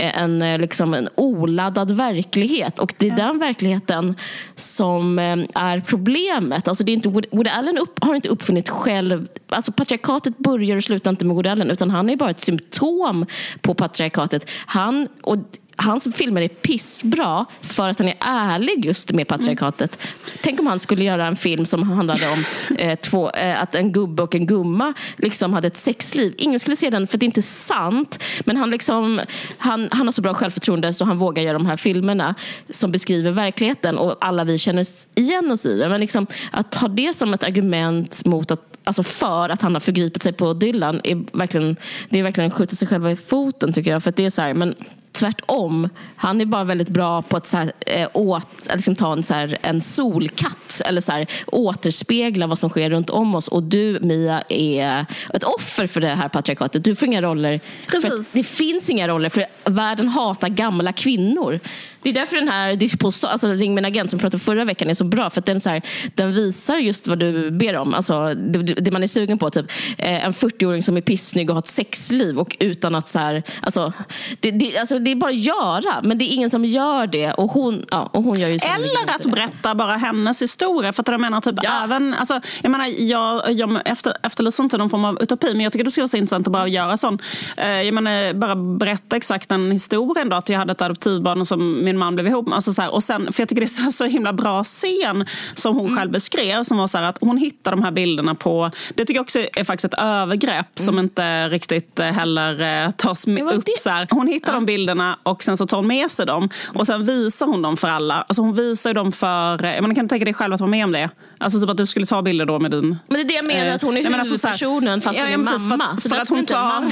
[0.00, 2.78] en, eh, liksom en oladdad verklighet.
[2.78, 4.16] Och det är den verkligheten
[4.54, 6.68] som eh, är problemet.
[6.68, 9.28] Alltså det är inte, Woody Allen upp, har inte uppfunnit själv...
[9.48, 13.26] Alltså patriarkatet börjar och slutar inte med Woody Allen utan han är bara ett symptom
[13.60, 14.50] på patriarkatet.
[14.66, 15.36] Han, och
[15.80, 19.98] hans filmer är pissbra för att han är ärlig just med patriarkatet.
[20.00, 20.38] Mm.
[20.42, 22.44] Tänk om han skulle göra en film som handlade om
[22.78, 26.34] eh, två, eh, att en gubbe och en gumma liksom hade ett sexliv.
[26.38, 28.22] Ingen skulle se den för det är inte sant.
[28.44, 29.20] Men han, liksom,
[29.58, 32.34] han, han har så bra självförtroende så han vågar göra de här filmerna
[32.70, 35.88] som beskriver verkligheten och alla vi känner igen oss i det.
[35.88, 39.80] Men liksom, att ha det som ett argument mot att alltså för att han har
[39.80, 41.76] förgripit sig på Dylan är verkligen,
[42.08, 44.02] det är verkligen att skjuta sig själva i foten tycker jag.
[44.02, 44.74] För det är så här, men
[45.20, 45.88] tvärtom.
[46.16, 49.34] Han är bara väldigt bra på att så här, äh, åt, liksom ta en, så
[49.34, 53.48] här, en solkatt eller så här, återspegla vad som sker runt om oss.
[53.48, 56.84] Och du, Mia, är ett offer för det här patriarkatet.
[56.84, 57.60] Du får inga roller.
[57.86, 58.32] Precis.
[58.32, 61.60] det finns inga roller, för världen hatar gamla kvinnor.
[62.02, 64.90] Det är därför den här disposa, alltså Ring min agent som vi pratade förra veckan
[64.90, 65.30] är så bra.
[65.30, 65.82] För den, så här,
[66.14, 67.94] den visar just vad du ber om.
[67.94, 69.50] Alltså, det, det man är sugen på.
[69.50, 69.66] Typ,
[69.98, 72.38] eh, en 40-åring som är pissnygg och har ett sexliv.
[72.38, 73.92] Och utan att så här, alltså,
[74.40, 76.00] det, det, alltså, det är bara att göra.
[76.02, 77.32] Men det är ingen som gör det.
[77.32, 80.92] Och hon, ja, och hon gör ju Eller att berätta bara hennes historia.
[80.92, 81.84] För att jag menar, typ, ja.
[81.84, 85.54] även, alltså, jag, menar, jag, jag efter, efterlyser inte någon form av utopi.
[85.54, 87.18] Men jag tycker det skulle vara så intressant att bara göra sån.
[87.56, 90.28] Eh, jag menar, bara berätta exakt den historien.
[90.28, 92.56] Då, att jag hade ett adoptivbarn som min man blev ihop med.
[92.56, 95.26] Alltså så här, och sen, för jag tycker det är så, så himla bra scen
[95.54, 95.98] som hon mm.
[95.98, 96.62] själv beskrev.
[96.62, 98.70] Som var så här, att hon hittar de här bilderna på...
[98.94, 100.86] Det tycker jag också är faktiskt ett övergrepp mm.
[100.86, 103.64] som inte riktigt eh, heller eh, tas upp.
[103.78, 104.06] Så här.
[104.10, 104.54] Hon hittar ja.
[104.54, 106.48] de bilderna och sen så tar hon med sig dem.
[106.74, 108.14] Och sen visar hon dem för alla.
[108.14, 109.64] Alltså hon visar dem för...
[109.64, 111.10] Eh, man kan tänka dig själv att vara med om det.
[111.40, 112.98] Alltså typ att du skulle ta bilder då med din...
[113.08, 115.96] Men det är det jag menar, att hon är huvudpersonen alltså, fast hon är mamma.
[116.02, 116.84] För, för att hon, tar,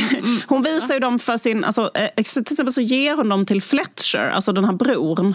[0.47, 1.65] hon visar ju dem för sin...
[1.65, 5.35] Alltså, till exempel så ger hon dem till Fletcher, alltså den här brorn.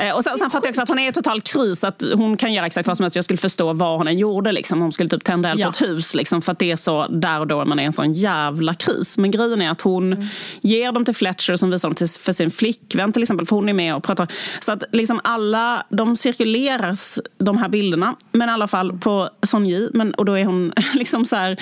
[0.00, 1.84] Eh, och sen, sen fattar jag också att hon är i total kris.
[1.84, 3.16] Att hon kan göra exakt vad som helst.
[3.16, 4.52] Jag skulle förstå vad hon än gjorde.
[4.52, 4.80] Liksom.
[4.80, 5.66] Hon skulle typ tända eld ja.
[5.66, 6.14] på ett hus.
[6.14, 8.74] Liksom, för att det är så där och då man är i en sån jävla
[8.74, 9.18] kris.
[9.18, 10.26] Men grejen är att hon mm.
[10.60, 13.68] ger dem till Fletcher som visar dem till, för sin flickvän till exempel, för hon
[13.68, 14.28] är med och pratar.
[14.60, 18.16] Så att liksom alla, de cirkuleras, de här bilderna.
[18.32, 19.90] Men i alla fall på Son Yi.
[19.94, 21.56] men, och då är hon liksom så här,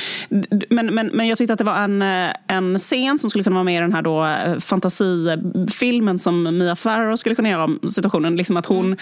[0.70, 2.02] men, men, men jag tyckte att det var en,
[2.46, 6.76] en scen som skulle kunna vara med i den här då eh, fantasifilmen som Mia
[6.76, 8.36] Farrow skulle kunna göra om situationen.
[8.36, 8.98] Liksom att hon, mm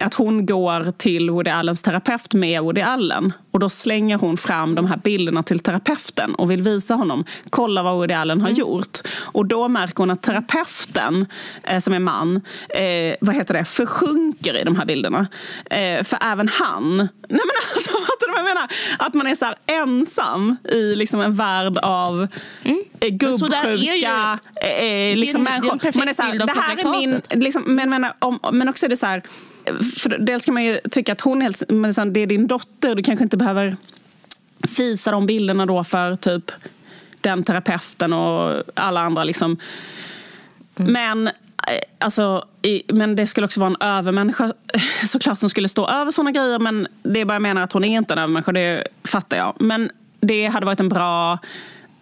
[0.00, 3.32] att hon går till Woody Allens terapeut med Woody Allen.
[3.50, 7.82] Och då slänger hon fram de här bilderna till terapeuten och vill visa honom, kolla
[7.82, 8.58] vad Woody Allen har mm.
[8.58, 8.98] gjort.
[9.20, 11.26] Och då märker hon att terapeuten,
[11.62, 12.36] eh, som är man,
[12.68, 15.26] eh, vad heter det, försjunker i de här bilderna.
[15.70, 17.40] Eh, för även han, nej men
[17.74, 17.90] alltså
[18.28, 18.68] vad jag menar?
[18.98, 22.26] Att man är så ensam i liksom en värld av
[22.64, 22.82] mm.
[23.00, 24.38] Eh, gubbsjuka
[25.14, 25.98] liksom människor.
[25.98, 28.90] Man är så här, det här är min, liksom, men, men, om, men också är
[28.90, 29.22] det så här,
[29.96, 33.22] för dels kan man ju tycka att hon men det är din dotter, du kanske
[33.22, 33.76] inte behöver
[34.78, 36.50] visa de bilderna då för typ
[37.20, 39.24] den terapeuten och alla andra.
[39.24, 39.56] Liksom.
[40.76, 40.92] Mm.
[40.92, 41.32] Men, eh,
[41.98, 42.44] alltså,
[42.92, 44.52] men det skulle också vara en övermänniska
[45.06, 46.58] såklart som skulle stå över såna grejer.
[46.58, 49.54] Men det är bara jag menar att hon är inte en övermänniska, det fattar jag.
[49.60, 49.90] Men
[50.20, 51.38] det hade varit en bra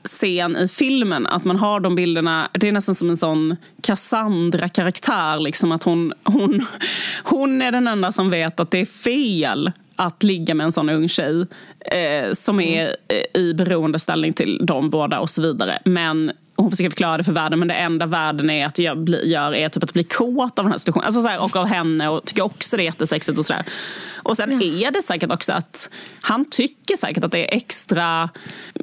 [0.06, 1.26] scen i filmen.
[1.26, 2.48] Att man har de bilderna.
[2.52, 5.40] Det är nästan som en sån Cassandra-karaktär.
[5.40, 6.66] Liksom, att hon, hon,
[7.22, 10.88] hon är den enda som vet att det är fel att ligga med en sån
[10.88, 11.46] ung tjej
[11.80, 15.78] eh, som är eh, i beroendeställning till dem båda och så vidare.
[15.84, 19.30] Men hon försöker förklara det för världen men det enda världen är att jag bli,
[19.30, 21.06] gör är typ att bli kåt av den här situationen.
[21.06, 23.64] Alltså så här, och av henne och tycker också det är jättesexigt och sådär.
[24.14, 24.88] Och sen ja.
[24.88, 25.90] är det säkert också att
[26.20, 28.28] han tycker säkert att det är extra,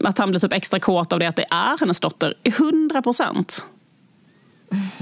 [0.04, 2.34] att han blir typ extra kåt av det att det är hennes dotter.
[2.44, 3.66] 100 procent.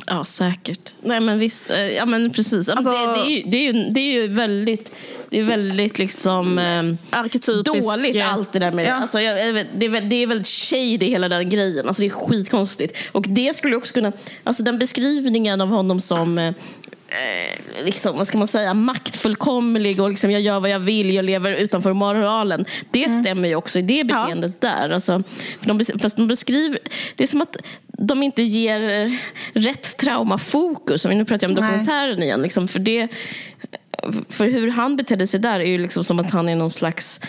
[0.07, 0.93] Ja, säkert.
[1.01, 1.69] Nej, men visst.
[1.69, 2.69] Eh, ja, men precis.
[2.69, 4.95] Alltså, det, det, är ju, det, är ju, det är ju väldigt,
[5.29, 6.83] det är väldigt liksom, eh,
[7.63, 8.93] dåligt allt det där med ja.
[8.93, 9.85] alltså, jag, det.
[9.85, 11.87] Är, det är väldigt shady hela den grejen.
[11.87, 12.97] Alltså, det är skitkonstigt.
[13.11, 14.11] Och det skulle också kunna,
[14.43, 16.53] alltså den beskrivningen av honom som eh,
[17.11, 21.25] eh, liksom, vad ska man säga, maktfullkomlig och liksom, jag gör vad jag vill, jag
[21.25, 22.65] lever utanför moralen.
[22.91, 23.21] Det mm.
[23.21, 24.69] stämmer ju också i det beteendet ja.
[24.69, 24.89] där.
[24.89, 25.23] Alltså,
[25.59, 26.79] för de, fast de beskriver,
[27.15, 27.57] det är som att
[27.87, 29.11] de inte ger
[29.53, 31.05] rätt traumafokus.
[31.05, 32.41] Nu pratar om dokumentären igen.
[32.41, 33.07] Liksom, för, det,
[34.29, 37.21] för hur han betedde sig där är ju liksom som att han är någon slags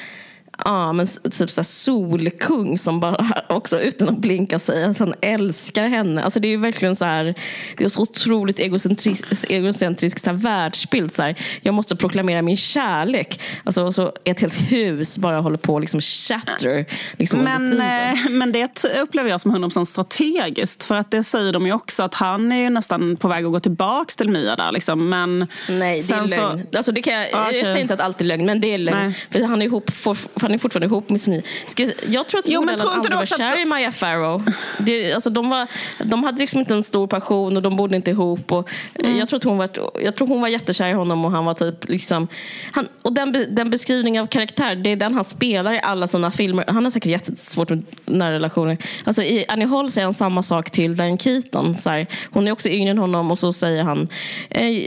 [0.65, 5.89] ja, men typ så solkung som bara också utan att blinka säger att han älskar
[5.89, 6.23] henne.
[6.23, 7.35] Alltså det är verkligen så här,
[7.77, 11.13] det är så otroligt egocentrisk, egocentrisk så här, världsbild.
[11.13, 13.41] Så här, jag måste proklamera min kärlek.
[13.65, 16.87] Alltså, så ett helt hus bara håller på liksom shatter.
[17.19, 20.85] Liksom, men, eh, men det upplever jag som 100% strategiskt.
[20.85, 23.53] För att det säger de ju också att han är ju nästan på väg att
[23.53, 24.73] gå tillbaka till Mia där.
[24.73, 25.09] Liksom.
[25.09, 26.67] Men Nej, det är lögn.
[26.73, 26.77] Så...
[26.77, 27.57] Alltså, det kan jag, okay.
[27.57, 29.15] jag säger inte att allt är lögn, men det är lögn.
[29.31, 32.49] För han är ihop, för han är fortfarande ihop med sin Ska, Jag tror att
[32.49, 34.43] jo, men tror aldrig var kär i Maya Farrow.
[34.79, 35.67] Det, alltså, de, var,
[36.05, 38.53] de hade liksom inte en stor passion och de bodde inte ihop.
[38.53, 39.19] Och, mm.
[39.19, 39.69] jag, tror att hon var,
[40.03, 42.29] jag tror hon var jättekär i honom och han var typ liksom...
[42.73, 46.31] Han, och den, den beskrivningen av karaktär, det är den han spelar i alla sina
[46.31, 46.65] filmer.
[46.69, 48.79] Han har säkert jättesvårt med nära relationer.
[49.05, 51.75] Alltså, I Annie Hall säger han samma sak till Diane Keaton.
[51.75, 54.09] Så här, hon är också yngre än honom och så säger han
[54.51, 54.83] eh,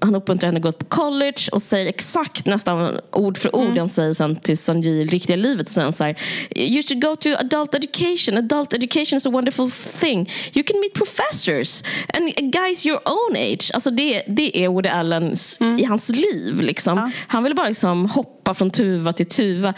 [0.00, 3.78] han uppmuntrar henne att gå på college och säger exakt nästan ord för ord mm.
[3.78, 5.66] han säger sen till Sanji i riktiga livet.
[5.66, 6.16] Och sen så här,
[6.56, 8.38] you should go to adult education.
[8.38, 10.30] Adult education is a wonderful thing.
[10.52, 11.84] You can meet professors
[12.14, 13.70] and guys your own age.
[13.74, 15.76] Alltså det, det är Woody Allen mm.
[15.76, 16.60] i hans liv.
[16.60, 16.98] Liksom.
[16.98, 17.10] Ja.
[17.28, 19.74] Han ville bara liksom hoppa från tuva till tuva.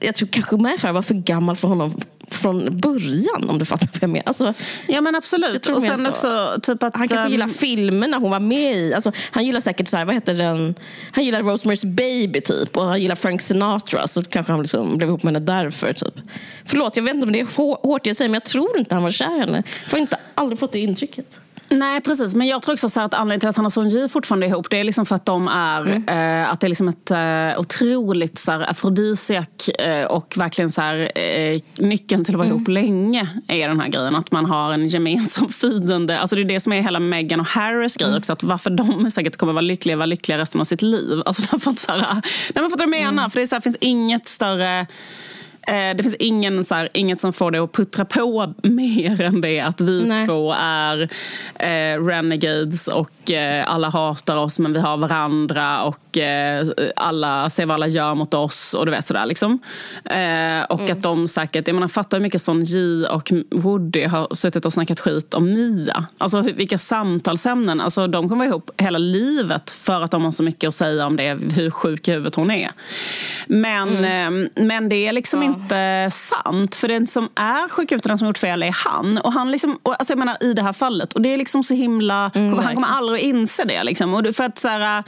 [0.00, 2.00] Jag, tror kanske Mayfair var för gammal för honom
[2.30, 4.26] från början om du fattar vad jag menar.
[4.26, 4.54] Alltså,
[4.86, 5.66] ja men absolut.
[5.66, 7.32] Och sen också, typ att, han kanske um...
[7.32, 8.94] gillar filmerna hon var med i.
[8.94, 10.74] Alltså, han gillar säkert så här, vad heter den?
[11.12, 15.08] Han gillar Rosemary's Baby typ och han gillar Frank Sinatra så kanske han liksom blev
[15.08, 15.92] ihop med henne därför.
[15.92, 16.14] Typ.
[16.64, 19.02] Förlåt, jag vet inte om det är hårt jag säger men jag tror inte han
[19.02, 19.62] var kär i henne.
[19.84, 21.40] Jag har inte aldrig fått det intrycket.
[21.78, 22.34] Nej, precis.
[22.34, 24.70] Men jag tror också så att anledningen till att han och Sonji fortfarande är ihop
[24.70, 26.08] det är liksom för att de är, mm.
[26.08, 30.80] eh, att det är liksom ett eh, otroligt så här, afrodisiak eh, och verkligen så
[30.80, 32.56] här, eh, nyckeln till att vara mm.
[32.56, 34.16] ihop länge är den här grejen.
[34.16, 36.18] Att man har en gemensam fiende.
[36.18, 38.18] Alltså det är det som är hela Meghan och Harrys grej mm.
[38.18, 38.32] också.
[38.32, 41.22] Att varför de säkert kommer vara lyckliga, vara lyckliga resten av sitt liv.
[41.26, 42.22] Alltså därför att, så här, nej,
[42.54, 43.10] men för att jag menar.
[43.12, 43.30] Mm.
[43.30, 44.86] För det är så här, finns inget större
[45.66, 49.60] det finns ingen, så här, inget som får det att puttra på mer än det
[49.60, 50.26] att vi Nej.
[50.26, 51.08] två är
[51.54, 57.66] eh, renegades och eh, alla hatar oss men vi har varandra och eh, alla ser
[57.66, 59.58] vad alla gör mot oss och du vet sådär liksom.
[60.04, 60.92] Eh, och mm.
[60.92, 64.72] att de säkert, jag menar fattar hur mycket Son Ji och Woody har suttit och
[64.72, 66.06] snackat skit om Mia.
[66.18, 70.42] Alltså vilka samtalsämnen, alltså de kommer vara ihop hela livet för att de har så
[70.42, 72.70] mycket att säga om det, hur sjuk i huvudet hon är.
[73.46, 74.44] Men, mm.
[74.44, 76.76] Eh, men det är liksom inte inte sant.
[76.76, 79.18] För den som är sjukhusen som gjort fel är han.
[79.18, 81.12] Och han liksom, och, alltså jag menar i det här fallet.
[81.12, 82.30] Och det är liksom så himla...
[82.34, 83.84] Mm, han kommer aldrig att inse det.
[83.84, 84.14] Liksom.
[84.14, 85.04] Och för att så här,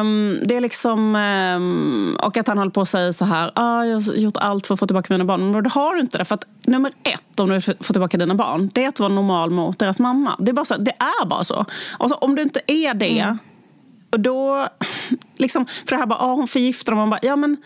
[0.00, 1.16] um, det är liksom...
[1.16, 3.52] Um, och att han håller på att säga så här.
[3.54, 5.50] Ah, jag har gjort allt för att få tillbaka mina barn.
[5.50, 6.24] Men det har du inte det.
[6.24, 8.70] För att nummer ett om du vill få tillbaka dina barn.
[8.74, 10.36] Det är att vara normal mot deras mamma.
[10.38, 11.64] Det är bara så, det är bara så.
[11.98, 13.18] Alltså, om du inte är det.
[13.18, 13.38] Mm.
[14.12, 14.68] Och då...
[15.36, 16.98] Liksom, för det här bara, ah, hon förgiftar dem.
[16.98, 17.56] Man bara, ja men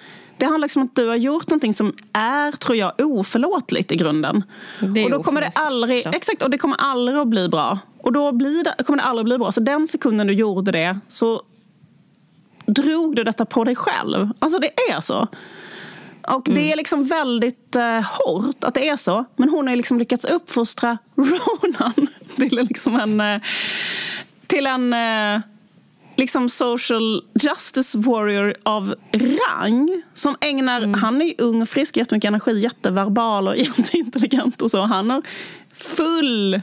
[0.41, 3.97] det handlar liksom om att du har gjort någonting som är, tror jag, oförlåtligt i
[3.97, 4.45] grunden.
[4.81, 7.79] och då kommer det aldrig, exakt, och det kommer aldrig att bli bra.
[7.99, 9.53] Och då blir det, kommer det aldrig att bli bra.
[9.53, 11.43] Så den sekunden du gjorde det så
[12.67, 14.31] drog du detta på dig själv.
[14.39, 15.29] Alltså det är så.
[16.29, 16.63] Och mm.
[16.63, 19.25] det är liksom väldigt eh, hårt att det är så.
[19.37, 23.41] Men hon har liksom lyckats uppfostra Ronan till liksom en, eh,
[24.47, 25.41] till en eh,
[26.21, 30.03] liksom social justice warrior av rang.
[30.15, 31.01] Som ägnar, mm.
[31.01, 34.63] Han är ung, frisk, jättemycket energi, jätteverbal och jätteintelligent.
[34.63, 34.81] och så.
[34.83, 35.23] Han har
[35.75, 36.61] full,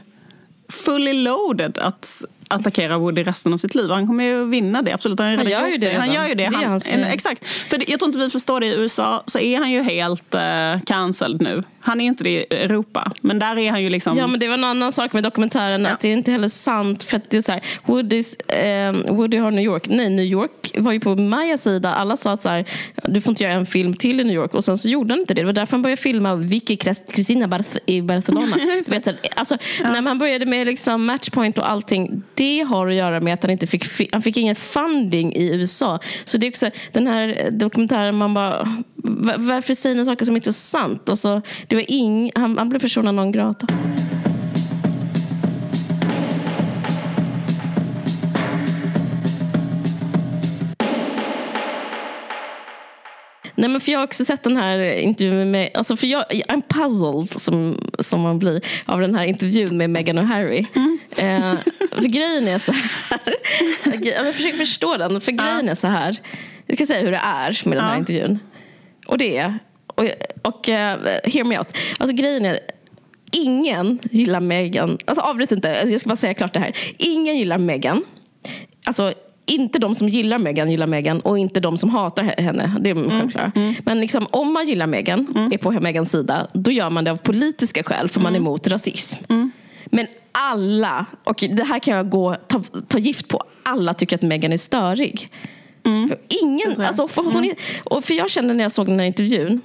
[0.68, 3.90] fully loaded att attackera Woody resten av sitt liv.
[3.90, 5.20] Han kommer ju vinna det, absolut.
[5.20, 5.90] Han, han gör ju det.
[5.90, 6.48] Han gör ju det.
[6.48, 7.46] det han, en, exakt.
[7.46, 10.80] För jag tror inte vi förstår det i USA, så är han ju helt uh,
[10.84, 11.62] cancelled nu.
[11.80, 14.18] Han är inte det i Europa, men där är han ju liksom...
[14.18, 15.90] Ja, men det var en annan sak med dokumentären, ja.
[15.90, 17.02] att det är inte heller sant.
[17.02, 19.88] För det är så här, Woodys, eh, Woody har New York.
[19.88, 21.94] Nej, New York var ju på Majas sida.
[21.94, 22.64] Alla sa att så här,
[23.04, 24.54] du får inte göra en film till i New York.
[24.54, 25.42] Och sen så gjorde han inte det.
[25.42, 28.56] Det var därför han började filma Vicky Cristina i Barcelona.
[28.88, 29.92] Vet, så, alltså, ja.
[29.92, 33.50] När man började med liksom Matchpoint och allting, det har att göra med att han
[33.50, 35.98] inte fick, han fick ingen funding i USA.
[36.24, 38.82] Så det är också den här dokumentären, man bara,
[39.36, 41.08] varför säger ni saker som inte är sant?
[41.08, 43.66] Alltså, det var ing, han, han blev persona non grata.
[53.58, 56.62] Nej, men för jag har också sett den här intervjun med alltså för jag, I'm
[56.68, 60.66] puzzled som, som man blir av den här intervjun med Meghan och Harry.
[60.74, 60.98] Mm.
[61.10, 61.58] Eh,
[61.90, 63.20] för grejen är så här.
[64.24, 65.20] jag försöker förstå den.
[65.20, 66.16] För grejen är så här.
[66.66, 67.98] Jag ska säga hur det är med den här ja.
[67.98, 68.38] intervjun.
[69.06, 70.04] Och det är, och,
[70.42, 71.76] och uh, hear me out.
[71.98, 72.58] Alltså grejen är,
[73.32, 74.98] ingen gillar Meghan.
[75.04, 76.72] Alltså avbryt inte, jag ska bara säga klart det här.
[76.98, 78.04] Ingen gillar Meghan.
[78.86, 79.12] Alltså
[79.48, 82.76] inte de som gillar Meghan gillar Meghan och inte de som hatar henne.
[82.80, 83.30] Det är mm.
[83.54, 83.74] Mm.
[83.84, 85.52] Men liksom, om man gillar Meghan, mm.
[85.52, 88.46] är på Meghans sida, då gör man det av politiska skäl för man är mm.
[88.46, 89.24] emot rasism.
[89.28, 89.50] Mm.
[89.86, 94.22] Men alla, och det här kan jag gå, ta, ta gift på, alla tycker att
[94.22, 95.30] Meghan är störig.
[95.84, 96.08] Mm.
[96.08, 97.52] För ingen, alltså, för, hon,
[97.84, 99.60] och för jag kände när jag såg den här intervjun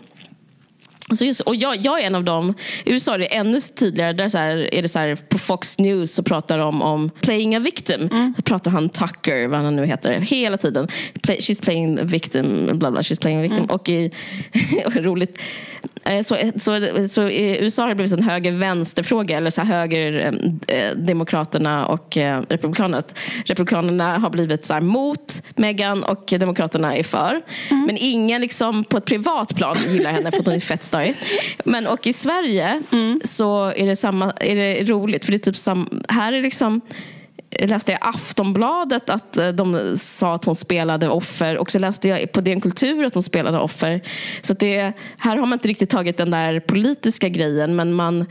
[1.11, 2.53] så just, och jag, jag, är en av dem.
[2.85, 4.13] I USA är det ännu tydligare.
[4.13, 7.55] Där så här, är det så här, på Fox News så pratar de om playing
[7.55, 8.09] a victim.
[8.11, 8.33] Mm.
[8.43, 10.87] pratar han Tucker, vad han nu heter, hela tiden.
[11.21, 13.63] Play, she's playing a victim, bla bla, she's playing a victim.
[13.63, 13.69] Mm.
[13.69, 14.11] Och i,
[14.95, 15.39] roligt,
[16.23, 19.37] så, så, så i USA har det blivit en höger-vänster-fråga.
[19.37, 20.33] Eller så här, höger,
[20.67, 23.03] eh, Demokraterna och eh, Republikanerna.
[23.45, 27.41] Republikanerna har blivit så mot Meghan och Demokraterna är för.
[27.71, 27.85] Mm.
[27.85, 31.13] Men ingen liksom, på ett privat plan gillar henne för att hon är fett story.
[31.65, 33.21] Men och i Sverige mm.
[33.23, 35.25] så är det, samma, är det roligt.
[35.25, 36.81] För det är typ sam, här är liksom
[37.59, 42.31] läste jag Aftonbladet att eh, de sa att hon spelade offer och så läste jag
[42.31, 44.01] på DN Kultur att hon spelade offer.
[44.41, 48.21] Så det, här har man inte riktigt tagit den där politiska grejen men man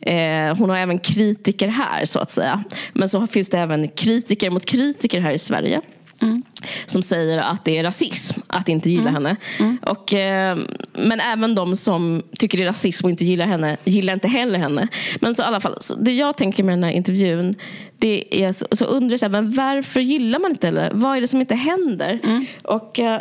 [0.00, 2.64] eh, hon har även kritiker här så att säga.
[2.92, 5.80] Men så finns det även kritiker mot kritiker här i Sverige.
[6.24, 6.42] Mm.
[6.86, 9.14] Som säger att det är rasism att inte gilla mm.
[9.14, 9.36] henne.
[9.60, 9.78] Mm.
[9.82, 10.58] Och, eh,
[10.92, 14.58] men även de som tycker det är rasism och inte gillar henne gillar inte heller
[14.58, 14.88] henne.
[15.20, 17.54] Men så i alla fall, det jag tänker med den här intervjun
[17.98, 20.90] det är så, så undrar jag men varför gillar man inte henne?
[20.92, 22.18] Vad är det som inte händer?
[22.24, 22.46] Mm.
[22.62, 23.20] Och eh,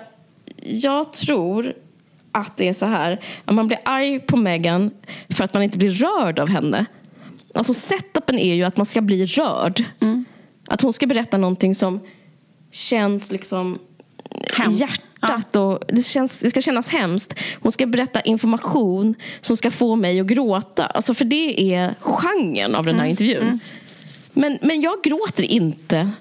[0.64, 1.74] jag tror
[2.32, 4.92] att det är så här att man blir arg på Meghan
[5.30, 6.86] för att man inte blir rörd av henne.
[7.54, 9.84] Alltså setupen är ju att man ska bli rörd.
[10.00, 10.26] Mm.
[10.68, 12.00] Att hon ska berätta någonting som
[12.74, 13.80] känns liksom
[14.54, 14.82] hemskt.
[14.82, 15.48] hjärtat.
[15.52, 15.60] Ja.
[15.60, 17.40] Och det, känns, det ska kännas hemskt.
[17.60, 20.86] Hon ska berätta information som ska få mig att gråta.
[20.86, 23.10] Alltså för det är genren av den här mm.
[23.10, 23.42] intervjun.
[23.42, 23.60] Mm.
[24.34, 26.12] Men, men jag gråter inte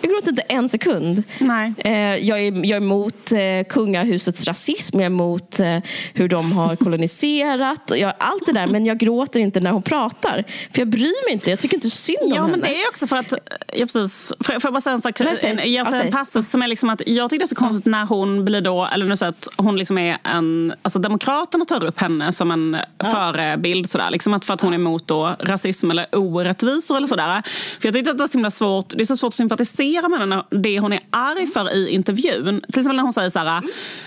[0.00, 1.22] jag gråter inte en sekund.
[1.38, 1.74] Nej.
[1.78, 5.78] Eh, jag, är, jag är emot eh, kungahusets rasism, jag är emot eh,
[6.14, 7.92] hur de har koloniserat.
[7.96, 10.44] Jag, allt det där, men jag gråter inte när hon pratar.
[10.72, 12.50] För jag bryr mig inte, jag tycker inte synd om ja, henne.
[12.50, 13.32] Men det är också för att,
[13.72, 14.32] ja, precis.
[14.40, 15.20] Får jag bara säga en sak?
[15.20, 17.54] Nej, en, jag säger en passus som är liksom att jag tycker det är så
[17.54, 21.64] konstigt när hon blir då, eller nu så att hon liksom är en, alltså Demokraterna
[21.64, 23.04] tar upp henne som en ja.
[23.04, 24.10] förebild sådär.
[24.10, 27.42] Liksom att för att hon är emot då rasism eller orättvisor eller sådär.
[27.80, 29.87] För jag tycker att det är så himla svårt, det är så svårt att sympatisera
[29.88, 32.60] sympatisera med henne, det hon är arg för i intervjun.
[32.60, 33.62] Till exempel när hon säger så här,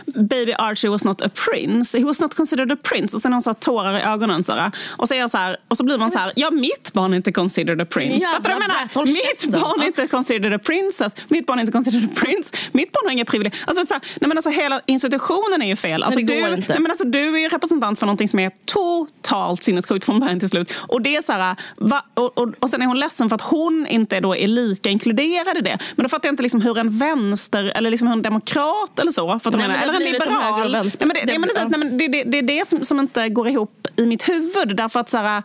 [0.06, 3.18] baby Archie was not a prince, he was not considered a prince.
[3.18, 4.44] Och sen har hon så här, tårar i ögonen.
[4.44, 4.72] Så här.
[4.98, 7.14] Och, så är jag så här, och så blir man så här, ja mitt barn
[7.14, 8.26] är inte considered a prince.
[8.26, 9.06] Fattar du vad jag menar?
[9.06, 12.92] Mitt barn är inte considered a princess, mitt barn är inte considered a prince, mitt
[12.92, 13.64] barn har inga privilegier.
[13.68, 16.04] Alltså, så här, nej, men alltså, hela institutionen är ju fel.
[16.04, 16.74] Alltså, du, inte.
[16.74, 20.40] Nej, men alltså, du är ju representant för någonting som är totalt sinnessjukt från början
[20.40, 20.74] till slut.
[20.78, 23.42] Och, det är så här, va, och, och, och sen är hon ledsen för att
[23.42, 25.71] hon inte då är lika inkluderad i det.
[25.96, 29.12] Men då fattar jag inte liksom hur en vänster eller liksom hur en demokrat eller
[29.12, 30.72] så, för att Nej, menar, men det eller en liberal.
[30.72, 32.86] Nej, men det, det, men Det- det, nej, men det, det, det är det som,
[32.86, 34.76] som inte går ihop i mitt huvud.
[34.78, 35.44] Därför att så här,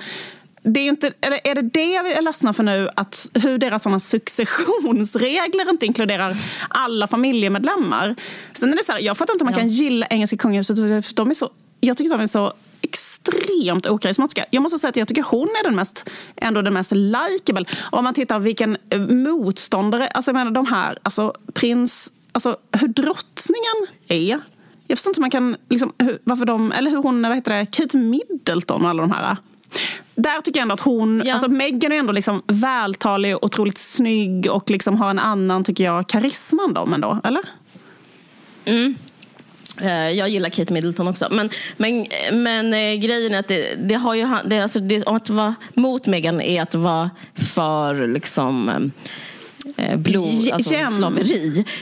[0.62, 2.88] det är, inte, eller är det det vi är ledsna för nu?
[2.96, 6.36] Att hur deras såna successionsregler inte inkluderar
[6.68, 8.14] alla familjemedlemmar.
[8.52, 9.58] Sen är det så här, jag fattar inte hur man Ja.
[9.60, 10.76] kan gilla engelska kungahuset.
[11.16, 11.50] De är så,
[11.80, 12.52] jag tycker att de är så
[12.88, 14.44] extremt okarismatiska.
[14.50, 17.64] Jag måste säga att jag tycker hon är den mest, ändå den mest likeable.
[17.90, 22.88] Om man tittar vilken eh, motståndare, alltså jag menar de här, alltså prins, alltså hur
[22.88, 24.40] drottningen är.
[24.86, 27.58] Jag förstår inte hur man kan, liksom, hur, varför de, eller hur hon, vad heter
[27.58, 29.36] det, Kate Middleton och alla de här.
[30.14, 31.32] Där tycker jag ändå att hon, Ja.
[31.32, 36.06] alltså Meghan är ändå liksom vältalig, otroligt snygg och liksom har en annan, tycker jag,
[36.08, 37.42] karisma än dem ändå, eller?
[38.64, 38.90] Eh,
[39.82, 41.28] Jag gillar Kate Middleton också.
[41.30, 45.30] Men, men, men eh, grejen är att det, det har ju, det, alltså det, att
[45.30, 48.68] vara mot Meghan är att vara för liksom
[49.76, 50.90] eh, blod, alltså jäm.
[50.90, 51.64] slaveri.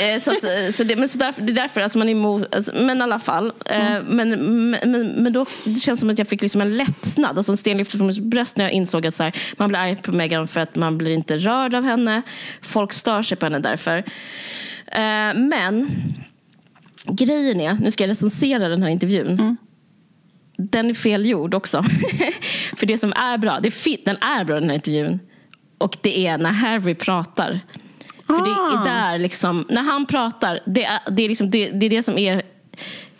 [0.00, 2.12] Eh, så att, eh, så det, men så därför, det är därför alltså man är
[2.12, 3.52] emot, alltså, men i alla fall.
[3.66, 4.04] Eh, Mm.
[4.04, 4.30] men,
[4.70, 7.56] men, men, men då det känns som att jag fick liksom en lättnad, alltså en
[7.56, 10.12] sten lyfte från mitt bröst när jag insåg att så här, man blir arg på
[10.12, 12.22] Meghan för att man blir inte rörd av henne.
[12.62, 13.98] Folk stör sig på henne därför.
[14.86, 15.90] Eh, men
[17.16, 19.56] grejen är, nu ska jag recensera den här intervjun.
[20.56, 21.82] Den är fel gjord också.
[22.76, 25.20] För det som är bra, det är fi- den är bra den här intervjun.
[25.78, 27.60] Och det är när Harry pratar.
[28.26, 28.80] För det Ah.
[28.80, 32.02] är där liksom, när han pratar, det är det, är liksom, det, det är det
[32.02, 32.42] som är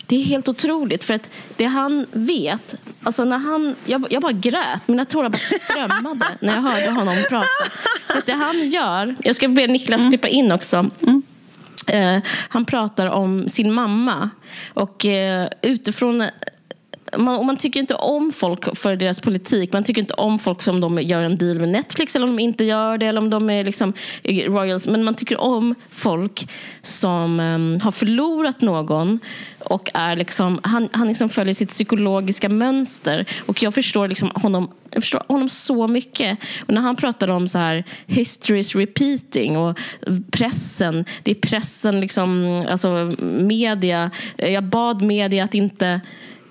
[0.07, 4.33] det är helt otroligt för att det han vet, alltså när han, jag, jag bara
[4.33, 7.47] grät, mina tårar bara strömmade när jag hörde honom prata.
[8.07, 10.77] För att det han gör, jag ska be Niklas klippa in också.
[10.77, 11.17] Eh,
[11.87, 12.19] Eh,
[12.49, 14.31] han pratar om sin mamma.
[14.75, 16.25] Och eh, utifrån
[17.17, 19.73] man, och man tycker inte om folk för deras politik.
[19.73, 22.43] Man tycker inte om folk som de gör en deal med Netflix eller om de
[22.43, 23.07] inte gör det.
[23.07, 23.93] Eller om de är liksom
[24.25, 24.87] royals.
[24.87, 26.49] Men man tycker om folk
[26.83, 29.21] som um, har förlorat någon.
[29.59, 33.27] Och är liksom, han, han liksom följer sitt psykologiska mönster.
[33.47, 36.39] Och jag förstår, liksom honom, jag förstår honom så mycket.
[36.67, 39.79] Och när han pratar om så här history is repeating och
[40.31, 41.05] pressen.
[41.23, 44.11] Det är pressen, liksom, alltså media.
[44.37, 46.01] Jag bad media att inte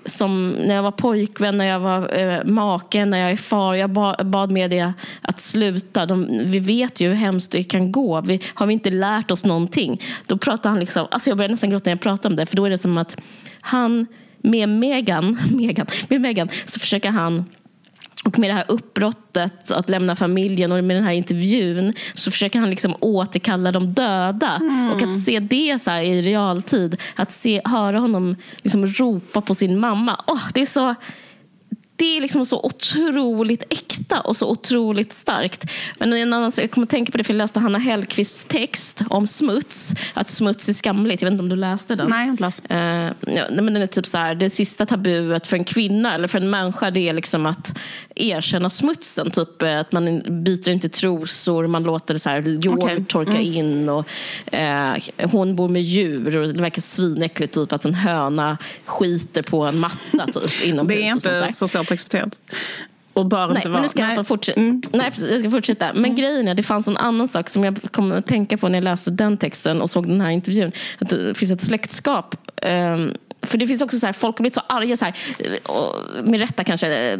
[0.04, 3.74] som när jag var pojkvän, när jag var eh, make, när jag är far.
[3.74, 6.06] Jag ba, bad media att sluta.
[6.06, 8.20] De, vi vet ju hur hemskt det kan gå.
[8.20, 10.00] Vi, har vi inte lärt oss någonting?
[10.26, 12.46] Då pratar han liksom, alltså jag börjar nästan gråta när jag pratar om det.
[12.46, 13.16] För då är det som att
[13.60, 14.06] han
[14.38, 17.44] med Megan, Megan, med Megan så försöker han
[18.24, 22.58] och med det här uppbrottet, att lämna familjen och med den här intervjun så försöker
[22.58, 24.60] han liksom återkalla de döda.
[24.94, 29.78] Och att se det så i realtid, att se, höra honom liksom ropa på sin
[29.78, 30.24] mamma.
[30.26, 30.94] Åh, det är så
[32.00, 35.70] det är liksom så otroligt äkta och så otroligt starkt.
[35.98, 39.02] Men en annan, jag kommer att tänka på det för jag läste Hanna Hellquists text
[39.10, 39.94] om smuts.
[40.14, 41.22] Att smuts är skamligt.
[41.22, 42.10] Jag vet inte om du läste den?
[42.10, 42.62] Nej, jag har inte läst.
[42.68, 42.78] Eh,
[43.36, 46.40] ja, men den är typ så här, det sista tabuet för en kvinna eller för
[46.40, 47.78] en människa det är liksom att
[48.20, 49.30] erkänna smutsen.
[49.30, 53.04] Typ eh, att man byter inte trosor, man låter så här, yoghurt Okej.
[53.08, 53.88] torka in.
[53.88, 54.06] Och,
[54.54, 59.64] eh, hon bor med djur och det verkar svinäckligt typ att en höna skiter på
[59.64, 60.98] en matta typ, inomhus.
[60.98, 61.42] Det är och sånt där.
[61.42, 62.40] inte socialt accepterat.
[63.14, 64.16] Nej, inte men nu ska jag Nej.
[64.16, 64.60] fall fortsätta.
[64.60, 64.82] Mm.
[64.92, 65.90] Nej, precis, jag ska fortsätta.
[65.94, 68.78] Men grejen är, det fanns en annan sak som jag kom att tänka på när
[68.78, 70.72] jag läste den texten och såg den här intervjun.
[70.98, 72.34] Att det finns ett släktskap.
[72.62, 75.14] Ehm, för det finns också så här, folk har blivit så arga, så här,
[75.62, 77.18] och med rätta kanske, eh,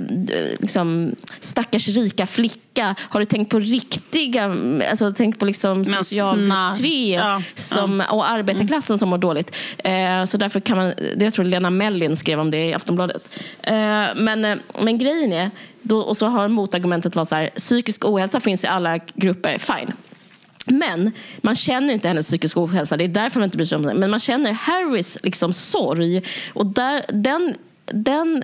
[0.59, 2.95] liksom, stackars rika flicka.
[2.99, 4.57] Har du tänkt på riktiga,
[4.91, 6.79] alltså tänkt på liksom socialgrupp snart.
[6.79, 9.57] 3 Ja, som, och arbetarklassen som mår dåligt.
[9.79, 13.31] Eh, så därför kan man, det jag tror Lena Mellin skrev om det i Aftonbladet.
[13.63, 13.75] Eh,
[14.17, 15.51] men, eh, men grejen är,
[15.83, 19.93] då, och så har motargumentet varit så här, psykisk ohälsa finns i alla grupper, fine.
[20.67, 21.13] Men
[21.43, 23.95] man känner inte hennes psykiska ohälsa, det är därför man inte bryr sig om det.
[23.95, 26.23] Men man känner Harrys liksom sorg.
[26.53, 27.55] Och där, den,
[27.87, 28.43] den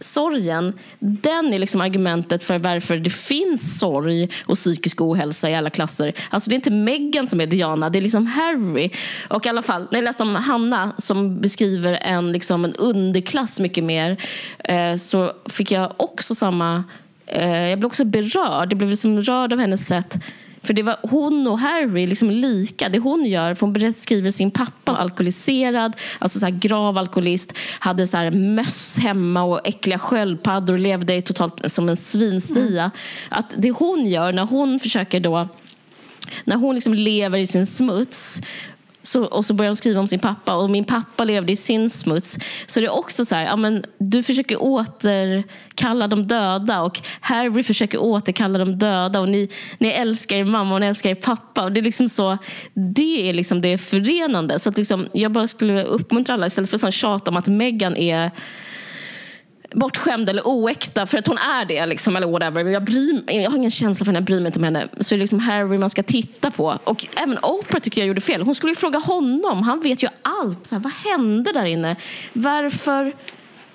[0.00, 5.70] sorgen, den är liksom argumentet för varför det finns sorg och psykisk ohälsa i alla
[5.70, 6.12] klasser.
[6.30, 8.90] Alltså det är inte Meghan som är Diana, det är liksom Harry.
[9.28, 13.60] Och i alla fall, när jag läste om Hanna som beskriver en, liksom en underklass
[13.60, 14.16] mycket mer
[14.58, 16.84] eh, så fick jag också samma...
[17.26, 18.72] Eh, jag blev också berörd.
[18.72, 20.18] Jag blev liksom rörd av hennes sätt
[20.62, 22.88] för det var hon och Harry liksom lika.
[22.88, 28.06] Det hon gör, för hon beskriver sin pappa som alkoholiserad, alltså så grav alkoholist, hade
[28.06, 32.82] så här möss hemma och äckliga sköldpaddor och levde totalt som en svinstia.
[32.82, 32.90] Mm.
[33.28, 35.48] Att det hon gör när hon försöker då
[36.44, 38.42] när hon liksom lever i sin smuts
[39.02, 41.90] så, och så börjar hon skriva om sin pappa och min pappa levde i sin
[41.90, 42.38] smuts.
[42.66, 47.62] Så det är också så här, ja, men du försöker återkalla de döda och Harry
[47.62, 49.48] försöker återkalla de döda och ni,
[49.78, 51.62] ni älskar er mamma och ni älskar er pappa.
[51.62, 52.38] Och det, är liksom så,
[52.74, 54.58] det är liksom det förenande.
[54.58, 57.96] Så att liksom, jag bara skulle uppmuntra alla istället för att tjata om att Meghan
[57.96, 58.30] är
[59.74, 61.86] bortskämd eller oäkta för att hon är det.
[61.86, 62.64] Liksom, eller whatever.
[62.64, 64.88] Jag, bryr, jag har ingen känsla för henne, jag bryr mig inte om henne.
[65.00, 66.78] Så det är liksom Harry man ska titta på.
[66.84, 68.42] Och även Oprah tycker jag gjorde fel.
[68.42, 69.62] Hon skulle ju fråga honom.
[69.62, 70.66] Han vet ju allt.
[70.66, 71.96] Så här, vad hände där inne?
[72.32, 73.12] Varför?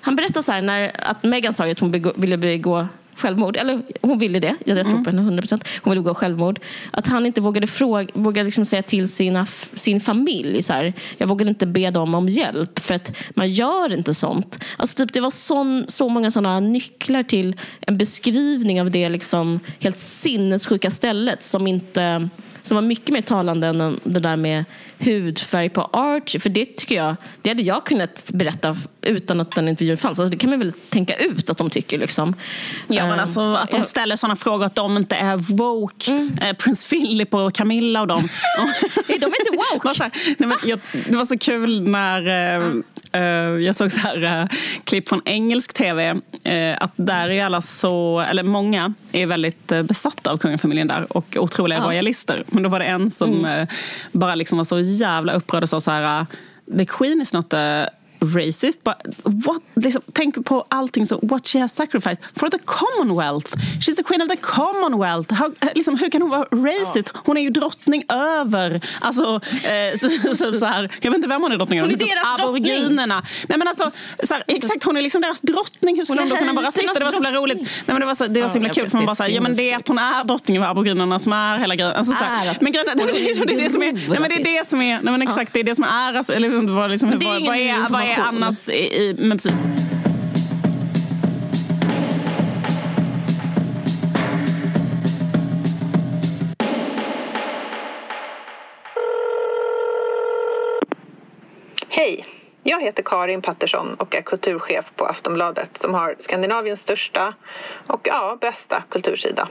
[0.00, 2.86] Han berättar så här, när, att Meghan sa att hon begå, ville begå
[3.18, 3.56] självmord.
[3.56, 4.56] Eller hon ville det.
[4.64, 5.66] Jag tror på henne 100%.
[5.82, 6.60] Hon ville gå självmord.
[6.90, 10.62] Att han inte vågade, fråga, vågade liksom säga till sina, sin familj.
[10.62, 12.78] Så här, jag vågade inte be dem om hjälp.
[12.78, 14.64] För att man gör inte sånt.
[14.76, 19.60] Alltså typ, det var sån, så många sådana nycklar till en beskrivning av det liksom
[19.80, 22.28] helt sinnessjuka stället som inte
[22.62, 24.64] som var mycket mer talande än det där med
[24.98, 26.40] hudfärg på Archie.
[26.40, 30.18] För det tycker jag, det hade jag kunnat berätta utan att den intervjun fanns.
[30.18, 31.98] Alltså det kan man väl tänka ut att de tycker.
[31.98, 32.34] Liksom.
[32.88, 36.10] Ja, men alltså, att de ställer sådana frågor att de inte är woke.
[36.10, 36.38] Mm.
[36.42, 38.22] Eh, Prins Philip och Camilla och dem.
[39.06, 39.88] de är inte woke.
[39.94, 42.26] det, var nej, men jag, det var så kul när
[42.60, 42.82] uh,
[43.60, 44.48] jag såg så här, uh,
[44.84, 46.12] klipp från engelsk tv.
[46.12, 51.36] Uh, att där är alla så, eller många är väldigt besatta av kungafamiljen där och
[51.36, 51.88] otroliga ja.
[51.88, 52.44] royalister.
[52.46, 53.66] Men då var det en som mm.
[54.12, 56.26] bara liksom var så jävla upprörd och sa så här
[56.78, 57.88] The Queen is not a
[58.20, 58.84] racist.
[58.84, 63.56] But what, liksom, tänk på allting så, what she has sacrificed for the commonwealth.
[63.80, 65.34] She's the queen of the commonwealth.
[65.34, 67.12] How, liksom, hur kan hon vara racist?
[67.14, 71.42] Hon är ju drottning över, alltså, eh, så, så, så, här, jag vet inte vem
[71.42, 71.90] hon är drottning över.
[71.90, 73.22] Hon är deras Aboriginerna.
[73.48, 73.90] Nej, men alltså,
[74.22, 75.96] så här, exakt, hon är liksom deras drottning.
[75.96, 76.94] Hur skulle hon, då kunna vara rasist?
[76.94, 77.58] Det var så himla roligt.
[77.58, 79.40] Nej, men det var så, det var så himla kul för man bara säger ja
[79.40, 81.92] men det är att hon är drottning över aboriginerna som är hela grejen.
[81.92, 84.22] Alltså, så här, men grejen, det, är liksom, det är det som är, nej, men
[84.22, 86.48] det är det som är, nej men exakt, det är det som är, alltså, eller
[86.48, 89.56] vad, liksom, vad, vad är, vad är annars i, i men precis.
[101.88, 102.26] Hej!
[102.62, 107.34] Jag heter Karin Pattersson och är kulturchef på Aftonbladet som har Skandinaviens största
[107.86, 109.48] och ja, bästa kultursida.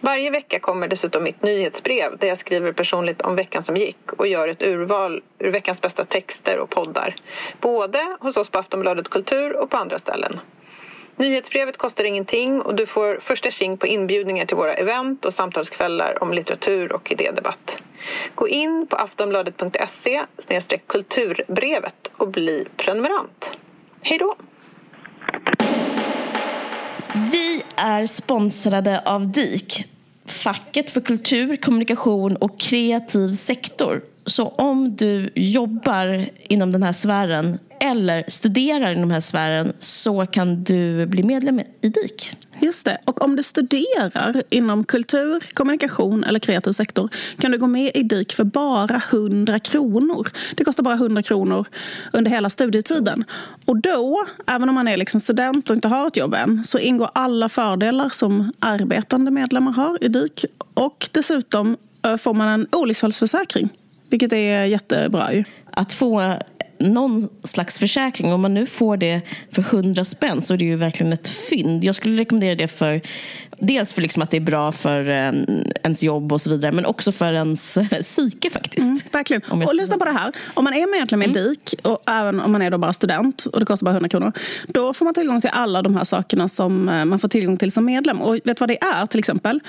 [0.00, 4.26] Varje vecka kommer dessutom mitt nyhetsbrev där jag skriver personligt om veckan som gick och
[4.26, 7.16] gör ett urval ur veckans bästa texter och poddar.
[7.60, 10.40] Både hos oss på Aftonbladet Kultur och på andra ställen.
[11.16, 16.22] Nyhetsbrevet kostar ingenting och du får första tjing på inbjudningar till våra event och samtalskvällar
[16.22, 17.82] om litteratur och idédebatt.
[18.34, 23.50] Gå in på aftonbladet.se kulturbrevet och bli prenumerant.
[24.00, 24.36] Hej då!
[27.18, 29.84] Vi är sponsrade av DIK,
[30.26, 34.02] facket för kultur, kommunikation och kreativ sektor.
[34.26, 40.26] Så om du jobbar inom den här sfären eller studerar inom den här sfären så
[40.26, 42.36] kan du bli medlem i DIK.
[42.60, 42.98] Just det.
[43.04, 47.08] Och om du studerar inom kultur, kommunikation eller kreativ sektor
[47.38, 50.28] kan du gå med i DIK för bara 100 kronor.
[50.54, 51.66] Det kostar bara 100 kronor
[52.12, 53.24] under hela studietiden.
[53.64, 56.78] Och då, även om man är liksom student och inte har ett jobb än, så
[56.78, 60.44] ingår alla fördelar som arbetande medlemmar har i DIK.
[60.74, 63.70] Och dessutom eh, får man en olycksfallsförsäkring.
[64.10, 65.44] Vilket är jättebra ju.
[65.70, 66.38] Att få
[66.78, 68.32] någon slags försäkring.
[68.32, 69.20] Om man nu får det
[69.50, 71.84] för 100 spänn så är det ju verkligen ett fynd.
[71.84, 73.00] Jag skulle rekommendera det för
[73.58, 75.10] Dels för liksom att det är bra för
[75.82, 78.86] ens jobb och så vidare men också för ens psyke faktiskt.
[78.86, 79.42] Mm, verkligen.
[79.42, 80.32] Och lyssna på det här.
[80.54, 81.34] Om man är medlem i mm.
[81.34, 84.32] DIK och även om man är då bara student och det kostar bara 100 kronor.
[84.66, 87.72] Då får man tillgång till alla de här sakerna som eh, man får tillgång till
[87.72, 88.22] som medlem.
[88.22, 89.60] Och vet du vad det är till exempel?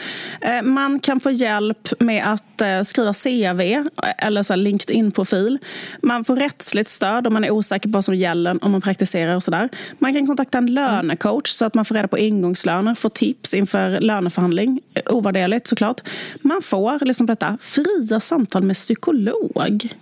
[0.41, 5.57] Eh, man kan få hjälp med att eh, skriva CV eller så LinkedIn-profil.
[6.01, 9.35] Man får rättsligt stöd om man är osäker på vad som gäller om man praktiserar
[9.35, 9.69] och sådär.
[9.99, 13.77] Man kan kontakta en lönecoach så att man får reda på ingångslöner, får tips inför
[13.78, 14.80] för löneförhandling.
[15.06, 16.02] Ovärderligt såklart.
[16.41, 19.94] Man får, liksom detta, fria samtal med psykolog.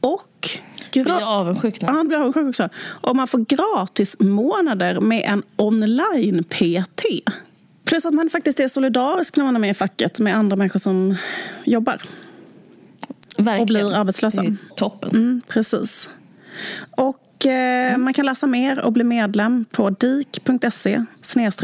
[0.00, 0.48] Och
[0.92, 2.68] blir avundsjuk Ja, blir avundsjuk också.
[2.78, 7.04] Och man får gratis månader med en online-PT.
[7.84, 10.78] Plus att man faktiskt är solidarisk när man är med i facket med andra människor
[10.78, 11.16] som
[11.64, 12.02] jobbar.
[13.36, 13.60] Verkligen.
[13.60, 14.44] Och blir arbetslösa.
[14.76, 15.10] toppen.
[15.10, 16.10] Mm, precis.
[16.90, 18.04] Och eh, mm.
[18.04, 21.04] man kan läsa mer och bli medlem på dik.se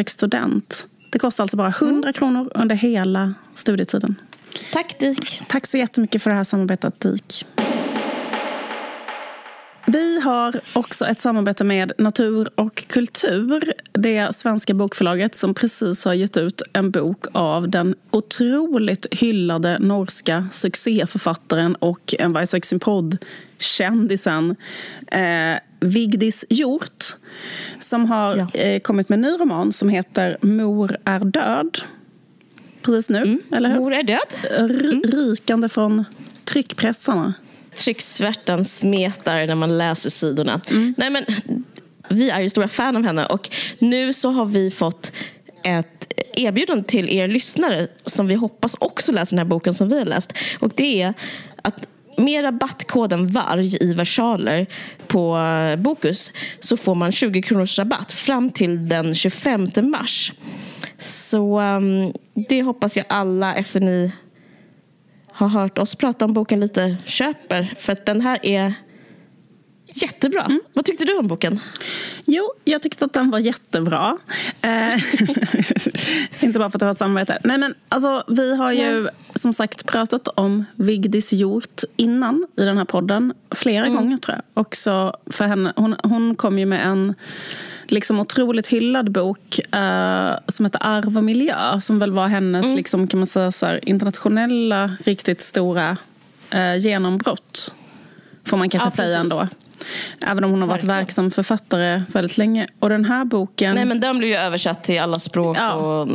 [0.06, 0.86] student.
[1.14, 2.12] Det kostar alltså bara 100 mm.
[2.12, 4.14] kronor under hela studietiden.
[4.72, 5.42] Tack DIK.
[5.48, 7.46] Tack så jättemycket för det här samarbetet DIK.
[9.86, 13.73] Vi har också ett samarbete med Natur och kultur.
[13.93, 20.48] Det svenska bokförlaget som precis har gett ut en bok av den otroligt hyllade norska
[20.51, 24.56] succéförfattaren och en Varje sin podd-kändisen
[25.06, 27.05] eh, Vigdis Hjort
[27.78, 28.61] som har ja.
[28.61, 31.78] eh, kommit med en ny roman som heter Mor är död.
[32.82, 33.40] Precis nu, mm.
[33.52, 33.77] eller hur?
[33.77, 34.59] Mor är död.
[34.59, 35.02] Mm.
[35.02, 36.05] Rykande från
[36.44, 37.35] tryckpressarna
[37.76, 40.60] trycksvärtan smetar när man läser sidorna.
[40.70, 40.94] Mm.
[40.96, 41.24] Nej, men,
[42.09, 45.12] vi är ju stora fan av henne och nu så har vi fått
[45.62, 49.98] ett erbjudande till er lyssnare som vi hoppas också läser den här boken som vi
[49.98, 50.32] har läst.
[50.59, 51.14] Och det är
[51.62, 54.66] att med rabattkoden VARG i versaler
[55.06, 55.38] på
[55.78, 60.32] Bokus så får man 20 kronors rabatt fram till den 25 mars.
[60.98, 62.12] Så um,
[62.48, 64.12] det hoppas jag alla efter ni
[65.35, 67.74] har hört oss prata om boken lite köper.
[67.78, 68.74] För att den här är
[69.94, 70.42] jättebra.
[70.42, 70.60] Mm.
[70.72, 71.60] Vad tyckte du om boken?
[72.24, 74.18] Jo, jag tyckte att den var jättebra.
[74.62, 74.94] Eh,
[76.44, 77.38] inte bara för att det var ett samarbete.
[77.44, 79.10] Nej, men alltså, vi har ju ja.
[79.34, 83.34] som sagt pratat om Vigdis Hjort innan i den här podden.
[83.50, 83.96] Flera mm.
[83.96, 84.62] gånger tror jag.
[84.62, 85.72] Också för henne.
[85.76, 87.14] Hon, hon kom ju med en
[87.86, 91.80] liksom otroligt hyllad bok eh, som heter Arv och miljö.
[91.80, 92.76] Som väl var hennes mm.
[92.76, 95.96] liksom, kan man säga, så här, internationella, riktigt stora
[96.50, 97.74] eh, genombrott.
[98.44, 99.48] Får man kanske ja, säga ändå.
[100.26, 100.96] Även om hon har varit Verkligen.
[100.96, 102.66] verksam författare väldigt länge.
[102.78, 103.74] Och den här boken...
[103.74, 106.09] Nej men den blev ju översatt till alla språk ja, och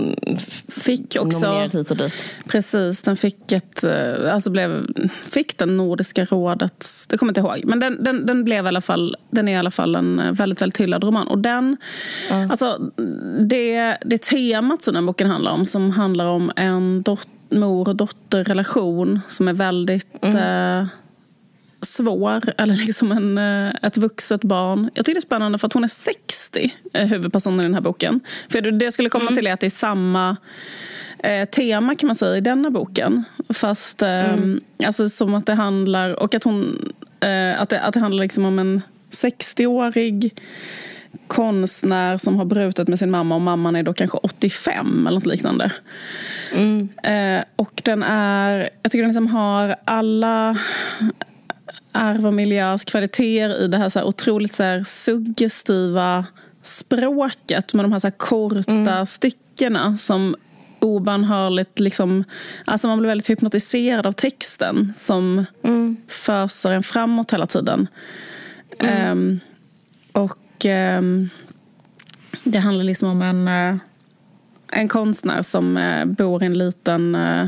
[0.68, 2.30] fick också, hit och dit.
[2.48, 3.84] Precis, den fick ett...
[3.84, 4.86] Eh, alltså blev,
[5.32, 7.08] fick den Nordiska rådets...
[7.08, 7.70] Det kommer jag inte ihåg.
[7.70, 10.32] Men den, den, den, blev i alla fall, den är i alla fall en eh,
[10.32, 11.28] väldigt, väldigt hyllad roman.
[11.28, 11.78] Och den...
[12.32, 12.52] Mm.
[12.52, 12.92] Alltså,
[13.40, 17.96] det, det temat som den boken handlar om, som handlar om en dot, mor och
[17.96, 20.24] dotterrelation som är väldigt...
[20.24, 20.82] Mm.
[20.82, 20.88] Eh,
[21.82, 24.90] svår, eller liksom en, eh, ett vuxet barn.
[24.94, 27.82] Jag tycker det är spännande för att hon är 60, eh, huvudpersonen i den här
[27.82, 28.20] boken.
[28.50, 29.36] För det jag skulle komma mm.
[29.36, 30.38] till är att det är samma
[31.20, 33.24] eh, tema kan man säga i denna boken.
[33.54, 34.62] Fast eh, mm.
[34.86, 38.46] alltså, som att det handlar, och att hon, eh, att, det, att det handlar liksom
[38.46, 38.82] om en
[39.12, 40.34] 60-årig
[41.28, 45.26] konstnär som har brutit med sin mamma och mamman är då kanske 85 eller något
[45.26, 45.72] liknande.
[46.54, 46.90] Mm.
[47.04, 50.58] Eh, och den är, jag tycker den liksom har alla
[51.92, 56.26] arv och miljös kvaliteter i det här, så här otroligt så här suggestiva
[56.62, 59.06] språket med de här, så här korta mm.
[59.06, 60.36] styckena som
[60.80, 62.24] obönhörligt liksom,
[62.66, 65.98] alltså man blir väldigt hypnotiserad av texten som mm.
[66.08, 67.88] föser en framåt hela tiden.
[68.80, 69.12] Mm.
[69.12, 69.40] Um,
[70.12, 71.30] och um,
[72.44, 73.80] det handlar liksom om en, uh,
[74.72, 77.48] en konstnär som uh, bor i en liten uh,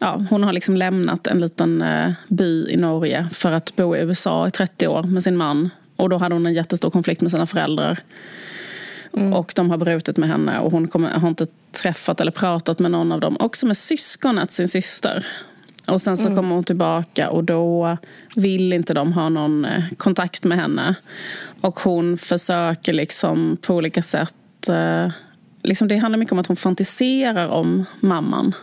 [0.00, 4.00] ja, hon har liksom lämnat en liten eh, by i Norge för att bo i
[4.00, 5.70] USA i 30 år med sin man.
[5.96, 7.98] Och då hade hon en jättestor konflikt med sina föräldrar.
[9.16, 9.32] Mm.
[9.32, 11.46] Och de har brutit med henne och hon kommer, har inte
[11.82, 13.36] träffat eller pratat med någon av dem.
[13.40, 15.26] Också med syskonet, sin syster.
[15.88, 16.36] Och sen så mm.
[16.36, 17.96] kommer hon tillbaka och då
[18.36, 20.94] vill inte de ha någon eh, kontakt med henne.
[21.60, 24.68] Och hon försöker liksom på olika sätt...
[24.68, 25.10] Eh,
[25.62, 28.54] liksom det handlar mycket om att hon fantiserar om mamman.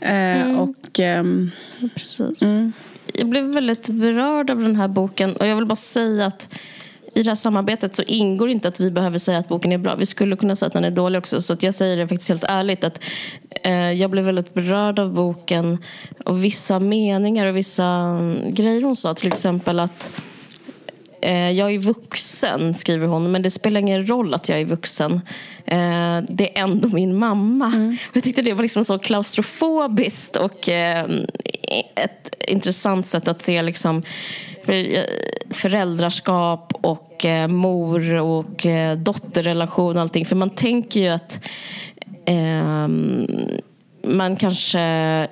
[0.00, 0.58] Eh, mm.
[0.58, 1.50] och, ehm,
[1.94, 2.42] Precis.
[2.42, 2.72] Mm.
[3.14, 6.48] Jag blev väldigt berörd av den här boken och jag vill bara säga att
[7.14, 9.94] i det här samarbetet så ingår inte att vi behöver säga att boken är bra.
[9.94, 11.40] Vi skulle kunna säga att den är dålig också.
[11.40, 13.00] Så jag säger det faktiskt helt ärligt att
[13.62, 15.78] eh, jag blev väldigt berörd av boken
[16.24, 19.14] och vissa meningar och vissa um, grejer hon sa.
[19.14, 20.12] Till exempel att
[21.22, 25.20] eh, jag är vuxen, skriver hon, men det spelar ingen roll att jag är vuxen.
[25.64, 27.66] Eh, det är ändå min mamma.
[27.66, 27.96] Mm.
[28.12, 31.04] Jag tyckte det var liksom så klaustrofobiskt och eh,
[31.94, 34.02] ett intressant sätt att se liksom,
[34.64, 34.96] för,
[35.50, 40.26] föräldraskap och eh, mor och eh, dotterrelation och allting.
[40.26, 41.44] För man tänker ju att
[42.26, 42.88] eh,
[44.02, 44.80] man kanske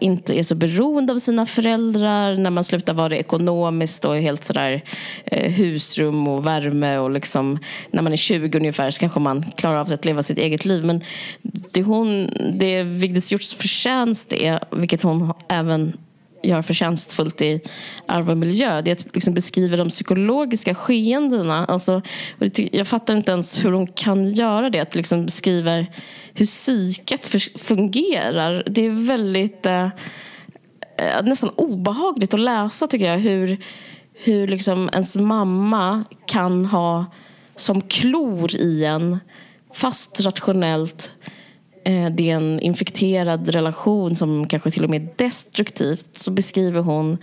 [0.01, 4.45] inte är så beroende av sina föräldrar när man slutar vara det ekonomiskt och helt
[4.45, 4.85] sådär
[5.25, 7.59] eh, husrum och värme och liksom
[7.91, 10.85] när man är 20 ungefär så kanske man klarar av att leva sitt eget liv.
[10.85, 11.01] Men
[11.73, 15.93] det, hon, det Vigdis Hjorts förtjänst är, vilket hon även
[16.43, 17.61] gör förtjänstfullt i
[18.07, 21.65] Arv och miljö det är att liksom beskriva de psykologiska skeendena.
[21.65, 22.03] Alltså,
[22.73, 24.81] jag fattar inte ens hur hon kan göra det.
[24.81, 25.87] Att liksom beskriva
[26.35, 27.27] hur psyket
[27.61, 28.63] fungerar.
[28.67, 29.85] Det är väldigt eh,
[30.97, 33.19] eh, nästan obehagligt att läsa tycker jag.
[33.19, 33.65] Hur,
[34.13, 37.07] hur liksom ens mamma kan ha
[37.57, 39.19] som klor i en
[39.73, 41.33] fast rationellt eh,
[42.11, 47.19] det är en infekterad relation som kanske till och med är destruktivt så beskriver hon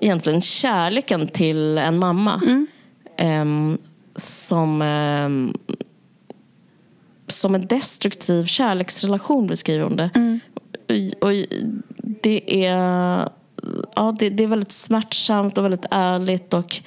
[0.00, 2.66] egentligen kärleken till en mamma.
[3.18, 3.78] Mm.
[4.16, 5.54] som, um,
[7.28, 10.10] som en destruktiv kärleksrelation beskriver hon det.
[10.14, 10.40] Mm.
[11.20, 11.32] Och, och
[12.22, 13.28] det är
[13.96, 16.54] ja, det, det, är väldigt smärtsamt och väldigt ärligt.
[16.54, 16.80] Och,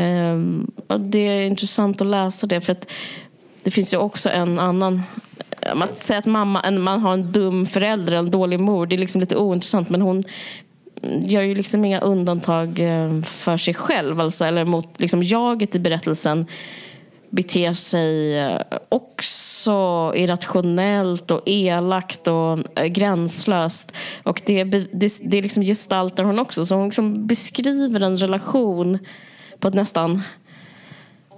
[0.00, 2.60] um, och Det är intressant att läsa det.
[2.60, 2.90] För att
[3.62, 5.02] det finns ju också en annan...
[5.62, 9.20] Att säga att mamma, man har en dum förälder, en dålig mor, det är liksom
[9.20, 9.90] lite ointressant.
[9.90, 10.24] Men hon
[11.02, 14.20] gör ju liksom inga undantag eh, för sig själv.
[14.20, 16.46] Alltså, eller mot liksom jaget i berättelsen
[17.30, 23.96] beter sig eh, också irrationellt och elakt och eh, gränslöst.
[24.22, 26.66] Och det, det, det liksom gestaltar hon också.
[26.66, 28.98] Så hon liksom beskriver en relation
[29.58, 30.22] på ett nästan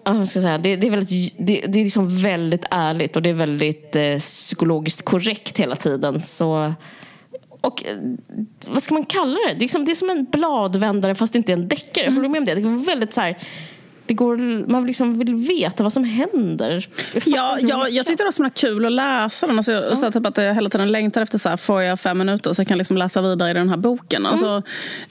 [0.05, 3.31] jag ska säga, det, det är, väldigt, det, det, är liksom väldigt ärligt och det
[3.31, 6.21] är väldigt eh, psykologiskt korrekt hela tiden.
[6.21, 6.73] Så,
[7.61, 7.97] och eh,
[8.67, 9.53] vad ska man kalla det?
[9.53, 12.05] Det är, liksom, det är som en bladvändare fast inte en deckare.
[12.05, 12.15] Mm.
[12.15, 12.55] Håller du med om det?
[12.55, 13.39] Det är väldigt så här,
[14.07, 16.87] det går, man liksom vill veta vad som händer.
[17.25, 19.57] Ja, ja, jag tyckte det var så kul att läsa den.
[19.57, 19.97] Alltså, ja.
[19.97, 22.61] så typ att jag hela tiden längtar efter så här, får jag fem minuter så
[22.61, 24.27] jag kan liksom läsa vidare i den här boken.
[24.27, 24.63] Alltså,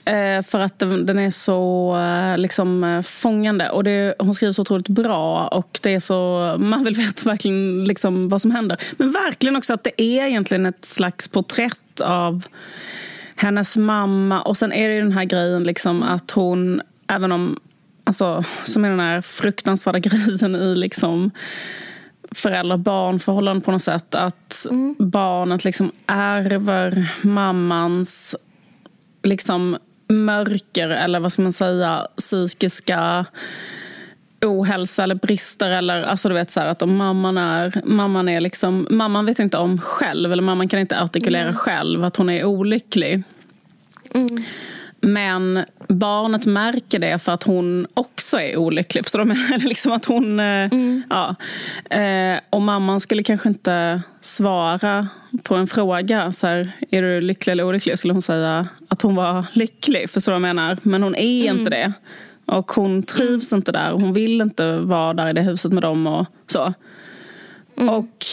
[0.04, 0.38] mm.
[0.38, 3.70] eh, för att den, är så eh, liksom, eh, fångande.
[3.70, 5.48] Och det, hon skriver så otroligt bra.
[5.48, 8.78] Och det är så, man vill veta verkligen liksom, vad som händer.
[8.96, 12.46] Men verkligen också att det är egentligen ett slags porträtt av
[13.36, 14.42] hennes mamma.
[14.42, 17.58] Och sen är det ju den här grejen liksom, att hon, även om
[18.12, 21.30] alltså, som är den här fruktansvärda grejen i liksom
[22.30, 24.14] föräldrar-barn-förhållanden på något sätt.
[24.14, 24.94] Att mm.
[24.98, 28.36] barnet liksom ärver mammans
[29.22, 29.78] liksom
[30.08, 33.26] mörker eller vad ska man säga, psykiska
[34.44, 35.70] ohälsa eller brister.
[35.70, 39.58] Eller, alltså du vet så att om mamman är, mamman är liksom, mamman vet inte
[39.58, 41.54] om själv, eller mamman kan inte artikulera mm.
[41.54, 43.22] själv att hon är olycklig.
[44.14, 44.44] Mm.
[45.04, 49.04] Men barnet märker det för att hon också är olycklig.
[49.04, 49.54] Förstår du?
[49.54, 51.02] Eller liksom att hon, eh, mm.
[51.10, 51.36] ja.
[51.90, 55.08] Eh, och mamman skulle kanske inte svara
[55.42, 56.32] på en fråga.
[56.32, 57.98] Så här, är du lycklig eller olycklig?
[57.98, 60.10] Skulle hon säga att hon var lycklig.
[60.10, 60.78] Förstår du vad jag menar?
[60.82, 61.58] Men hon är mm.
[61.58, 61.92] inte det.
[62.46, 63.90] Och hon trivs inte där.
[63.90, 66.74] Hon vill inte vara där i det huset med dem och så.
[67.76, 67.94] Mm.
[67.94, 68.24] Och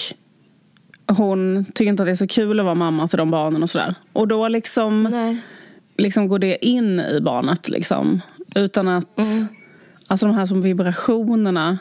[1.18, 3.70] hon tycker inte att det är så kul att vara mamma till de barnen och
[3.70, 3.96] sådär.
[4.14, 5.04] Och då liksom...
[5.04, 5.38] Nej
[6.00, 7.70] liksom går det in i barnet.
[7.70, 8.22] Liksom,
[8.56, 9.48] utan att mm.
[10.08, 11.78] alltså de här som vibrationerna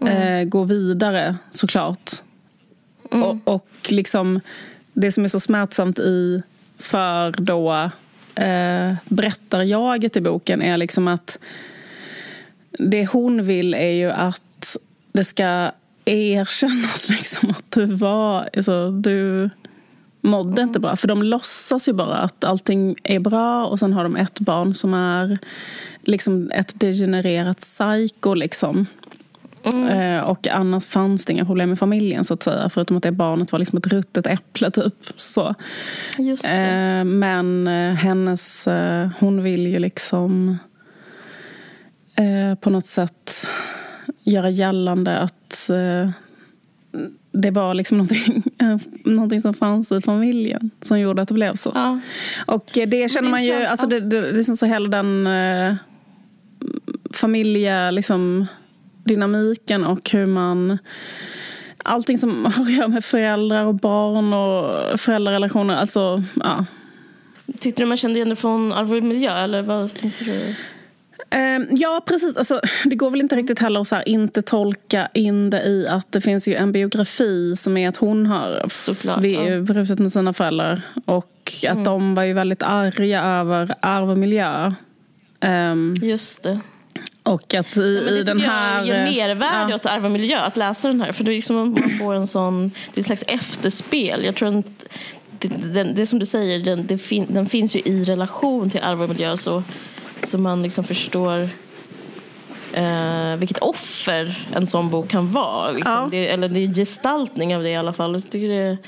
[0.00, 0.12] mm.
[0.12, 2.10] eh, går vidare såklart.
[3.12, 3.22] Mm.
[3.22, 4.40] Och, och liksom
[4.92, 6.42] det som är så smärtsamt i
[6.78, 7.90] för då
[8.36, 11.38] eh, berättarjaget i boken är liksom att
[12.78, 14.76] det hon vill är ju att
[15.12, 15.72] det ska
[16.04, 19.50] erkännas liksom att du var, alltså, du
[20.26, 20.96] mådde inte bra.
[20.96, 24.74] För de låtsas ju bara att allting är bra och sen har de ett barn
[24.74, 25.38] som är
[26.02, 28.34] liksom ett degenererat psycho.
[28.34, 28.86] Liksom.
[29.64, 29.88] Mm.
[29.88, 32.68] Eh, och annars fanns det inga problem i familjen så att säga.
[32.68, 34.94] Förutom att det barnet var liksom ett ruttet äpple typ.
[35.14, 35.54] Så.
[36.18, 38.68] Eh, men eh, hennes,
[39.18, 40.58] hon vill ju liksom
[42.60, 43.48] på något sätt
[44.22, 45.70] göra gällande att
[47.32, 48.42] det var liksom någonting,
[49.04, 51.72] någonting som fanns i familjen som gjorde att det blev så.
[51.74, 52.00] Ja.
[52.46, 55.74] Och det känner man ju, alltså det, det, liksom så hela den eh,
[57.10, 58.46] familja, liksom,
[59.04, 60.78] dynamiken och hur man
[61.86, 65.76] Allting som har att göra med föräldrar och barn och föräldrarelationer.
[65.76, 66.64] Alltså, ja.
[67.60, 70.54] Tyckte du man kände igen det från Arvo miljö eller vad tänkte du?
[71.30, 72.36] Ehm, ja, precis.
[72.36, 75.86] Alltså, det går väl inte riktigt heller att så här, inte tolka in det i
[75.88, 79.60] att det finns ju en biografi som är att hon har Såklart, ja.
[79.60, 80.82] brutit med sina föräldrar.
[81.04, 81.84] Och att mm.
[81.84, 84.72] de var ju väldigt arga över arv och miljö.
[85.40, 86.60] Um, Just det.
[87.22, 88.80] Och att i, ja, i den här...
[88.80, 89.74] Det ger mervärde ja.
[89.74, 91.12] åt arv och miljö att läsa den här.
[91.12, 92.70] För det är liksom man får en sån...
[92.94, 94.24] Det är ett slags efterspel.
[94.24, 94.84] Jag tror att
[95.38, 99.02] det, det, det som du säger, den, fin, den finns ju i relation till arv
[99.02, 99.36] och miljö.
[99.36, 99.62] Så
[100.22, 101.48] så man liksom förstår
[102.72, 105.70] eh, vilket offer en sån bok kan vara.
[105.70, 105.92] Liksom.
[105.92, 106.08] Ja.
[106.10, 108.12] Det, eller det är gestaltning av det i alla fall.
[108.12, 108.78] Jag tycker det,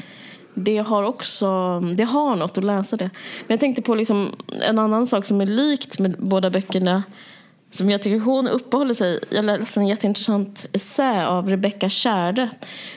[0.55, 3.11] det har också det har något att läsa det.
[3.47, 7.03] Men jag tänkte på liksom en annan sak som är likt med båda böckerna.
[7.71, 12.49] Som jag tycker hon uppehåller sig Jag läste en jätteintressant essä av Rebecca Kärde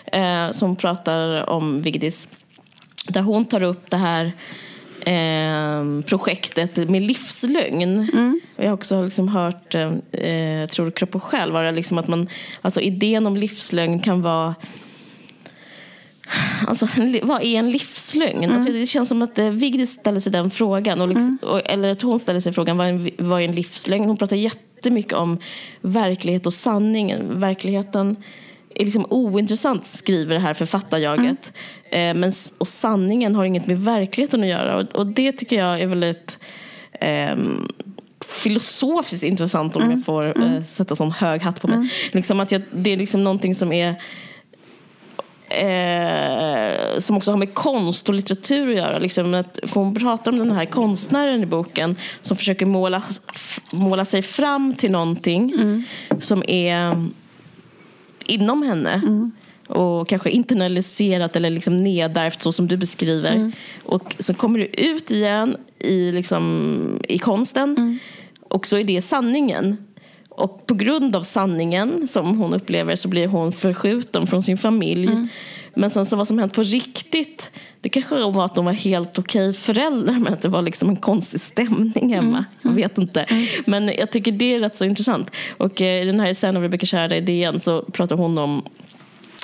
[0.06, 2.30] eh, som pratar om Vigdis.
[3.08, 4.32] Där hon tar upp det här
[5.06, 8.10] eh, projektet med livslögn.
[8.14, 8.41] Mm.
[8.56, 12.30] Jag har också liksom hört eh, Tror kropp och själ, var det liksom att man,
[12.61, 14.56] alltså idén om livslögn kan vara
[16.68, 16.88] Alltså,
[17.23, 18.44] vad är en livslögn?
[18.44, 18.56] Mm.
[18.56, 21.02] Alltså, det känns som att eh, Vigdis ställer sig den frågan.
[21.02, 21.53] Och liksom, mm.
[21.53, 24.06] och, eller att hon ställer sig frågan, vad är, en, vad är en livslögn?
[24.06, 25.38] Hon pratar jättemycket om
[25.82, 27.15] verklighet och sanning.
[27.40, 28.15] Verkligheten
[28.76, 31.53] är liksom ointressant, skriver det här författarjaget.
[31.91, 32.18] Mm.
[32.18, 34.77] Eh, men, och sanningen har inget med verkligheten att göra.
[34.77, 36.39] Och, och det tycker jag är väldigt
[36.91, 37.35] eh,
[38.26, 39.95] filosofiskt intressant om mm.
[39.95, 40.64] jag får eh, mm.
[40.64, 41.76] sätta sån hög hatt på mig.
[41.76, 41.89] Mm.
[42.11, 43.95] Liksom att jag, det är liksom någonting som är
[45.52, 48.99] Eh, som också har med konst och litteratur att göra.
[48.99, 53.03] Liksom att, hon pratar om den här konstnären i boken som försöker måla,
[53.73, 55.84] måla sig fram till någonting mm.
[56.19, 57.07] som är
[58.32, 58.94] inom henne.
[58.94, 59.32] Mm.
[59.68, 63.36] Och kanske internaliserat eller liksom nedärvt så som du beskriver.
[63.36, 63.52] Mm.
[63.84, 67.78] Och så kommer det ut igen i, liksom, i konsten.
[67.78, 67.99] Mm.
[68.41, 69.78] Och så är det sanningen.
[70.30, 75.12] Och på grund av sanningen som hon upplever så blir hon förskjuten från sin familj.
[75.73, 75.81] Mm.
[75.81, 79.19] Men sen så vad som hänt på riktigt det kanske var att de var helt
[79.19, 82.38] okej okay föräldrar men att det var liksom en konstig stämning hemma.
[82.38, 82.45] Mm.
[82.61, 83.22] Jag vet inte.
[83.22, 83.45] Mm.
[83.65, 85.31] Men jag tycker det är rätt så intressant.
[85.57, 88.65] Och eh, i den här essän av Rebecca Kärda i DN så pratar hon om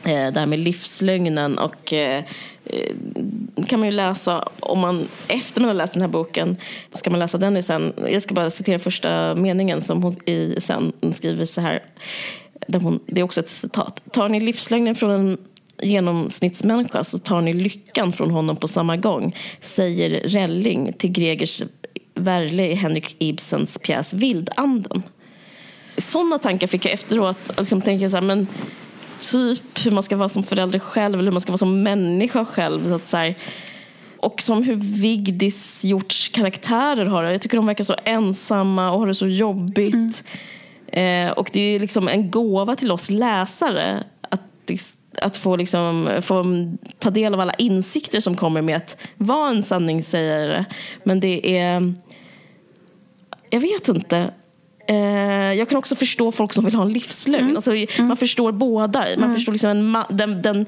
[0.05, 2.23] eh, det här med livslögnen och eh,
[3.67, 6.57] kan man ju läsa om man efter man har läst den här boken
[6.89, 7.93] ska man läsa den i sen.
[8.11, 11.83] Jag ska bara citera första meningen som hon i sen skriver så här.
[12.67, 14.01] Där hon, det är också ett citat.
[14.11, 15.37] Tar ni livslögnen från en
[15.81, 21.63] genomsnittsmänniska så tar ni lyckan från honom på samma gång, säger Relling till Gregers
[22.15, 25.03] Werle i Henrik Ibsens pjäs Vildanden.
[25.97, 27.51] Sådana tankar fick jag efteråt.
[27.57, 28.47] Liksom tänka så här, men
[29.31, 32.45] typ hur man ska vara som förälder själv eller hur man ska vara som människa
[32.45, 32.87] själv.
[32.87, 33.35] Så att så här,
[34.17, 37.31] och som hur Vigdis Hjorts karaktärer har det.
[37.31, 40.23] Jag tycker de verkar så ensamma och har det så jobbigt.
[40.91, 41.27] Mm.
[41.27, 44.41] Eh, och det är liksom en gåva till oss läsare att
[45.21, 46.45] att få, liksom, få
[46.99, 50.65] ta del av alla insikter som kommer med att vara en sanningssägare.
[51.03, 51.93] Men det är...
[53.49, 54.31] Jag vet inte.
[54.87, 57.43] Eh, jag kan också förstå folk som vill ha en livslögn.
[57.43, 57.55] Mm.
[57.55, 58.07] Alltså, mm.
[58.07, 58.99] Man förstår båda.
[58.99, 59.33] Man mm.
[59.33, 60.65] förstår liksom en, den, den,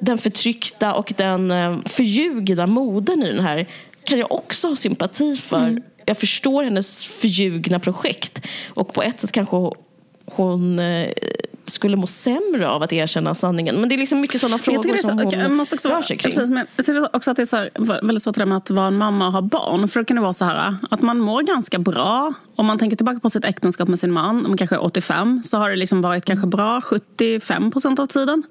[0.00, 3.66] den förtryckta och den eh, förljugna modern i den här
[4.04, 5.66] kan jag också ha sympati för.
[5.66, 5.82] Mm.
[6.06, 8.46] Jag förstår hennes förljugna projekt.
[8.68, 9.56] Och på ett sätt kanske
[10.24, 11.10] hon eh,
[11.70, 13.80] skulle må sämre av att erkänna sanningen.
[13.80, 16.16] Men det är liksom mycket sådana frågor så, som hon okay, måste också, rör sig
[16.16, 16.32] kring.
[16.32, 17.70] Precis, men jag tycker också att det är så här,
[18.02, 19.88] väldigt svårt det med att vara en mamma och ha barn.
[19.88, 22.34] För då kan det vara så här att man mår ganska bra.
[22.56, 25.70] Om man tänker tillbaka på sitt äktenskap med sin man, om kanske 85, så har
[25.70, 28.42] det liksom varit kanske bra 75 procent av tiden.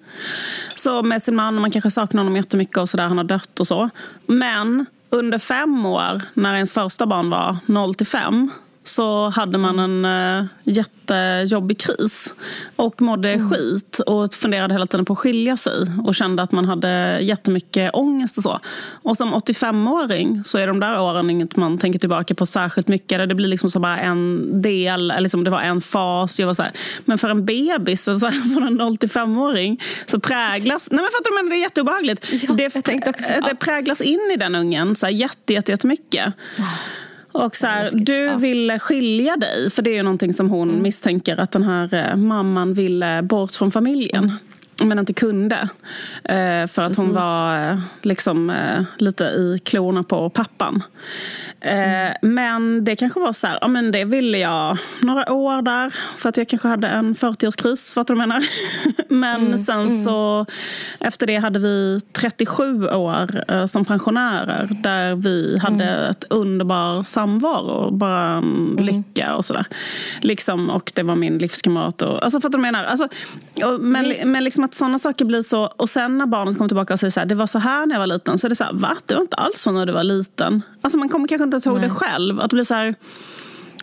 [0.75, 3.67] Så med sin man, man kanske saknar honom jättemycket och sådär, han har dött och
[3.67, 3.89] så.
[4.25, 8.51] Men under fem år, när ens första barn var 0 till 5
[8.90, 12.34] så hade man en uh, jättejobbig kris
[12.76, 13.49] och mådde mm.
[13.49, 17.90] skit och funderade hela tiden på att skilja sig och kände att man hade jättemycket
[17.94, 18.60] ångest och så.
[19.03, 23.30] Och som 85-åring så är de där åren inget man tänker tillbaka på särskilt mycket.
[23.30, 26.40] Det blir liksom så bara en del, liksom det var en fas.
[26.40, 26.72] Jag var så här.
[27.06, 30.91] Men för en bebis, så här, från en 0-5-åring, så präglas...
[30.91, 32.26] Nej men fattar du, men det är jätteobehagligt.
[32.48, 36.34] Ja, det, det präglas in i den ungen så här, jätte, jätte, jättemycket.
[37.31, 40.81] Och så här, du ville skilja dig, för det är ju någonting som hon mm.
[40.81, 44.23] misstänker att den här eh, mamman ville bort från familjen.
[44.23, 44.38] Mm
[44.85, 45.69] men inte kunde.
[46.23, 48.53] Eh, för att hon var eh, liksom,
[48.97, 50.84] lite i klorna på pappan.
[51.61, 52.14] Mm.
[52.22, 56.30] Men det kanske var så här, ja men det ville jag några år där för
[56.30, 58.48] att jag kanske hade en 40-årskris, fattar du vad jag menar?
[59.10, 59.57] Men mm.
[59.57, 60.03] sen mm.
[60.03, 60.45] så
[60.99, 66.11] efter det hade vi 37 år eh, som pensionärer där vi hade mm.
[66.11, 68.86] ett underbar samvaro, bara en mm.
[68.86, 69.65] lycka och sådär.
[70.22, 72.02] Liksom, och det var min livskamrat.
[72.02, 72.86] Och, alltså fattar du vad jag menar?
[72.86, 73.07] Alltså,
[73.65, 76.94] och, men, men liksom att sådana saker blir så, och sen när barnet kommer tillbaka
[76.94, 78.56] och säger så här, det var så här när jag var liten, så är det
[78.56, 78.98] så här, va?
[79.06, 80.61] Det var inte alls så när du var liten.
[80.81, 82.39] Alltså man kommer kanske inte ens ihåg det själv.
[82.39, 82.95] Att det blir så här,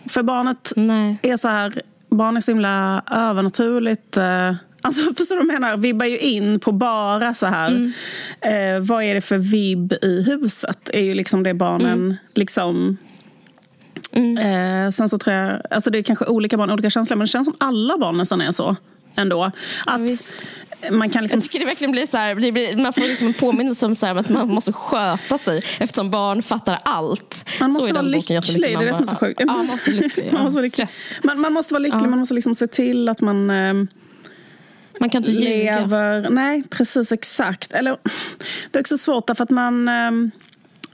[0.05, 1.17] för barnet Nej.
[1.21, 4.17] är så här, barn är så himla övernaturligt.
[4.17, 5.77] Eh, alltså, förstår du vad jag menar?
[5.77, 7.67] Vibbar ju in på bara så här.
[7.67, 7.93] Mm.
[8.41, 10.89] Eh, vad är det för vibb i huset?
[10.93, 12.15] är ju liksom det barnen mm.
[12.35, 12.97] liksom
[14.11, 14.37] Mm.
[14.37, 17.29] Eh, sen så tror jag, alltså det är kanske olika barn, olika känslor, men det
[17.29, 18.75] känns som alla barn nästan är så
[19.15, 19.43] ändå.
[19.43, 19.53] Att
[19.85, 19.97] ja,
[20.91, 21.37] man kan liksom...
[21.37, 24.05] Jag tycker det verkligen blir så här, blir, man får liksom en påminnelse om så
[24.05, 27.49] här, att man måste sköta sig eftersom barn fattar allt.
[27.59, 29.39] Man måste vara lycklig, det är det som är så sjukt.
[29.39, 30.33] Ja, man måste lycklig.
[30.33, 30.87] man, måste lycklig.
[31.23, 32.07] Man, man, måste vara lycklig, ja.
[32.07, 33.73] man måste liksom se till att man eh,
[34.99, 36.15] man kan inte lever.
[36.17, 36.29] ljuga.
[36.29, 37.73] Nej, precis exakt.
[37.73, 37.97] Eller,
[38.71, 39.87] det är också svårt därför att man...
[39.87, 40.11] Eh,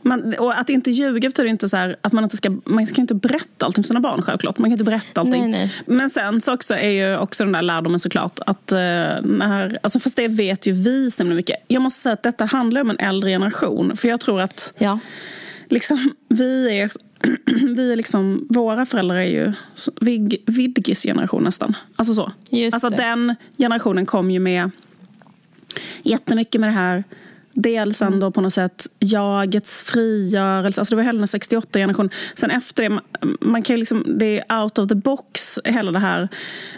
[0.04, 3.02] Man, och att inte ljuga betyder inte så här, att man inte ska, man ska
[3.02, 4.58] inte berätta allting för sina barn självklart.
[4.58, 5.42] Man kan inte berätta allting.
[5.42, 5.74] Nej, nej.
[5.86, 10.00] Men sen så också är ju också den där lärdomen såklart att uh, när, alltså
[10.00, 11.56] fast det vet ju vi så mycket.
[11.68, 13.98] Jag måste säga att detta handlar om en äldre generation.
[13.98, 15.00] För jag tror att Ja.
[15.70, 16.90] liksom, vi är,
[17.76, 19.54] vi är liksom, våra föräldrar är ju
[20.02, 21.76] vid, Vidgis generation nästan.
[21.96, 22.32] Alltså så.
[22.50, 22.98] Just alltså det.
[22.98, 24.72] den generationen kom ju med
[26.04, 27.04] jättemycket med det här
[27.54, 28.14] Dels Mm.
[28.14, 30.82] ändå på något sätt jagets frigörelse.
[30.82, 32.10] Alltså det var hela den 68-generation.
[32.36, 33.00] Sen efter det,
[33.42, 36.30] man, kan liksom, det är out of the box, hela det här.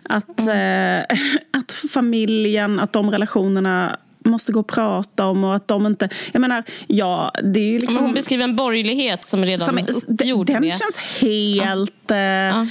[0.04, 1.00] Att, Mm.
[1.12, 1.18] eh,
[1.60, 6.10] att familjen, att de relationerna måste gå att prata om och att de inte...
[6.32, 7.96] Jag menar, ja, det är ju liksom...
[7.96, 10.74] Men hon beskriver en borgerlighet som redan Som, uppgjord den med...
[10.74, 12.12] känns helt...
[12.12, 12.66] Eh,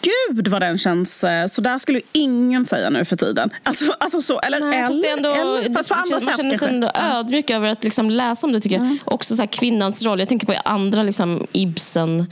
[0.00, 1.24] Gud vad den känns...
[1.24, 3.50] Eh, så där skulle ju ingen säga nu för tiden.
[3.62, 6.36] Alltså, alltså så, eller, Nej, fast det är ändå, eller, fast på andra man sätt
[6.36, 8.98] känner sig ändå ödmjuk över att liksom läsa om det tycker jag.
[9.04, 10.18] Också så här, kvinnans roll.
[10.18, 12.26] Jag tänker på andra liksom, Ibsen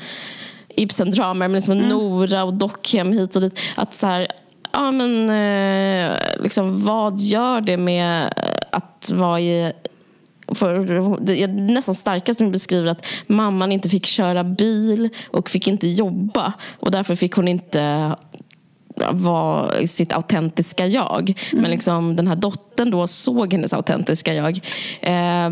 [0.77, 3.61] Ibsen-dramer, men liksom Nora och Dockhem hit och dit.
[3.75, 4.27] Att så här,
[4.75, 8.35] ja men eh, liksom, vad gör det med
[8.71, 9.73] att vara i
[10.55, 15.69] för det är nästan starkast som beskriver att mamman inte fick köra bil och fick
[15.69, 16.53] inte jobba.
[16.81, 18.15] Och därför fick hon inte
[19.11, 21.41] vara sitt autentiska jag.
[21.53, 24.61] Men liksom, den här dottern då såg hennes autentiska jag.
[25.01, 25.51] Eh,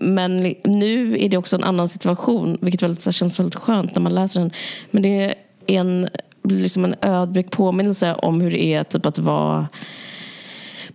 [0.00, 4.14] men nu är det också en annan situation, vilket väldigt, känns väldigt skönt när man
[4.14, 4.50] läser den.
[4.90, 5.34] Men det är
[5.66, 6.08] en,
[6.44, 9.68] liksom en ödmjuk påminnelse om hur det är typ, att vara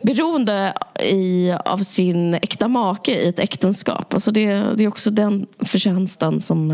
[0.01, 0.73] beroende
[1.11, 4.13] i, av sin äkta make i ett äktenskap.
[4.13, 6.71] Alltså det, det är också den förtjänsten som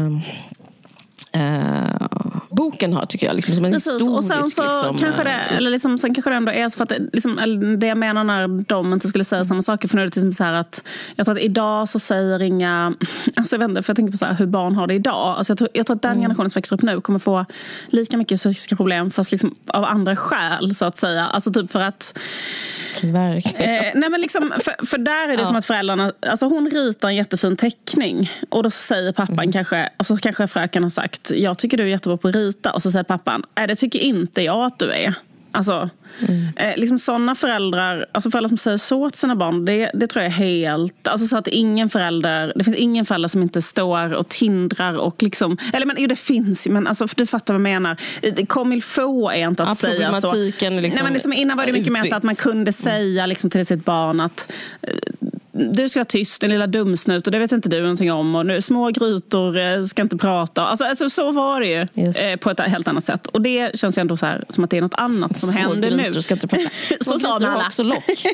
[1.34, 2.25] eh, eh
[2.56, 3.36] boken har, tycker jag.
[3.36, 4.12] Liksom, som en Precis, historisk...
[4.18, 6.78] och sen så liksom, kanske det, eh, eller liksom, sen kanske det ändå är så
[6.78, 7.36] för att det, liksom,
[7.80, 9.88] det jag menar när de inte skulle säga samma saker.
[9.88, 10.84] För nu är det liksom så här att
[11.16, 12.94] jag tror att idag så säger inga,
[13.36, 15.38] alltså jag vet inte, för jag tänker på så här, hur barn har det idag.
[15.38, 16.16] Alltså jag, tror, jag tror att Mm.
[16.18, 17.46] den generationen som växer upp nu kommer få
[17.88, 21.26] lika mycket psykiska problem fast liksom av andra skäl så att säga.
[21.26, 22.18] Alltså typ för att
[23.02, 23.76] Verkligen.
[23.76, 25.46] Eh, nej men liksom, för, för där är det Ja.
[25.46, 29.52] som att föräldrarna, alltså hon ritar en jättefin teckning och då säger pappan Mm.
[29.52, 32.45] kanske, och så kanske fröken har sagt, jag tycker du är jättebra på att rita
[32.74, 35.14] och så säger pappan, nej det tycker inte jag att du är.
[35.52, 35.90] Alltså,
[36.28, 36.48] Mm.
[36.56, 40.24] eh, liksom sådana föräldrar, alltså föräldrar som säger så till sina barn, det, det tror
[40.24, 41.08] jag är helt...
[41.08, 45.24] Alltså så att ingen förälder, det finns ingen förälder som inte står och tindrar och
[45.24, 45.58] liksom...
[45.74, 47.98] Eller men jo, det finns ju, men alltså, du fattar vad jag menar.
[48.22, 50.34] Eh, Comme il faut är inte att Ja, säga så.
[50.36, 53.50] liksom Nej, men liksom, innan var det mycket mer så att man kunde säga liksom,
[53.50, 54.52] till sitt barn att
[54.82, 54.94] eh,
[55.58, 58.36] du ska vara tyst, din lilla dumsnut, och det vet inte du någonting om.
[58.36, 60.66] Och nu, små grytor eh, ska inte prata.
[60.68, 61.82] Alltså, alltså, så var det ju
[62.32, 63.28] eh, på ett helt annat sätt.
[63.28, 65.60] Och det känns ju ändå så här, som att det är något annat som Små
[65.60, 66.04] händer nu.
[66.04, 66.70] grytor ska inte prata.
[67.02, 68.04] Små så grytor har också lock.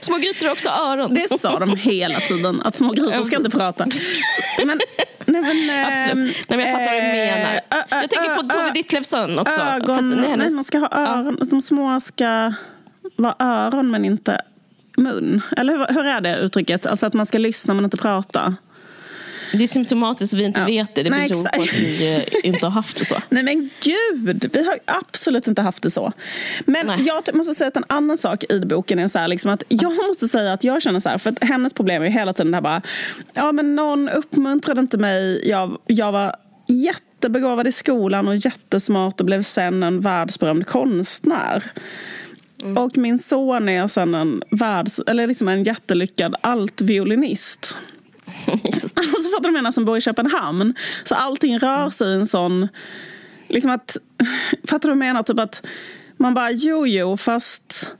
[0.00, 1.14] Små grytor har också öron.
[1.14, 3.86] Det sa de hela tiden, att små grytor ska inte prata.
[4.64, 4.80] Men,
[5.26, 6.36] nej, men, eh, Absolut.
[6.48, 7.60] Nej, men jag fattar vad du eh, menar.
[7.90, 9.52] Jag tänker på Tove Ditlevsson också.
[9.56, 11.38] För att Ögon, det är nej, hennes- man ska ha öron.
[11.50, 12.52] De små ska
[13.16, 14.40] vara öron men inte
[14.96, 15.40] mun.
[15.56, 16.86] Eller hur, hur är det uttrycket?
[16.86, 18.56] Alltså att man ska lyssna men inte prata.
[19.54, 20.66] Det är symptomatiskt att vi inte Ja.
[20.66, 21.02] vet det.
[21.02, 23.14] Det Nej, beror på att vi eh, inte har haft det så.
[23.28, 26.12] Nej men gud, vi har absolut inte haft det så.
[26.66, 27.02] Men Nej.
[27.06, 29.92] jag måste säga att en annan sak i boken är så här, liksom att jag
[30.08, 32.50] måste säga att jag känner så här, för att hennes problem är ju hela tiden
[32.50, 32.82] det här bara,
[33.32, 36.36] ja men någon uppmuntrade inte mig, jag, jag var
[36.68, 41.62] jättebegåvad i skolan och jättesmart och blev sen en världsberömd konstnär.
[42.76, 47.76] Och min son är sen en, världs, eller liksom en jättelyckad altviolinist.
[48.94, 49.70] Alltså fattar du menar?
[49.70, 50.74] Som bor i Köpenhamn.
[51.04, 52.68] Så allting rör sig i en sån...
[53.48, 53.96] Liksom att...
[54.68, 55.22] Fattar du menar?
[55.22, 55.66] Typ att
[56.16, 57.94] man bara, jo, jo, fast...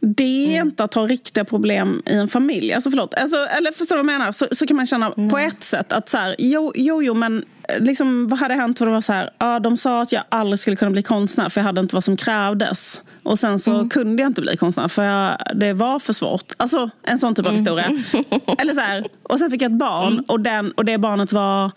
[0.00, 2.72] Det är inte att ha riktiga problem i en familj.
[2.72, 3.14] Alltså förlåt.
[3.14, 4.32] Alltså, eller förstår du vad jag menar?
[4.32, 7.44] Så, så kan man känna på ett sätt att så här, jo, jo, jo, men
[7.68, 10.22] eh, liksom, vad hade hänt om det var så här, ja, de sa att jag
[10.28, 13.02] aldrig skulle kunna bli konstnär för jag hade inte vad som krävdes.
[13.26, 16.52] Och sen så kunde jag inte bli konstnär för jag, det var för svårt.
[16.56, 18.02] Alltså en sån typ av historia.
[18.58, 21.70] Eller så här, och sen fick jag ett barn och, den, och det barnet var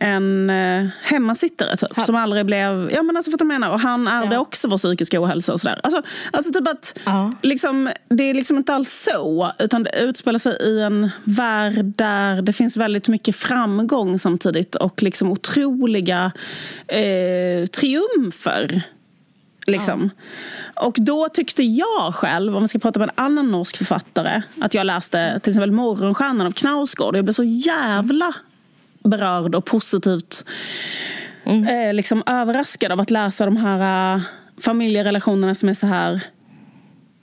[0.00, 2.90] en eh, hemmasittare typ, som aldrig blev...
[2.94, 4.40] Ja, men alltså, för att jag menar, och han ärvde Ja.
[4.40, 5.52] också vår psykiska ohälsa.
[5.52, 5.80] Och sådär.
[5.82, 6.02] Alltså,
[6.32, 7.32] alltså typ att Ja.
[7.42, 12.42] liksom, det är liksom inte alls så, utan det utspelar sig i en värld där
[12.42, 16.32] det finns väldigt mycket framgång samtidigt och liksom otroliga
[16.88, 18.82] eh, triumfer.
[19.66, 20.10] Liksom.
[20.74, 24.74] Och då tyckte jag själv, om vi ska prata med en annan norsk författare, att
[24.74, 27.14] jag läste till exempel Morgonstjärnan av Knausgård.
[27.14, 28.32] Och jag blev så jävla
[29.04, 30.44] berörd och positivt
[31.46, 34.22] eh, liksom överraskad av att läsa de här eh,
[34.60, 36.20] familjerelationerna som är så här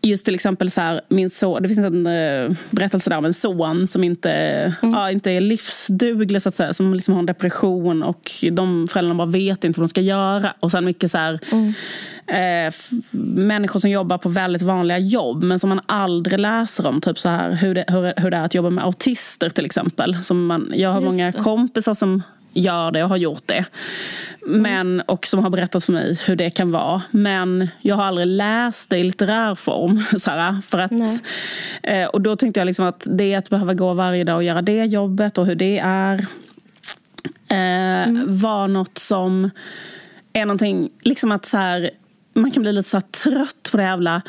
[0.04, 3.34] just till exempel så här, min son, det finns en uh, berättelse där om en
[3.34, 4.94] son som inte, mm.
[4.94, 9.18] ja, inte är livsduglig så att säga, som liksom har en depression och de föräldrarna
[9.18, 10.54] bara vet inte vad de ska göra.
[10.60, 11.74] Och sen mycket så här, mm.
[12.28, 12.74] eh,
[13.42, 17.02] människor som jobbar på väldigt vanliga jobb men som man aldrig läser om.
[17.02, 20.24] Typ så här, hur, det, hur, hur det är att jobba med autister till exempel.
[20.24, 21.40] Som man, jag har just många det.
[21.40, 22.24] kompisar som
[22.54, 23.66] gör det och har gjort det.
[24.46, 27.02] Men, och som har berättat för mig hur det kan vara.
[27.12, 30.04] Men jag har aldrig läst det i litterär form.
[30.18, 31.22] Så för att,
[31.84, 34.62] eh, och då tänkte jag liksom att det att behöva gå varje dag och göra
[34.62, 36.14] det jobbet och hur det är
[37.50, 38.40] eh, mm.
[38.40, 39.50] var något som
[40.34, 41.90] är någonting, liksom att så här,
[42.34, 44.22] man kan bli lite så trött på det jävla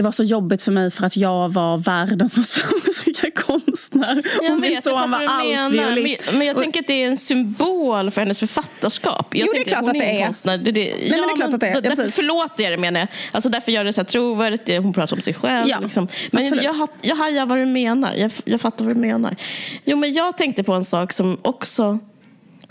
[0.00, 4.22] det var så jobbigt för mig för att jag var världens mest framgångsrika konstnär.
[4.42, 6.22] Jag och min son var altviolist.
[6.26, 9.26] Men, men jag tänker att det är en symbol för hennes författarskap.
[9.30, 10.24] Jag jo, det är klart att det är.
[10.24, 10.58] Konstnär.
[10.58, 11.80] Det, det, Nej, ja, men det är klart att det är.
[11.80, 13.08] Därför förlåter jag det menar jag.
[13.32, 14.82] Alltså därför gör det så här trovärdigt.
[14.82, 15.68] Hon pratar om sig själv.
[15.68, 16.08] Ja, liksom.
[16.30, 16.64] Men absolut.
[16.64, 18.14] jag, jag hajar vad du menar.
[18.14, 19.36] Jag, jag fattar vad du menar.
[19.84, 21.98] Jo, men jag tänkte på en sak som också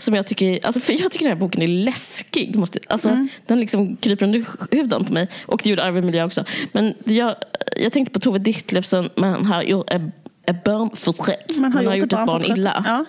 [0.02, 2.56] som jag tycker, alltså för jag tycker den här boken är läskig.
[2.56, 3.28] Måste, alltså, mm.
[3.46, 5.28] Den liksom kryper under huden på mig.
[5.46, 6.44] Och det gjorde Arvid Miljö också.
[6.72, 7.34] Men jag,
[7.76, 10.02] jag tänkte på Tove Ditlevsen, men har gjort ett,
[10.46, 11.58] ett barnporträtt.
[11.60, 12.82] Man har, man har gjort, ett barn illa.
[12.86, 13.04] Ja.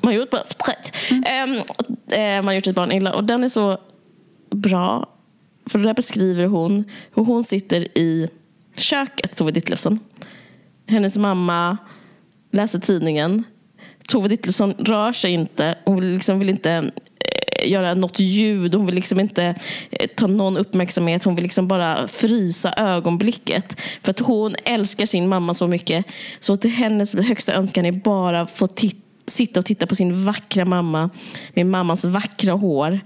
[0.00, 0.92] Man har gjort ett barnporträtt.
[1.10, 1.50] Mm.
[1.50, 1.64] Um,
[2.36, 3.14] man har gjort ett barn illa.
[3.14, 3.78] Och den är så
[4.50, 5.08] bra.
[5.66, 8.28] För där beskriver hon hur hon sitter i
[8.76, 9.98] köket, Tove Ditlevsen.
[10.86, 11.76] Hennes mamma
[12.50, 13.44] läser tidningen
[14.08, 15.78] Tove Ditlevsson rör sig inte.
[15.84, 18.74] Hon vill, liksom, vill inte eh, göra något ljud.
[18.74, 19.54] Hon vill liksom inte
[19.90, 21.24] eh, ta någon uppmärksamhet.
[21.24, 23.80] Hon vill liksom bara frysa ögonblicket.
[24.02, 26.06] För att hon älskar sin mamma så mycket.
[26.38, 28.68] Så till hennes högsta önskan är bara att få
[29.26, 31.10] sitta och titta på sin vackra mamma
[31.54, 33.00] med mammas vackra hår.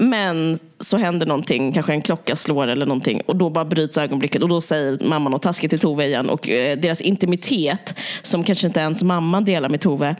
[0.00, 4.42] Men så händer någonting, kanske en klocka slår eller någonting och då bara bryts ögonblicket
[4.42, 8.66] och då säger mamman något taskigt till Tove igen och eh, deras intimitet som kanske
[8.66, 10.16] inte ens mamman delar med Tove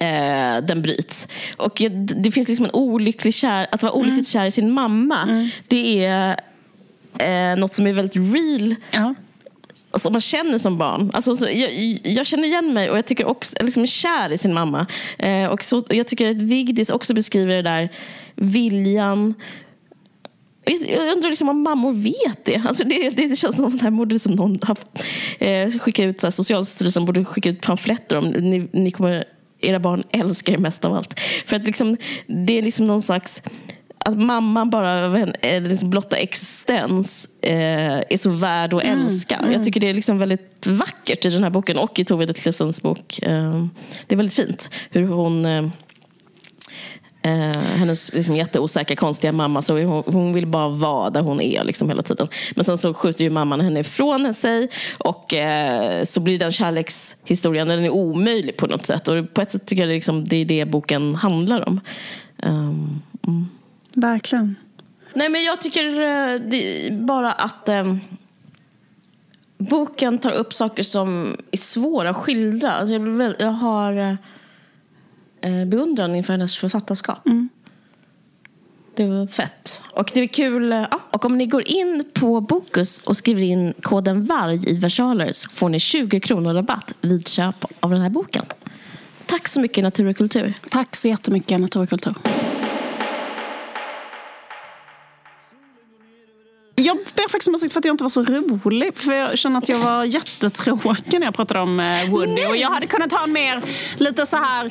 [0.00, 1.28] Eh, den bryts.
[1.56, 1.82] Och
[2.16, 4.42] det finns liksom en olycklig kär, att vara olyckligt mm.
[4.42, 5.22] kär i sin mamma.
[5.22, 5.48] Mm.
[5.68, 6.36] Det är
[7.18, 8.74] eh, något som är väldigt real.
[8.90, 9.14] Ja.
[9.94, 11.10] Som man känner som barn.
[11.14, 11.72] Alltså, så, jag,
[12.04, 14.86] jag, känner igen mig och jag tycker också, liksom kär i sin mamma.
[15.18, 17.88] Eh, och så, jag tycker att Vigdis också beskriver det där
[18.42, 19.34] viljan
[20.64, 22.62] jag undrar liksom om mammor vet det.
[22.66, 24.76] Alltså det, det känns som att det här borde som någon ha,
[25.38, 29.24] eh, skicka ut, så här, Socialstyrelsen borde skicka ut pamfletter om ni, ni kommer,
[29.60, 31.20] era barn älskar er mest av allt.
[31.46, 31.96] För att liksom,
[32.26, 33.42] det är liksom någon slags
[34.04, 39.36] att mamman bara, eh, liksom blotta existens eh, är så värd att mm, älska.
[39.36, 39.52] Mm.
[39.52, 42.82] Jag tycker det är liksom väldigt vackert i den här boken och i Tove Ditlevsens
[42.82, 43.18] bok.
[43.22, 43.64] Eh,
[44.06, 45.70] det är väldigt fint hur hon
[47.22, 49.62] eh, hennes liksom, jätteosäkra, konstiga mamma.
[49.62, 52.28] Så hon, hon, vill bara vara där hon är liksom, hela tiden.
[52.54, 54.68] Men sen så skjuter ju mamman henne ifrån sig.
[54.98, 59.08] Och eh, så blir den kärlekshistorien den är omöjlig på något sätt.
[59.08, 61.80] Och på ett sätt tycker jag det, liksom, det är det boken handlar om.
[62.36, 63.48] Um, mm.
[63.94, 64.56] Verkligen.
[65.14, 67.96] Nej men jag tycker eh, bara att eh,
[69.58, 72.72] boken tar upp saker som är svåra att skildra.
[72.72, 74.14] Alltså jag, jag har eh,
[75.66, 77.26] beundran inför hennes författarskap.
[77.26, 77.48] Mm.
[78.94, 79.82] Det var fett.
[79.90, 80.72] Och det är kul.
[80.72, 81.00] Eh, ja.
[81.10, 85.50] Och om ni går in på Bokus och skriver in koden VARG i versaler så
[85.50, 88.44] får ni 20 kronor rabatt vid köp av den här boken.
[89.26, 90.54] Tack så mycket Natur och kultur.
[90.70, 92.14] Tack så jättemycket Natur och kultur.
[96.82, 98.96] Jag ber faktiskt om ursäkt för att jag inte var så rolig.
[98.96, 101.76] För jag känner att jag var jättetråkig när jag pratade om
[102.10, 102.26] Woody.
[102.26, 102.46] Woody.
[102.46, 103.62] Och jag hade kunnat ha en mer
[103.96, 104.70] lite så här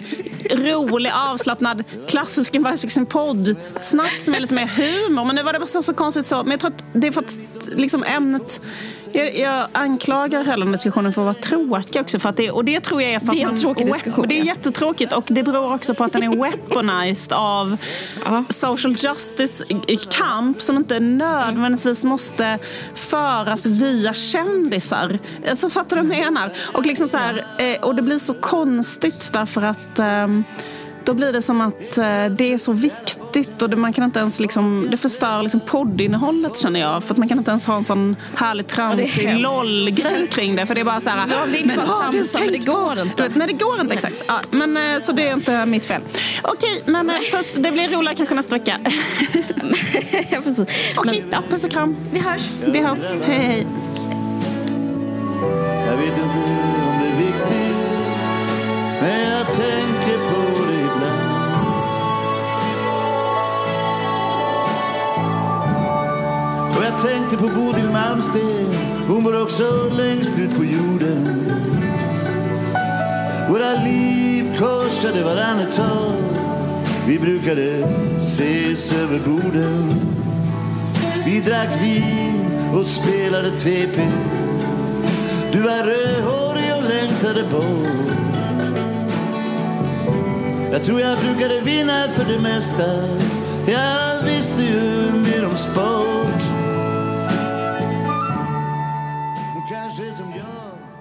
[0.56, 5.26] rolig, avslappnad, klassisk liksom podd-snack som är lite mer humor.
[5.26, 6.44] Men nu var det bara så konstigt så.
[6.44, 7.40] Men jag tror att det är för att
[7.76, 8.62] liksom ämnet
[9.14, 12.20] jag, jag anklagar hela den diskussionen för att vara tråkig också.
[12.20, 14.28] För att det, och det tror jag är för det är en tråkig diskussion.
[14.28, 17.78] Det är jättetråkigt och det beror också på att den är weaponized av
[18.26, 18.44] ja.
[18.50, 22.60] social justice-kamp som inte nödvändigtvis måste
[22.96, 25.20] föras via kändisar.
[25.50, 26.52] Alltså, fattar du vad jag menar?
[26.74, 30.44] Och, liksom så här, eh, och det blir så konstigt därför att um,
[31.04, 34.20] då blir det som att eh, det är så viktigt och det, man kan inte
[34.20, 37.04] ens liksom, det förstör liksom poddinnehållet känner jag.
[37.04, 40.66] För att man kan inte ens ha en sån härlig tramsig ja, LOL-grej kring det.
[40.66, 43.24] För det är bara så här, jag vill men, bara tramsa men det går inte.
[43.24, 44.16] Vet, nej det går inte exakt.
[44.28, 46.02] Ja, men, eh, så det är inte mitt fel.
[46.42, 48.80] Okej, men eh, puss, det blir roligare kanske nästa vecka.
[50.30, 50.94] ja, precis.
[50.98, 51.96] Okej, ja, puss och kram.
[52.14, 52.50] Vi hörs.
[52.66, 53.00] Vi hörs.
[53.26, 53.68] Hej hej.
[55.88, 57.72] Jag vet inte om det är viktigt
[59.02, 60.51] men jag tänker på
[67.04, 68.74] Jag tänkte på Bodil Malmsten.
[69.08, 69.64] Hon var också
[69.98, 71.46] längst ut på jorden.
[73.50, 76.14] Våra liv korsade varann ett tag.
[77.08, 77.88] Vi brukade
[78.18, 79.96] ses över borden.
[81.26, 84.02] Vi drack vin och spelade TP
[85.52, 88.14] Du var rödhårig och längtade bort.
[90.72, 92.86] Jag tror jag brukade vinna för det mesta.
[93.72, 96.21] Jag visste ju mer om sport.